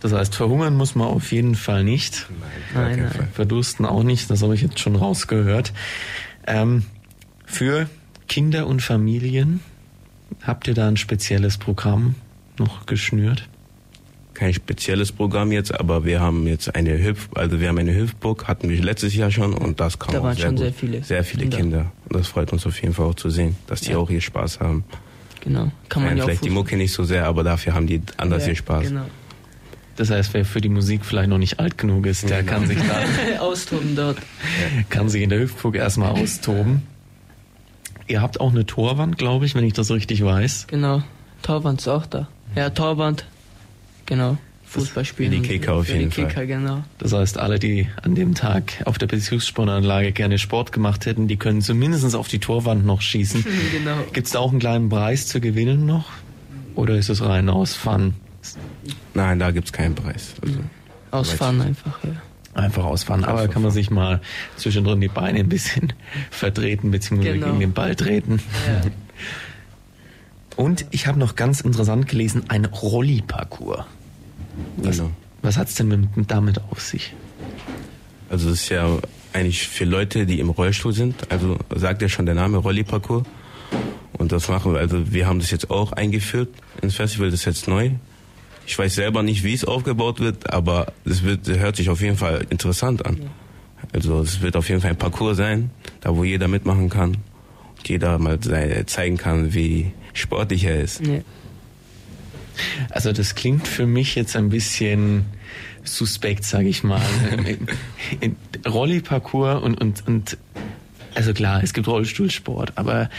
das 0.00 0.14
heißt, 0.14 0.34
verhungern 0.34 0.74
muss 0.74 0.94
man 0.94 1.08
auf 1.08 1.32
jeden 1.32 1.54
Fall 1.54 1.84
nicht. 1.84 2.28
Nein, 2.74 3.00
nein. 3.02 3.28
Verdursten 3.34 3.84
auch 3.84 4.04
nicht, 4.04 4.30
das 4.30 4.42
habe 4.42 4.54
ich 4.54 4.62
jetzt 4.62 4.80
schon 4.80 4.96
rausgehört. 4.96 5.74
Ähm, 6.46 6.84
für 7.44 7.90
Kinder 8.26 8.66
und 8.66 8.80
Familien 8.80 9.60
habt 10.40 10.66
ihr 10.66 10.72
da 10.72 10.88
ein 10.88 10.96
spezielles 10.96 11.58
Programm 11.58 12.14
noch 12.58 12.86
geschnürt? 12.86 13.50
Kein 14.42 14.54
spezielles 14.54 15.12
Programm 15.12 15.52
jetzt, 15.52 15.72
aber 15.78 16.04
wir 16.04 16.18
haben 16.20 16.48
jetzt 16.48 16.74
eine 16.74 17.00
Hüpf, 17.00 17.28
also 17.36 17.60
wir 17.60 17.68
haben 17.68 17.78
eine 17.78 17.94
Hüpfburg, 17.94 18.48
hatten 18.48 18.68
wir 18.68 18.82
letztes 18.82 19.14
Jahr 19.14 19.30
schon 19.30 19.54
und 19.54 19.78
das 19.78 20.00
kam 20.00 20.14
Da 20.14 20.18
auch 20.18 20.24
waren 20.24 20.34
sehr 20.34 20.46
schon 20.46 20.56
gut. 20.56 20.64
sehr 20.64 20.72
viele 20.72 21.04
sehr 21.04 21.22
viele 21.22 21.42
Kinder. 21.42 21.56
Kinder. 21.58 21.92
Und 22.08 22.16
das 22.18 22.26
freut 22.26 22.52
uns 22.52 22.66
auf 22.66 22.82
jeden 22.82 22.92
Fall 22.92 23.06
auch 23.06 23.14
zu 23.14 23.30
sehen, 23.30 23.54
dass 23.68 23.82
die 23.82 23.92
Ja. 23.92 23.98
auch 23.98 24.08
hier 24.10 24.20
Spaß 24.20 24.58
haben. 24.58 24.82
Genau. 25.42 25.70
Kann 25.88 26.02
man 26.02 26.16
ja 26.16 26.24
auch 26.24 26.26
vielleicht 26.26 26.44
die 26.44 26.50
Mucke 26.50 26.76
nicht 26.76 26.92
so 26.92 27.04
sehr, 27.04 27.24
aber 27.26 27.44
dafür 27.44 27.74
haben 27.74 27.86
die 27.86 28.02
anders 28.16 28.42
ja, 28.42 28.46
viel 28.46 28.56
Spaß. 28.56 28.88
Genau. 28.88 29.04
Das 29.94 30.10
heißt, 30.10 30.34
wer 30.34 30.44
für 30.44 30.60
die 30.60 30.68
Musik 30.70 31.04
vielleicht 31.04 31.28
noch 31.28 31.38
nicht 31.38 31.60
alt 31.60 31.78
genug 31.78 32.06
ist, 32.06 32.28
der 32.28 32.42
kann 32.42 32.66
sich 32.66 32.78
da 32.78 33.40
Austoben 33.40 33.94
dort. 33.94 34.18
kann 34.88 35.08
sich 35.08 35.22
in 35.22 35.30
der 35.30 35.38
Hüpfburg 35.38 35.76
erstmal 35.76 36.10
austoben. 36.20 36.82
Ihr 38.08 38.20
habt 38.20 38.40
auch 38.40 38.50
eine 38.50 38.66
Torwand, 38.66 39.18
glaube 39.18 39.46
ich, 39.46 39.54
wenn 39.54 39.64
ich 39.64 39.72
das 39.74 39.92
richtig 39.92 40.24
weiß. 40.24 40.66
Genau. 40.66 41.04
Torwand 41.42 41.80
ist 41.80 41.86
auch 41.88 42.06
da. 42.06 42.26
Ja, 42.56 42.70
Torwand. 42.70 43.24
Genau. 44.12 44.36
Fußball 44.64 45.06
spielen. 45.06 45.32
für 45.32 45.38
die 45.40 45.48
Kicker 45.48 45.72
auf 45.74 45.88
jeden 45.88 46.10
die 46.10 46.16
Kicker, 46.16 46.30
Fall. 46.30 46.46
genau. 46.46 46.84
Das 46.98 47.14
heißt, 47.14 47.38
alle, 47.38 47.58
die 47.58 47.88
an 48.02 48.14
dem 48.14 48.34
Tag 48.34 48.82
auf 48.84 48.98
der 48.98 49.06
Bezirkssportanlage 49.06 50.12
gerne 50.12 50.38
Sport 50.38 50.70
gemacht 50.70 51.06
hätten, 51.06 51.28
die 51.28 51.36
können 51.36 51.62
zumindest 51.62 52.14
auf 52.14 52.28
die 52.28 52.38
Torwand 52.38 52.84
noch 52.84 53.00
schießen. 53.00 53.42
genau. 53.72 53.96
Gibt 54.12 54.26
es 54.26 54.34
da 54.34 54.40
auch 54.40 54.50
einen 54.50 54.60
kleinen 54.60 54.90
Preis 54.90 55.28
zu 55.28 55.40
gewinnen 55.40 55.86
noch? 55.86 56.10
Oder 56.74 56.96
ist 56.96 57.08
es 57.08 57.24
rein 57.24 57.48
aus 57.48 57.74
Fun? 57.74 58.14
Nein, 59.14 59.38
da 59.38 59.50
gibt's 59.50 59.72
keinen 59.72 59.94
Preis. 59.94 60.34
Also, 60.42 60.58
Ausfahren 61.10 61.62
einfach, 61.62 62.04
ja. 62.04 62.10
Einfach 62.54 62.84
ausfahren. 62.84 63.24
Aber 63.24 63.48
kann 63.48 63.62
man 63.62 63.70
sich 63.70 63.90
mal 63.90 64.20
zwischendrin 64.56 65.00
die 65.00 65.08
Beine 65.08 65.38
ein 65.38 65.48
bisschen 65.48 65.94
vertreten 66.30 66.90
bzw. 66.90 67.32
Genau. 67.32 67.46
gegen 67.46 67.60
den 67.60 67.72
Ball 67.72 67.96
treten. 67.96 68.40
Ja. 68.66 68.90
Und 70.56 70.84
ich 70.90 71.06
habe 71.06 71.18
noch 71.18 71.34
ganz 71.34 71.62
interessant 71.62 72.08
gelesen, 72.08 72.44
ein 72.48 72.66
Rolli-Parcours. 72.66 73.86
Was, 74.78 74.98
Genau. 74.98 75.10
was 75.42 75.56
hat's 75.56 75.74
denn 75.74 75.88
mit, 75.88 76.16
mit 76.16 76.30
damit 76.30 76.60
auf 76.70 76.80
sich? 76.80 77.14
Also 78.28 78.48
es 78.50 78.62
ist 78.62 78.68
ja 78.70 78.98
eigentlich 79.32 79.66
für 79.68 79.84
Leute, 79.84 80.26
die 80.26 80.40
im 80.40 80.50
Rollstuhl 80.50 80.92
sind. 80.92 81.30
Also 81.30 81.58
sagt 81.74 82.02
ja 82.02 82.08
schon 82.08 82.26
der 82.26 82.34
Name 82.34 82.58
Rolli-Parcours. 82.58 83.24
Und 84.18 84.30
das 84.32 84.48
machen 84.48 84.74
wir, 84.74 84.80
also 84.80 85.12
wir 85.12 85.26
haben 85.26 85.38
das 85.38 85.50
jetzt 85.50 85.70
auch 85.70 85.92
eingeführt 85.92 86.48
ins 86.82 86.94
Festival, 86.96 87.30
das 87.30 87.40
ist 87.40 87.46
jetzt 87.46 87.68
neu. 87.68 87.90
Ich 88.66 88.78
weiß 88.78 88.94
selber 88.94 89.22
nicht, 89.22 89.42
wie 89.42 89.54
es 89.54 89.64
aufgebaut 89.64 90.20
wird, 90.20 90.50
aber 90.52 90.92
es 91.04 91.22
wird, 91.24 91.48
es 91.48 91.58
hört 91.58 91.76
sich 91.76 91.88
auf 91.90 92.00
jeden 92.00 92.16
Fall 92.16 92.46
interessant 92.50 93.04
an. 93.04 93.18
Also 93.92 94.20
es 94.20 94.40
wird 94.40 94.54
auf 94.56 94.68
jeden 94.68 94.80
Fall 94.80 94.90
ein 94.90 94.96
Parcours 94.98 95.36
sein, 95.38 95.70
da 96.00 96.14
wo 96.16 96.22
jeder 96.24 96.46
mitmachen 96.46 96.88
kann 96.88 97.16
und 97.78 97.88
jeder 97.88 98.18
mal 98.18 98.38
zeigen 98.86 99.16
kann, 99.16 99.52
wie 99.54 99.92
sportlich 100.12 100.64
er 100.64 100.80
ist. 100.80 101.04
ja. 101.06 101.20
Also 102.90 103.12
das 103.12 103.34
klingt 103.34 103.66
für 103.66 103.86
mich 103.86 104.14
jetzt 104.14 104.36
ein 104.36 104.48
bisschen 104.50 105.24
suspekt, 105.84 106.44
sage 106.44 106.68
ich 106.68 106.82
mal. 106.84 107.00
In- 108.20 108.36
Rolli-Parcours 108.68 109.62
und, 109.62 109.80
und, 109.80 110.06
und 110.06 110.36
also 111.14 111.32
klar, 111.34 111.62
es 111.62 111.72
gibt 111.74 111.88
Rollstuhlsport, 111.88 112.72
aber 112.76 113.10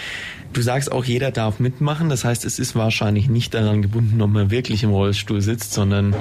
du 0.53 0.61
sagst 0.61 0.91
auch, 0.91 1.05
jeder 1.05 1.31
darf 1.31 1.59
mitmachen. 1.59 2.09
Das 2.09 2.23
heißt, 2.25 2.45
es 2.45 2.57
ist 2.59 2.75
wahrscheinlich 2.75 3.27
nicht 3.29 3.53
daran 3.53 3.81
gebunden, 3.81 4.21
ob 4.21 4.29
man 4.31 4.49
wirklich 4.51 4.83
im 4.83 4.89
Rollstuhl 4.91 5.41
sitzt, 5.41 5.73
sondern 5.73 6.15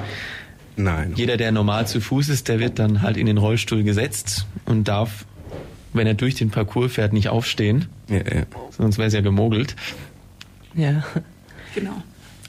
Nein. 0.75 1.13
jeder, 1.15 1.37
der 1.37 1.51
normal 1.51 1.87
zu 1.87 2.01
Fuß 2.01 2.29
ist, 2.29 2.47
der 2.47 2.59
wird 2.59 2.77
dann 2.79 3.01
halt 3.01 3.17
in 3.17 3.25
den 3.25 3.37
Rollstuhl 3.37 3.83
gesetzt 3.83 4.45
und 4.65 4.87
darf, 4.87 5.25
wenn 5.93 6.05
er 6.07 6.13
durch 6.15 6.35
den 6.35 6.49
Parcours 6.51 6.93
fährt, 6.93 7.13
nicht 7.13 7.29
aufstehen. 7.29 7.85
Ja, 8.09 8.17
ja. 8.17 8.43
Sonst 8.77 8.97
wäre 8.97 9.07
es 9.07 9.13
ja 9.13 9.21
gemogelt. 9.21 9.75
ja. 10.75 11.03
Genau. 11.75 12.03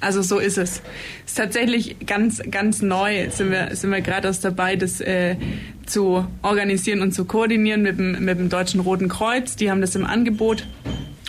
Also 0.04 0.22
so 0.22 0.38
ist 0.38 0.58
es. 0.58 0.82
Ist 1.26 1.36
tatsächlich 1.36 1.96
ganz, 2.06 2.42
ganz 2.50 2.82
neu. 2.82 3.30
Sind 3.30 3.50
wir, 3.50 3.74
sind 3.74 3.90
wir 3.90 4.00
gerade 4.00 4.28
erst 4.28 4.44
dabei, 4.44 4.76
das 4.76 5.00
äh, 5.00 5.36
zu 5.86 6.26
organisieren 6.42 7.00
und 7.00 7.12
zu 7.12 7.24
koordinieren 7.24 7.82
mit 7.82 7.98
dem, 7.98 8.24
mit 8.24 8.38
dem 8.38 8.48
Deutschen 8.48 8.80
Roten 8.80 9.08
Kreuz. 9.08 9.56
Die 9.56 9.70
haben 9.70 9.80
das 9.80 9.94
im 9.94 10.04
Angebot. 10.04 10.66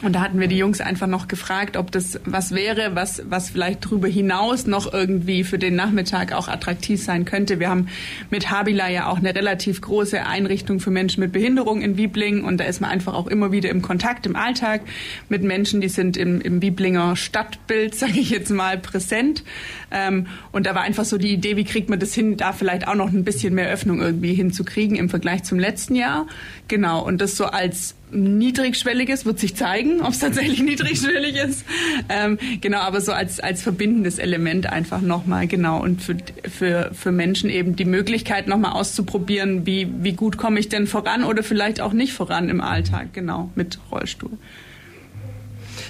Und 0.03 0.13
da 0.13 0.19
hatten 0.19 0.41
wir 0.41 0.49
die 0.49 0.57
Jungs 0.57 0.81
einfach 0.81 1.07
noch 1.07 1.29
gefragt, 1.29 1.77
ob 1.77 1.89
das 1.89 2.19
was 2.25 2.51
wäre, 2.51 2.95
was, 2.95 3.23
was 3.29 3.51
vielleicht 3.51 3.85
darüber 3.85 4.09
hinaus 4.09 4.67
noch 4.67 4.91
irgendwie 4.91 5.45
für 5.45 5.57
den 5.57 5.75
Nachmittag 5.75 6.33
auch 6.33 6.49
attraktiv 6.49 7.01
sein 7.01 7.23
könnte. 7.23 7.61
Wir 7.61 7.69
haben 7.69 7.87
mit 8.29 8.51
Habila 8.51 8.89
ja 8.89 9.07
auch 9.07 9.19
eine 9.19 9.33
relativ 9.33 9.79
große 9.79 10.25
Einrichtung 10.25 10.81
für 10.81 10.91
Menschen 10.91 11.21
mit 11.21 11.31
Behinderung 11.31 11.81
in 11.81 11.95
Wiblingen 11.95 12.43
und 12.43 12.57
da 12.59 12.65
ist 12.65 12.81
man 12.81 12.89
einfach 12.89 13.13
auch 13.13 13.27
immer 13.27 13.53
wieder 13.53 13.69
im 13.69 13.81
Kontakt 13.81 14.25
im 14.25 14.35
Alltag 14.35 14.81
mit 15.29 15.43
Menschen, 15.43 15.79
die 15.79 15.87
sind 15.87 16.17
im, 16.17 16.41
im 16.41 16.61
Wiblinger 16.61 17.15
Stadtbild, 17.15 17.95
sage 17.95 18.19
ich 18.19 18.31
jetzt 18.31 18.49
mal, 18.49 18.77
präsent. 18.77 19.45
Ähm, 19.91 20.27
und 20.51 20.65
da 20.65 20.75
war 20.75 20.81
einfach 20.81 21.05
so 21.05 21.17
die 21.17 21.31
Idee, 21.31 21.55
wie 21.55 21.63
kriegt 21.63 21.89
man 21.89 22.01
das 22.01 22.13
hin, 22.13 22.35
da 22.35 22.51
vielleicht 22.51 22.89
auch 22.89 22.95
noch 22.95 23.13
ein 23.13 23.23
bisschen 23.23 23.53
mehr 23.53 23.69
Öffnung 23.69 24.01
irgendwie 24.01 24.33
hinzukriegen 24.33 24.97
im 24.97 25.07
Vergleich 25.07 25.43
zum 25.45 25.57
letzten 25.57 25.95
Jahr. 25.95 26.27
Genau, 26.67 27.01
und 27.01 27.21
das 27.21 27.37
so 27.37 27.45
als 27.45 27.95
niedrigschwelliges 28.15 29.25
wird 29.25 29.39
sich 29.39 29.55
zeigen, 29.55 30.01
ob 30.01 30.09
es 30.09 30.19
tatsächlich 30.19 30.61
niedrigschwellig 30.61 31.35
ist. 31.35 31.65
Ähm, 32.09 32.37
genau, 32.61 32.79
aber 32.79 33.01
so 33.01 33.11
als, 33.11 33.39
als 33.39 33.61
verbindendes 33.61 34.19
Element 34.19 34.67
einfach 34.67 35.01
nochmal, 35.01 35.47
genau. 35.47 35.81
Und 35.81 36.01
für, 36.01 36.17
für, 36.49 36.91
für 36.93 37.11
Menschen 37.11 37.49
eben 37.49 37.75
die 37.75 37.85
Möglichkeit 37.85 38.47
nochmal 38.47 38.73
auszuprobieren, 38.73 39.65
wie, 39.65 39.87
wie 39.99 40.13
gut 40.13 40.37
komme 40.37 40.59
ich 40.59 40.69
denn 40.69 40.87
voran 40.87 41.23
oder 41.23 41.43
vielleicht 41.43 41.81
auch 41.81 41.93
nicht 41.93 42.13
voran 42.13 42.49
im 42.49 42.61
Alltag, 42.61 43.13
genau, 43.13 43.49
mit 43.55 43.79
Rollstuhl. 43.91 44.37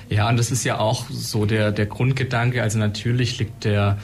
Ja, 0.09 0.29
und 0.29 0.37
das 0.37 0.51
ist 0.51 0.63
ja 0.63 0.79
auch 0.79 1.05
so 1.09 1.45
der, 1.45 1.71
der 1.71 1.85
Grundgedanke. 1.85 2.61
Also 2.61 2.77
natürlich 2.77 3.39
liegt 3.39 3.63
der, 3.63 3.97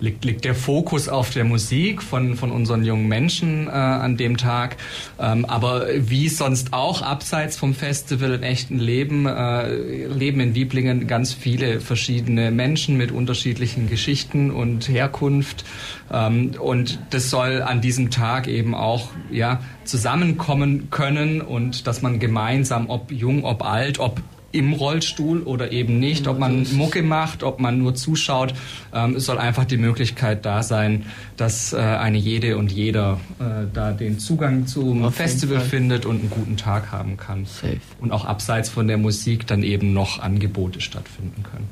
liegt, 0.00 0.24
liegt 0.24 0.44
der 0.44 0.54
Fokus 0.54 1.08
auf 1.08 1.30
der 1.30 1.44
Musik 1.44 2.02
von, 2.02 2.36
von 2.36 2.50
unseren 2.50 2.84
jungen 2.84 3.08
Menschen 3.08 3.66
äh, 3.66 3.70
an 3.70 4.16
dem 4.16 4.36
Tag. 4.36 4.76
Ähm, 5.18 5.44
aber 5.44 5.86
wie 5.96 6.28
sonst 6.28 6.72
auch 6.72 7.02
abseits 7.02 7.56
vom 7.56 7.74
Festival 7.74 8.34
im 8.34 8.42
echten 8.42 8.78
Leben, 8.78 9.26
äh, 9.26 10.06
leben 10.06 10.40
in 10.40 10.54
Wieblingen 10.54 11.06
ganz 11.06 11.32
viele 11.32 11.80
verschiedene 11.80 12.50
Menschen 12.50 12.96
mit 12.96 13.12
unterschiedlichen 13.12 13.88
Geschichten 13.88 14.50
und 14.50 14.88
Herkunft. 14.88 15.64
Ähm, 16.12 16.52
und 16.60 16.98
das 17.10 17.30
soll 17.30 17.62
an 17.62 17.80
diesem 17.80 18.10
Tag 18.10 18.48
eben 18.48 18.74
auch 18.74 19.10
ja, 19.30 19.60
zusammenkommen 19.84 20.90
können 20.90 21.40
und 21.40 21.86
dass 21.86 22.02
man 22.02 22.18
gemeinsam, 22.18 22.90
ob 22.90 23.10
jung, 23.12 23.44
ob 23.44 23.64
alt, 23.64 23.98
ob 23.98 24.20
im 24.52 24.72
Rollstuhl 24.72 25.42
oder 25.42 25.72
eben 25.72 25.98
nicht, 25.98 26.28
ob 26.28 26.38
man 26.38 26.66
Mucke 26.72 27.02
macht, 27.02 27.42
ob 27.42 27.60
man 27.60 27.78
nur 27.78 27.94
zuschaut. 27.94 28.54
Ähm, 28.94 29.16
es 29.16 29.26
soll 29.26 29.38
einfach 29.38 29.64
die 29.64 29.76
Möglichkeit 29.76 30.44
da 30.46 30.62
sein, 30.62 31.06
dass 31.36 31.72
äh, 31.72 31.76
eine 31.76 32.18
jede 32.18 32.56
und 32.56 32.72
jeder 32.72 33.20
äh, 33.38 33.66
da 33.72 33.92
den 33.92 34.18
Zugang 34.18 34.66
zum 34.66 35.04
Auf 35.04 35.14
Festival 35.14 35.60
findet 35.60 36.06
und 36.06 36.20
einen 36.20 36.30
guten 36.30 36.56
Tag 36.56 36.92
haben 36.92 37.16
kann. 37.16 37.44
Safe. 37.44 37.80
Und 38.00 38.12
auch 38.12 38.24
abseits 38.24 38.68
von 38.68 38.88
der 38.88 38.98
Musik 38.98 39.46
dann 39.46 39.62
eben 39.62 39.92
noch 39.92 40.20
Angebote 40.20 40.80
stattfinden 40.80 41.42
können. 41.42 41.68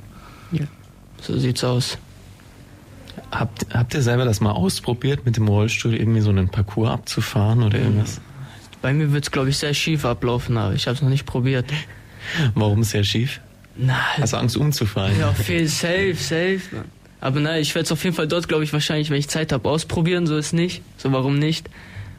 Ja. 0.53 0.67
So 1.21 1.39
sieht's 1.39 1.65
aus. 1.65 1.97
Habt, 3.31 3.67
habt 3.73 3.95
ihr 3.95 4.03
selber 4.03 4.25
das 4.25 4.41
mal 4.41 4.51
ausprobiert, 4.51 5.25
mit 5.25 5.37
dem 5.37 5.49
Rollstuhl 5.49 5.95
irgendwie 5.95 6.21
so 6.21 6.31
einen 6.31 6.49
Parcours 6.49 6.91
abzufahren 6.91 7.63
oder 7.63 7.79
irgendwas? 7.79 8.21
Bei 8.83 8.93
mir 8.93 9.13
wird 9.13 9.25
es, 9.25 9.31
glaube 9.31 9.49
ich, 9.49 9.57
sehr 9.57 9.73
schief 9.73 10.05
ablaufen, 10.05 10.59
aber 10.59 10.75
ich 10.75 10.87
habe 10.87 10.97
es 10.97 11.03
noch 11.03 11.09
nicht 11.09 11.25
probiert. 11.25 11.73
Warum 12.55 12.85
sehr 12.85 13.05
schief? 13.05 13.41
Nein. 13.77 13.97
Hast 14.19 14.33
du 14.33 14.37
Angst 14.37 14.57
umzufallen? 14.57 15.19
Ja, 15.19 15.33
viel, 15.33 15.67
safe, 15.69 16.15
safe. 16.15 16.61
Man. 16.73 16.85
Aber 17.21 17.41
nein, 17.41 17.63
ich 17.63 17.75
werde 17.75 17.87
es 17.87 17.93
auf 17.93 18.05
jeden 18.05 18.15
Fall 18.15 18.29
dort, 18.29 18.49
glaube 18.49 18.65
ich, 18.65 18.73
wahrscheinlich, 18.73 19.11
wenn 19.11 19.19
ich 19.19 19.29
Zeit 19.29 19.53
habe, 19.53 19.69
ausprobieren. 19.69 20.27
So 20.27 20.37
ist 20.37 20.53
nicht. 20.53 20.83
So 20.99 21.11
warum 21.13 21.39
nicht? 21.39 21.71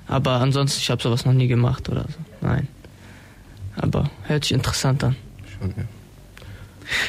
Aber 0.08 0.42
ansonsten, 0.42 0.80
ich 0.82 0.90
habe 0.90 1.02
sowas 1.02 1.26
noch 1.26 1.34
nie 1.34 1.48
gemacht 1.48 1.90
oder 1.90 2.04
so. 2.04 2.18
Nein. 2.42 2.68
Aber 3.76 4.10
hört 4.24 4.46
sich 4.46 4.54
interessant 4.54 5.04
an. 5.04 5.16
Schon, 5.60 5.70
ja. 5.70 5.84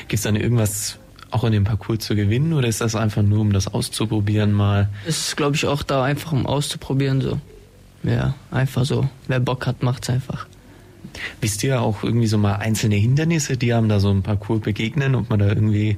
Gibt 0.00 0.14
es 0.14 0.22
dann 0.22 0.36
irgendwas 0.36 0.98
auch 1.30 1.44
in 1.44 1.52
dem 1.52 1.64
Parcours 1.64 1.98
zu 2.00 2.14
gewinnen 2.14 2.52
oder 2.52 2.68
ist 2.68 2.80
das 2.80 2.94
einfach 2.94 3.22
nur, 3.22 3.40
um 3.40 3.52
das 3.52 3.68
auszuprobieren 3.68 4.52
mal? 4.52 4.88
Es 5.06 5.28
ist, 5.28 5.36
glaube 5.36 5.56
ich, 5.56 5.66
auch 5.66 5.82
da 5.82 6.04
einfach, 6.04 6.32
um 6.32 6.46
auszuprobieren 6.46 7.20
so. 7.20 7.40
Ja, 8.02 8.34
einfach 8.50 8.84
so. 8.84 9.08
Wer 9.26 9.40
Bock 9.40 9.66
hat, 9.66 9.82
macht's 9.82 10.08
einfach. 10.08 10.46
Wisst 11.40 11.62
ihr 11.64 11.80
auch 11.80 12.02
irgendwie 12.02 12.26
so 12.26 12.38
mal 12.38 12.56
einzelne 12.56 12.96
Hindernisse, 12.96 13.56
die 13.56 13.72
einem 13.72 13.88
da 13.88 14.00
so 14.00 14.10
im 14.10 14.22
Parcours 14.22 14.60
begegnen, 14.60 15.14
ob 15.14 15.30
man 15.30 15.38
da 15.38 15.48
irgendwie 15.48 15.96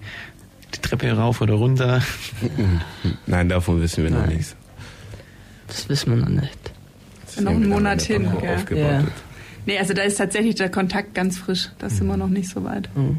die 0.75 0.81
Treppe 0.81 1.11
rauf 1.13 1.41
oder 1.41 1.55
runter? 1.55 2.03
Nein, 3.27 3.49
davon 3.49 3.81
wissen 3.81 4.05
wir 4.05 4.11
Nein. 4.11 4.21
noch 4.21 4.29
nichts. 4.29 4.57
Das 5.67 5.89
wissen 5.89 6.11
wir 6.11 6.17
noch 6.17 6.29
nicht. 6.29 6.59
Das 7.25 7.37
ist 7.37 7.43
noch 7.43 7.53
einen 7.53 7.69
Monat 7.69 8.03
hin, 8.03 8.29
gell? 8.41 8.79
Ja. 8.79 9.05
Nee, 9.67 9.79
also 9.79 9.93
da 9.93 10.03
ist 10.03 10.17
tatsächlich 10.17 10.55
der 10.55 10.71
Kontakt 10.71 11.15
ganz 11.15 11.39
frisch. 11.39 11.69
Da 11.79 11.91
sind 11.91 12.07
wir 12.07 12.17
noch 12.17 12.29
nicht 12.29 12.49
so 12.49 12.65
weit. 12.65 12.89
Mhm. 12.97 13.19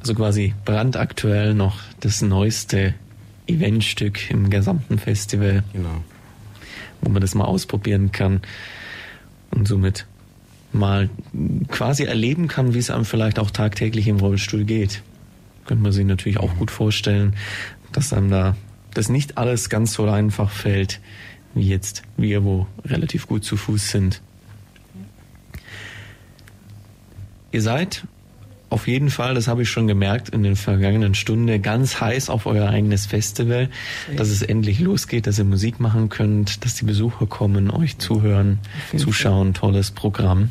Also 0.00 0.14
quasi 0.14 0.54
brandaktuell 0.64 1.54
noch 1.54 1.80
das 2.00 2.22
neueste 2.22 2.94
Eventstück 3.46 4.30
im 4.30 4.50
gesamten 4.50 4.98
Festival. 4.98 5.64
Genau. 5.72 6.04
Wo 7.00 7.10
man 7.10 7.20
das 7.20 7.34
mal 7.34 7.44
ausprobieren 7.44 8.12
kann 8.12 8.40
und 9.50 9.66
somit 9.66 10.06
mal 10.74 11.10
quasi 11.68 12.04
erleben 12.04 12.48
kann, 12.48 12.74
wie 12.74 12.78
es 12.78 12.90
einem 12.90 13.04
vielleicht 13.04 13.38
auch 13.38 13.50
tagtäglich 13.50 14.08
im 14.08 14.18
Rollstuhl 14.18 14.64
geht. 14.64 15.02
Könnte 15.66 15.82
man 15.82 15.92
sich 15.92 16.04
natürlich 16.04 16.38
auch 16.38 16.56
gut 16.56 16.70
vorstellen, 16.70 17.34
dass 17.92 18.12
einem 18.12 18.30
da 18.30 18.56
das 18.94 19.08
nicht 19.08 19.38
alles 19.38 19.70
ganz 19.70 19.94
so 19.94 20.08
einfach 20.08 20.50
fällt, 20.50 21.00
wie 21.54 21.68
jetzt 21.68 22.02
wir, 22.16 22.44
wo 22.44 22.66
relativ 22.84 23.26
gut 23.26 23.44
zu 23.44 23.56
Fuß 23.56 23.90
sind. 23.90 24.22
Ihr 27.52 27.62
seid 27.62 28.04
auf 28.70 28.88
jeden 28.88 29.10
Fall, 29.10 29.34
das 29.34 29.48
habe 29.48 29.62
ich 29.62 29.68
schon 29.68 29.86
gemerkt 29.86 30.30
in 30.30 30.42
den 30.42 30.56
vergangenen 30.56 31.14
Stunden, 31.14 31.60
ganz 31.60 32.00
heiß 32.00 32.30
auf 32.30 32.46
euer 32.46 32.70
eigenes 32.70 33.04
Festival, 33.04 33.68
dass 34.16 34.28
es 34.28 34.40
endlich 34.40 34.80
losgeht, 34.80 35.26
dass 35.26 35.38
ihr 35.38 35.44
Musik 35.44 35.78
machen 35.78 36.08
könnt, 36.08 36.64
dass 36.64 36.74
die 36.76 36.86
Besucher 36.86 37.26
kommen, 37.26 37.70
euch 37.70 37.98
zuhören, 37.98 38.58
zuschauen, 38.96 39.52
tolles 39.52 39.90
Programm. 39.90 40.50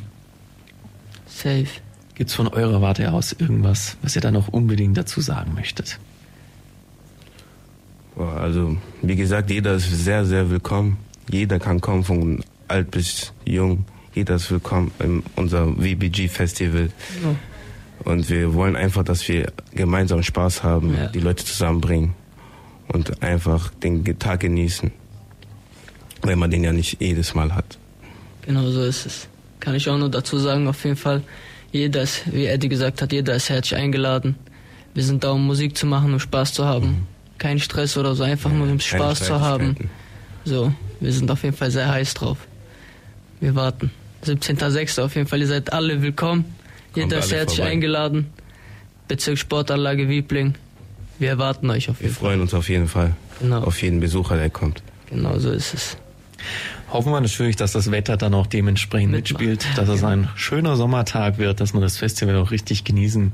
Safe. 1.42 1.68
Gibt 2.16 2.30
es 2.30 2.36
von 2.36 2.48
eurer 2.48 2.82
Warte 2.82 3.12
aus 3.12 3.34
irgendwas, 3.34 3.98
was 4.02 4.16
ihr 4.16 4.22
da 4.22 4.32
noch 4.32 4.48
unbedingt 4.50 4.98
dazu 4.98 5.22
sagen 5.22 5.54
möchtet? 5.56 6.00
Also, 8.16 8.78
wie 9.02 9.16
gesagt, 9.16 9.50
jeder 9.50 9.74
ist 9.74 9.90
sehr, 9.90 10.26
sehr 10.26 10.50
willkommen. 10.50 10.98
Jeder 11.30 11.60
kann 11.60 11.82
kommen, 11.82 12.04
von 12.04 12.44
alt 12.68 12.92
bis 12.92 13.34
jung 13.46 13.86
jeder 14.14 14.36
ist 14.36 14.52
willkommen 14.52 14.92
in 15.00 15.24
unser 15.38 15.68
VBG 15.68 16.28
Festival. 16.28 16.90
Ja. 17.24 17.36
Und 18.04 18.30
wir 18.30 18.54
wollen 18.54 18.76
einfach, 18.76 19.04
dass 19.04 19.28
wir 19.28 19.54
gemeinsam 19.74 20.22
Spaß 20.22 20.64
haben, 20.64 20.96
ja. 20.96 21.08
die 21.08 21.20
Leute 21.20 21.46
zusammenbringen 21.46 22.14
und 22.90 23.24
einfach 23.24 23.70
den 23.76 24.04
Tag 24.20 24.42
genießen. 24.42 24.92
Wenn 26.24 26.40
man 26.40 26.52
den 26.52 26.64
ja 26.64 26.74
nicht 26.74 27.00
jedes 27.00 27.34
Mal 27.36 27.56
hat. 27.56 27.78
Genau 28.42 28.70
so 28.70 28.84
ist 28.84 29.06
es. 29.06 29.28
Kann 29.62 29.76
ich 29.76 29.88
auch 29.90 29.98
nur 29.98 30.10
dazu 30.10 30.38
sagen, 30.38 30.68
auf 30.68 30.84
jeden 30.84 30.98
Fall, 30.98 31.22
jeder 31.72 32.02
ist, 32.02 32.24
wie 32.34 32.48
Eddie 32.48 32.68
gesagt 32.68 33.02
hat, 33.02 33.14
jeder 33.14 33.36
ist 33.36 33.50
herzlich 33.50 33.80
eingeladen. 33.80 34.36
Wir 34.94 35.04
sind 35.04 35.24
da, 35.24 35.32
um 35.32 35.46
Musik 35.46 35.78
zu 35.78 35.86
machen, 35.86 36.12
um 36.14 36.20
Spaß 36.20 36.54
zu 36.54 36.66
haben. 36.66 36.88
Mhm. 36.88 37.08
Kein 37.38 37.60
Stress 37.60 37.96
oder 37.96 38.14
so, 38.14 38.24
einfach 38.24 38.52
ja, 38.52 38.58
nur 38.58 38.68
um 38.68 38.80
Spaß 38.80 39.24
zu 39.24 39.40
haben. 39.40 39.76
So, 40.44 40.74
wir 41.00 41.14
sind 41.14 41.32
auf 41.32 41.44
jeden 41.44 41.56
Fall 41.56 41.72
sehr 41.72 41.88
heiß 41.90 42.16
drauf. 42.16 42.40
Wir 43.40 43.56
warten. 43.56 43.92
17.06. 44.26 45.02
auf 45.02 45.16
jeden 45.16 45.28
Fall. 45.28 45.40
Ihr 45.40 45.48
seid 45.48 45.72
alle 45.72 46.02
willkommen. 46.02 46.46
Jeder 46.96 47.20
ist 47.20 47.32
herzlich 47.32 47.58
vorbei. 47.58 47.72
eingeladen. 47.72 48.28
Bezirkssportanlage 49.08 50.10
Wiebling. 50.10 50.56
Wir 51.20 51.30
erwarten 51.30 51.70
euch 51.70 51.90
auf 51.90 52.02
jeden 52.02 52.14
Fall. 52.14 52.22
Wir 52.22 52.30
freuen 52.30 52.42
uns 52.42 52.54
auf 52.54 52.70
jeden 52.70 52.88
Fall. 52.88 53.16
Genau. 53.40 53.62
Auf 53.62 53.82
jeden 53.82 54.00
Besucher, 54.00 54.38
der 54.38 54.50
kommt. 54.50 54.84
Genau 55.10 55.38
so 55.40 55.52
ist 55.52 55.74
es. 55.74 55.98
Hoffen 56.92 57.12
wir 57.12 57.22
natürlich, 57.22 57.56
dass 57.56 57.72
das 57.72 57.90
Wetter 57.92 58.18
dann 58.18 58.34
auch 58.34 58.48
dementsprechend 58.48 59.12
Mitmacht. 59.12 59.32
mitspielt, 59.32 59.78
dass 59.78 59.90
es 59.90 60.04
ein 60.04 60.30
schöner 60.36 60.76
Sommertag 60.76 61.38
wird, 61.38 61.60
dass 61.60 61.74
man 61.74 61.82
das 61.82 61.98
Festival 61.98 62.36
auch 62.36 62.52
richtig 62.52 62.84
genießen 62.84 63.32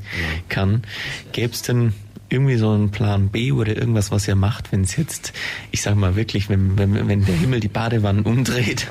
kann. 0.49 0.83
Gäbe 1.31 1.53
es 1.53 1.63
denn 1.63 1.93
irgendwie 2.29 2.57
so 2.57 2.69
einen 2.71 2.91
Plan 2.91 3.29
B 3.29 3.51
oder 3.51 3.75
irgendwas, 3.75 4.11
was 4.11 4.27
ihr 4.27 4.35
macht, 4.35 4.71
wenn 4.71 4.81
es 4.81 4.95
jetzt, 4.97 5.33
ich 5.71 5.81
sag 5.81 5.95
mal 5.95 6.15
wirklich, 6.15 6.49
wenn, 6.49 6.77
wenn, 6.77 7.07
wenn 7.07 7.25
der 7.25 7.35
Himmel 7.35 7.59
die 7.59 7.69
Badewanne 7.69 8.23
umdreht? 8.23 8.87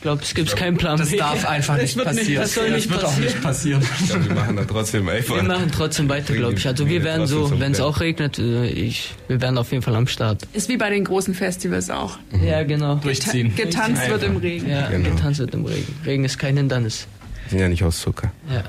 Glaube, 0.00 0.22
es 0.22 0.34
gibt 0.34 0.54
keinen 0.56 0.76
Plan 0.76 0.98
Das 0.98 1.10
darf 1.14 1.46
einfach 1.46 1.76
nicht 1.76 1.96
passieren. 1.96 2.26
Nicht, 2.26 2.38
das 2.38 2.54
soll 2.54 2.70
nicht 2.70 2.90
das 2.90 2.92
wird 2.92 3.02
passieren. 3.02 3.24
auch 3.28 3.32
nicht 3.34 3.42
passieren. 3.42 3.82
Ich 4.00 4.06
glaube, 4.08 4.28
wir 4.28 4.34
machen 4.34 4.56
dann 4.56 4.68
trotzdem 4.68 5.08
einfach. 5.10 5.34
Wir 5.36 5.42
machen 5.42 5.70
trotzdem 5.72 6.08
weiter, 6.08 6.34
glaube 6.34 6.54
ich. 6.54 6.66
Also 6.66 6.88
wir 6.88 7.04
werden 7.04 7.26
so, 7.26 7.58
wenn 7.58 7.72
es 7.72 7.80
auch 7.80 8.00
regnet, 8.00 8.38
äh, 8.38 8.66
ich, 8.66 9.14
wir 9.28 9.40
werden 9.40 9.58
auf 9.58 9.70
jeden 9.72 9.82
Fall 9.82 9.94
am 9.96 10.06
Start. 10.06 10.42
Ist 10.52 10.68
wie 10.68 10.76
bei 10.76 10.90
den 10.90 11.04
großen 11.04 11.34
Festivals 11.34 11.90
auch. 11.90 12.18
Mhm. 12.32 12.44
Ja, 12.44 12.62
genau. 12.62 12.96
Durchziehen. 12.96 13.54
Getanzt 13.54 14.02
Durchziehen. 14.08 14.10
wird 14.10 14.22
im 14.24 14.36
Regen. 14.36 14.68
Ja, 14.70 14.88
genau. 14.88 15.10
getanzt 15.10 15.40
wird 15.40 15.54
im 15.54 15.64
Regen. 15.64 15.94
Regen 16.04 16.24
ist 16.24 16.38
kein 16.38 16.56
Hindernis. 16.56 17.06
Wir 17.44 17.50
sind 17.50 17.58
ja 17.60 17.68
nicht 17.68 17.84
aus 17.84 18.00
Zucker. 18.00 18.32
Ja. 18.52 18.64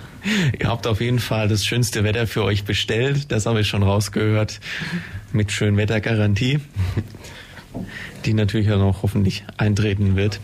Ihr 0.60 0.68
habt 0.68 0.86
auf 0.88 1.02
jeden 1.02 1.20
Fall 1.20 1.48
das 1.48 1.66
schönste 1.66 2.04
Wetter 2.04 2.28
für 2.28 2.44
euch 2.44 2.64
bestellt. 2.64 3.32
Das 3.32 3.46
habe 3.48 3.62
ich 3.62 3.68
schon 3.68 3.82
rausgehört. 3.82 4.60
Mit 5.34 5.52
Schönwettergarantie. 5.52 6.60
Die 8.26 8.34
natürlich 8.34 8.72
auch 8.72 8.78
noch 8.78 9.04
hoffentlich 9.04 9.44
eintreten 9.58 10.16
wird. 10.16 10.40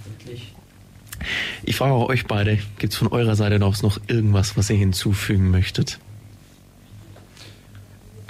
Ich 1.63 1.75
frage 1.75 1.93
auch 1.93 2.09
euch 2.09 2.25
beide, 2.25 2.59
gibt 2.77 2.93
es 2.93 2.99
von 2.99 3.07
eurer 3.09 3.35
Seite 3.35 3.59
noch 3.59 3.99
irgendwas, 4.07 4.57
was 4.57 4.69
ihr 4.69 4.77
hinzufügen 4.77 5.51
möchtet? 5.51 5.99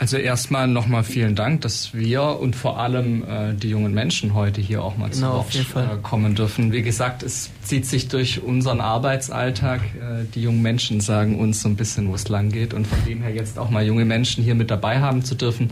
Also 0.03 0.17
erstmal 0.17 0.67
nochmal 0.67 1.03
vielen 1.03 1.33
Dank, 1.33 1.61
dass 1.61 1.93
wir 1.93 2.23
und 2.23 2.57
vor 2.57 2.79
allem 2.79 3.23
äh, 3.23 3.53
die 3.53 3.69
jungen 3.69 3.93
Menschen 3.93 4.33
heute 4.33 4.59
hier 4.59 4.83
auch 4.83 4.97
mal 4.97 5.09
genau, 5.09 5.45
zu 5.49 5.75
Wort 5.75 5.85
äh, 5.85 6.01
kommen 6.01 6.35
dürfen. 6.35 6.73
Wie 6.73 6.81
gesagt, 6.81 7.23
es 7.23 7.51
zieht 7.61 7.85
sich 7.85 8.09
durch 8.09 8.41
unseren 8.43 8.81
Arbeitsalltag. 8.81 9.81
Äh, 9.81 10.25
die 10.35 10.41
jungen 10.41 10.61
Menschen 10.61 10.99
sagen 10.99 11.39
uns 11.39 11.61
so 11.61 11.69
ein 11.69 11.77
bisschen, 11.77 12.09
wo 12.09 12.15
es 12.15 12.27
lang 12.27 12.49
geht. 12.49 12.73
Und 12.73 12.85
von 12.85 12.97
dem 13.05 13.21
her 13.21 13.33
jetzt 13.33 13.57
auch 13.57 13.69
mal 13.69 13.85
junge 13.85 14.03
Menschen 14.03 14.43
hier 14.43 14.55
mit 14.55 14.71
dabei 14.71 14.99
haben 14.99 15.23
zu 15.23 15.35
dürfen, 15.35 15.69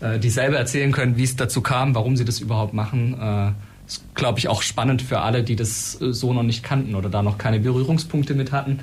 äh, 0.00 0.18
die 0.18 0.30
selber 0.30 0.56
erzählen 0.56 0.92
können, 0.92 1.18
wie 1.18 1.24
es 1.24 1.36
dazu 1.36 1.60
kam, 1.60 1.94
warum 1.94 2.16
sie 2.16 2.24
das 2.24 2.40
überhaupt 2.40 2.72
machen 2.72 3.14
äh, 3.20 3.52
glaube 4.14 4.38
ich, 4.38 4.48
auch 4.48 4.62
spannend 4.62 5.02
für 5.02 5.20
alle, 5.20 5.42
die 5.42 5.56
das 5.56 6.00
äh, 6.00 6.12
so 6.12 6.32
noch 6.32 6.42
nicht 6.42 6.62
kannten 6.62 6.94
oder 6.94 7.08
da 7.08 7.22
noch 7.22 7.38
keine 7.38 7.60
Berührungspunkte 7.60 8.34
mit 8.34 8.52
hatten. 8.52 8.80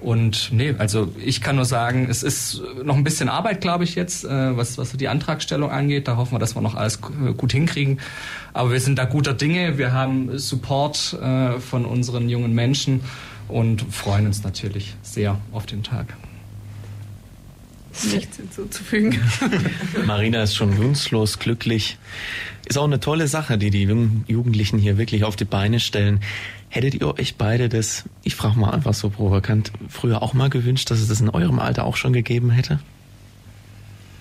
Und 0.00 0.50
nee, 0.52 0.76
also 0.78 1.12
ich 1.24 1.40
kann 1.40 1.56
nur 1.56 1.64
sagen, 1.64 2.06
es 2.08 2.22
ist 2.22 2.62
noch 2.84 2.94
ein 2.94 3.02
bisschen 3.02 3.28
Arbeit, 3.28 3.60
glaube 3.60 3.82
ich, 3.82 3.96
jetzt, 3.96 4.24
äh, 4.24 4.56
was, 4.56 4.78
was 4.78 4.92
die 4.92 5.08
Antragstellung 5.08 5.70
angeht. 5.70 6.06
Da 6.06 6.16
hoffen 6.16 6.34
wir, 6.34 6.38
dass 6.38 6.54
wir 6.54 6.62
noch 6.62 6.76
alles 6.76 7.00
äh, 7.26 7.32
gut 7.32 7.52
hinkriegen. 7.52 7.98
Aber 8.52 8.70
wir 8.70 8.80
sind 8.80 8.98
da 8.98 9.06
guter 9.06 9.34
Dinge. 9.34 9.76
Wir 9.78 9.92
haben 9.92 10.38
Support 10.38 11.18
von 11.60 11.84
unseren 11.84 12.28
jungen 12.28 12.54
Menschen 12.54 13.02
und 13.46 13.82
freuen 13.92 14.26
uns 14.26 14.42
natürlich 14.42 14.96
sehr 15.02 15.38
auf 15.52 15.66
den 15.66 15.82
Tag. 15.82 16.16
Nichts 18.12 18.36
hinzuzufügen. 18.36 19.20
Marina 20.06 20.42
ist 20.42 20.56
schon 20.56 20.76
wunschlos 20.76 21.38
glücklich. 21.38 21.98
Ist 22.66 22.78
auch 22.78 22.84
eine 22.84 23.00
tolle 23.00 23.28
Sache, 23.28 23.58
die 23.58 23.70
die 23.70 23.88
Jugendlichen 24.26 24.78
hier 24.78 24.98
wirklich 24.98 25.24
auf 25.24 25.36
die 25.36 25.44
Beine 25.44 25.80
stellen. 25.80 26.20
Hättet 26.68 26.94
ihr 26.94 27.18
euch 27.18 27.36
beide 27.36 27.68
das, 27.68 28.04
ich 28.24 28.34
frage 28.34 28.58
mal 28.58 28.70
einfach 28.70 28.94
so 28.94 29.08
provokant, 29.08 29.72
früher 29.88 30.22
auch 30.22 30.34
mal 30.34 30.50
gewünscht, 30.50 30.90
dass 30.90 31.00
es 31.00 31.08
das 31.08 31.20
in 31.20 31.30
eurem 31.30 31.58
Alter 31.58 31.84
auch 31.84 31.96
schon 31.96 32.12
gegeben 32.12 32.50
hätte? 32.50 32.80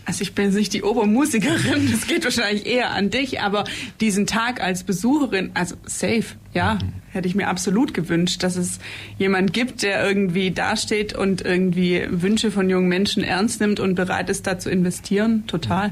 Also 0.07 0.21
ich 0.21 0.33
bin 0.33 0.45
jetzt 0.45 0.55
nicht 0.55 0.71
die 0.71 0.83
Obermusikerin, 0.83 1.91
das 1.91 2.07
geht 2.07 2.23
wahrscheinlich 2.23 2.65
eher 2.65 2.91
an 2.91 3.09
dich, 3.09 3.41
aber 3.41 3.65
diesen 3.99 4.25
Tag 4.25 4.61
als 4.61 4.85
Besucherin, 4.85 5.51
also 5.53 5.75
safe, 5.85 6.23
ja, 6.53 6.75
mhm. 6.75 6.93
hätte 7.11 7.27
ich 7.27 7.35
mir 7.35 7.49
absolut 7.49 7.93
gewünscht, 7.93 8.41
dass 8.41 8.55
es 8.55 8.79
jemand 9.17 9.51
gibt, 9.51 9.83
der 9.83 10.07
irgendwie 10.07 10.51
dasteht 10.51 11.13
und 11.13 11.41
irgendwie 11.41 12.07
Wünsche 12.09 12.51
von 12.51 12.69
jungen 12.69 12.87
Menschen 12.87 13.21
ernst 13.21 13.59
nimmt 13.59 13.81
und 13.81 13.95
bereit 13.95 14.29
ist, 14.29 14.47
da 14.47 14.57
zu 14.57 14.69
investieren. 14.69 15.43
Total. 15.45 15.91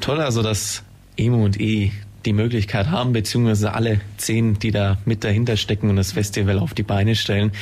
Toll, 0.00 0.20
also 0.20 0.42
dass 0.42 0.82
Emo 1.16 1.42
und 1.42 1.58
E 1.58 1.92
die 2.26 2.34
Möglichkeit 2.34 2.90
haben, 2.90 3.14
beziehungsweise 3.14 3.72
alle 3.72 4.02
zehn, 4.18 4.58
die 4.58 4.72
da 4.72 4.98
mit 5.06 5.24
dahinter 5.24 5.56
stecken 5.56 5.88
und 5.88 5.96
das 5.96 6.12
Festival 6.12 6.58
auf 6.58 6.74
die 6.74 6.82
Beine 6.82 7.14
stellen. 7.14 7.52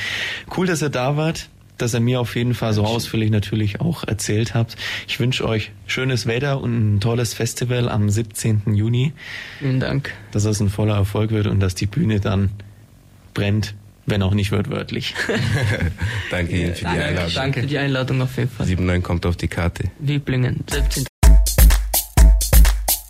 Cool, 0.57 0.67
dass 0.67 0.81
ihr 0.81 0.89
da 0.89 1.15
wart. 1.15 1.47
Dass 1.81 1.93
ihr 1.93 1.99
mir 1.99 2.19
auf 2.19 2.35
jeden 2.35 2.53
Fall 2.53 2.73
so 2.73 2.83
ausführlich 2.83 3.31
natürlich 3.31 3.81
auch 3.81 4.03
erzählt 4.07 4.53
habt. 4.53 4.75
Ich 5.07 5.19
wünsche 5.19 5.47
euch 5.47 5.71
schönes 5.87 6.27
Wetter 6.27 6.61
und 6.61 6.95
ein 6.95 6.99
tolles 6.99 7.33
Festival 7.33 7.89
am 7.89 8.09
17. 8.09 8.73
Juni. 8.73 9.13
Vielen 9.59 9.79
Dank. 9.79 10.13
Dass 10.31 10.45
es 10.45 10.59
ein 10.59 10.69
voller 10.69 10.95
Erfolg 10.95 11.31
wird 11.31 11.47
und 11.47 11.59
dass 11.59 11.75
die 11.75 11.87
Bühne 11.87 12.19
dann 12.19 12.51
brennt, 13.33 13.75
wenn 14.05 14.21
auch 14.21 14.33
nicht 14.33 14.51
wortwörtlich. 14.51 15.15
Danke 16.31 16.55
Ihnen 16.55 16.75
für 16.75 16.85
die 16.85 16.87
Einladung. 16.87 17.33
Danke 17.33 17.61
für 17.61 17.67
die 17.67 17.77
Einladung 17.77 18.21
auf 18.21 18.37
jeden 18.37 18.49
Fall. 18.49 18.65
7-9 18.65 19.01
kommt 19.01 19.25
auf 19.25 19.37
die 19.37 19.47
Karte. 19.47 19.85
Wieblingen, 19.99 20.63
17. 20.69 21.05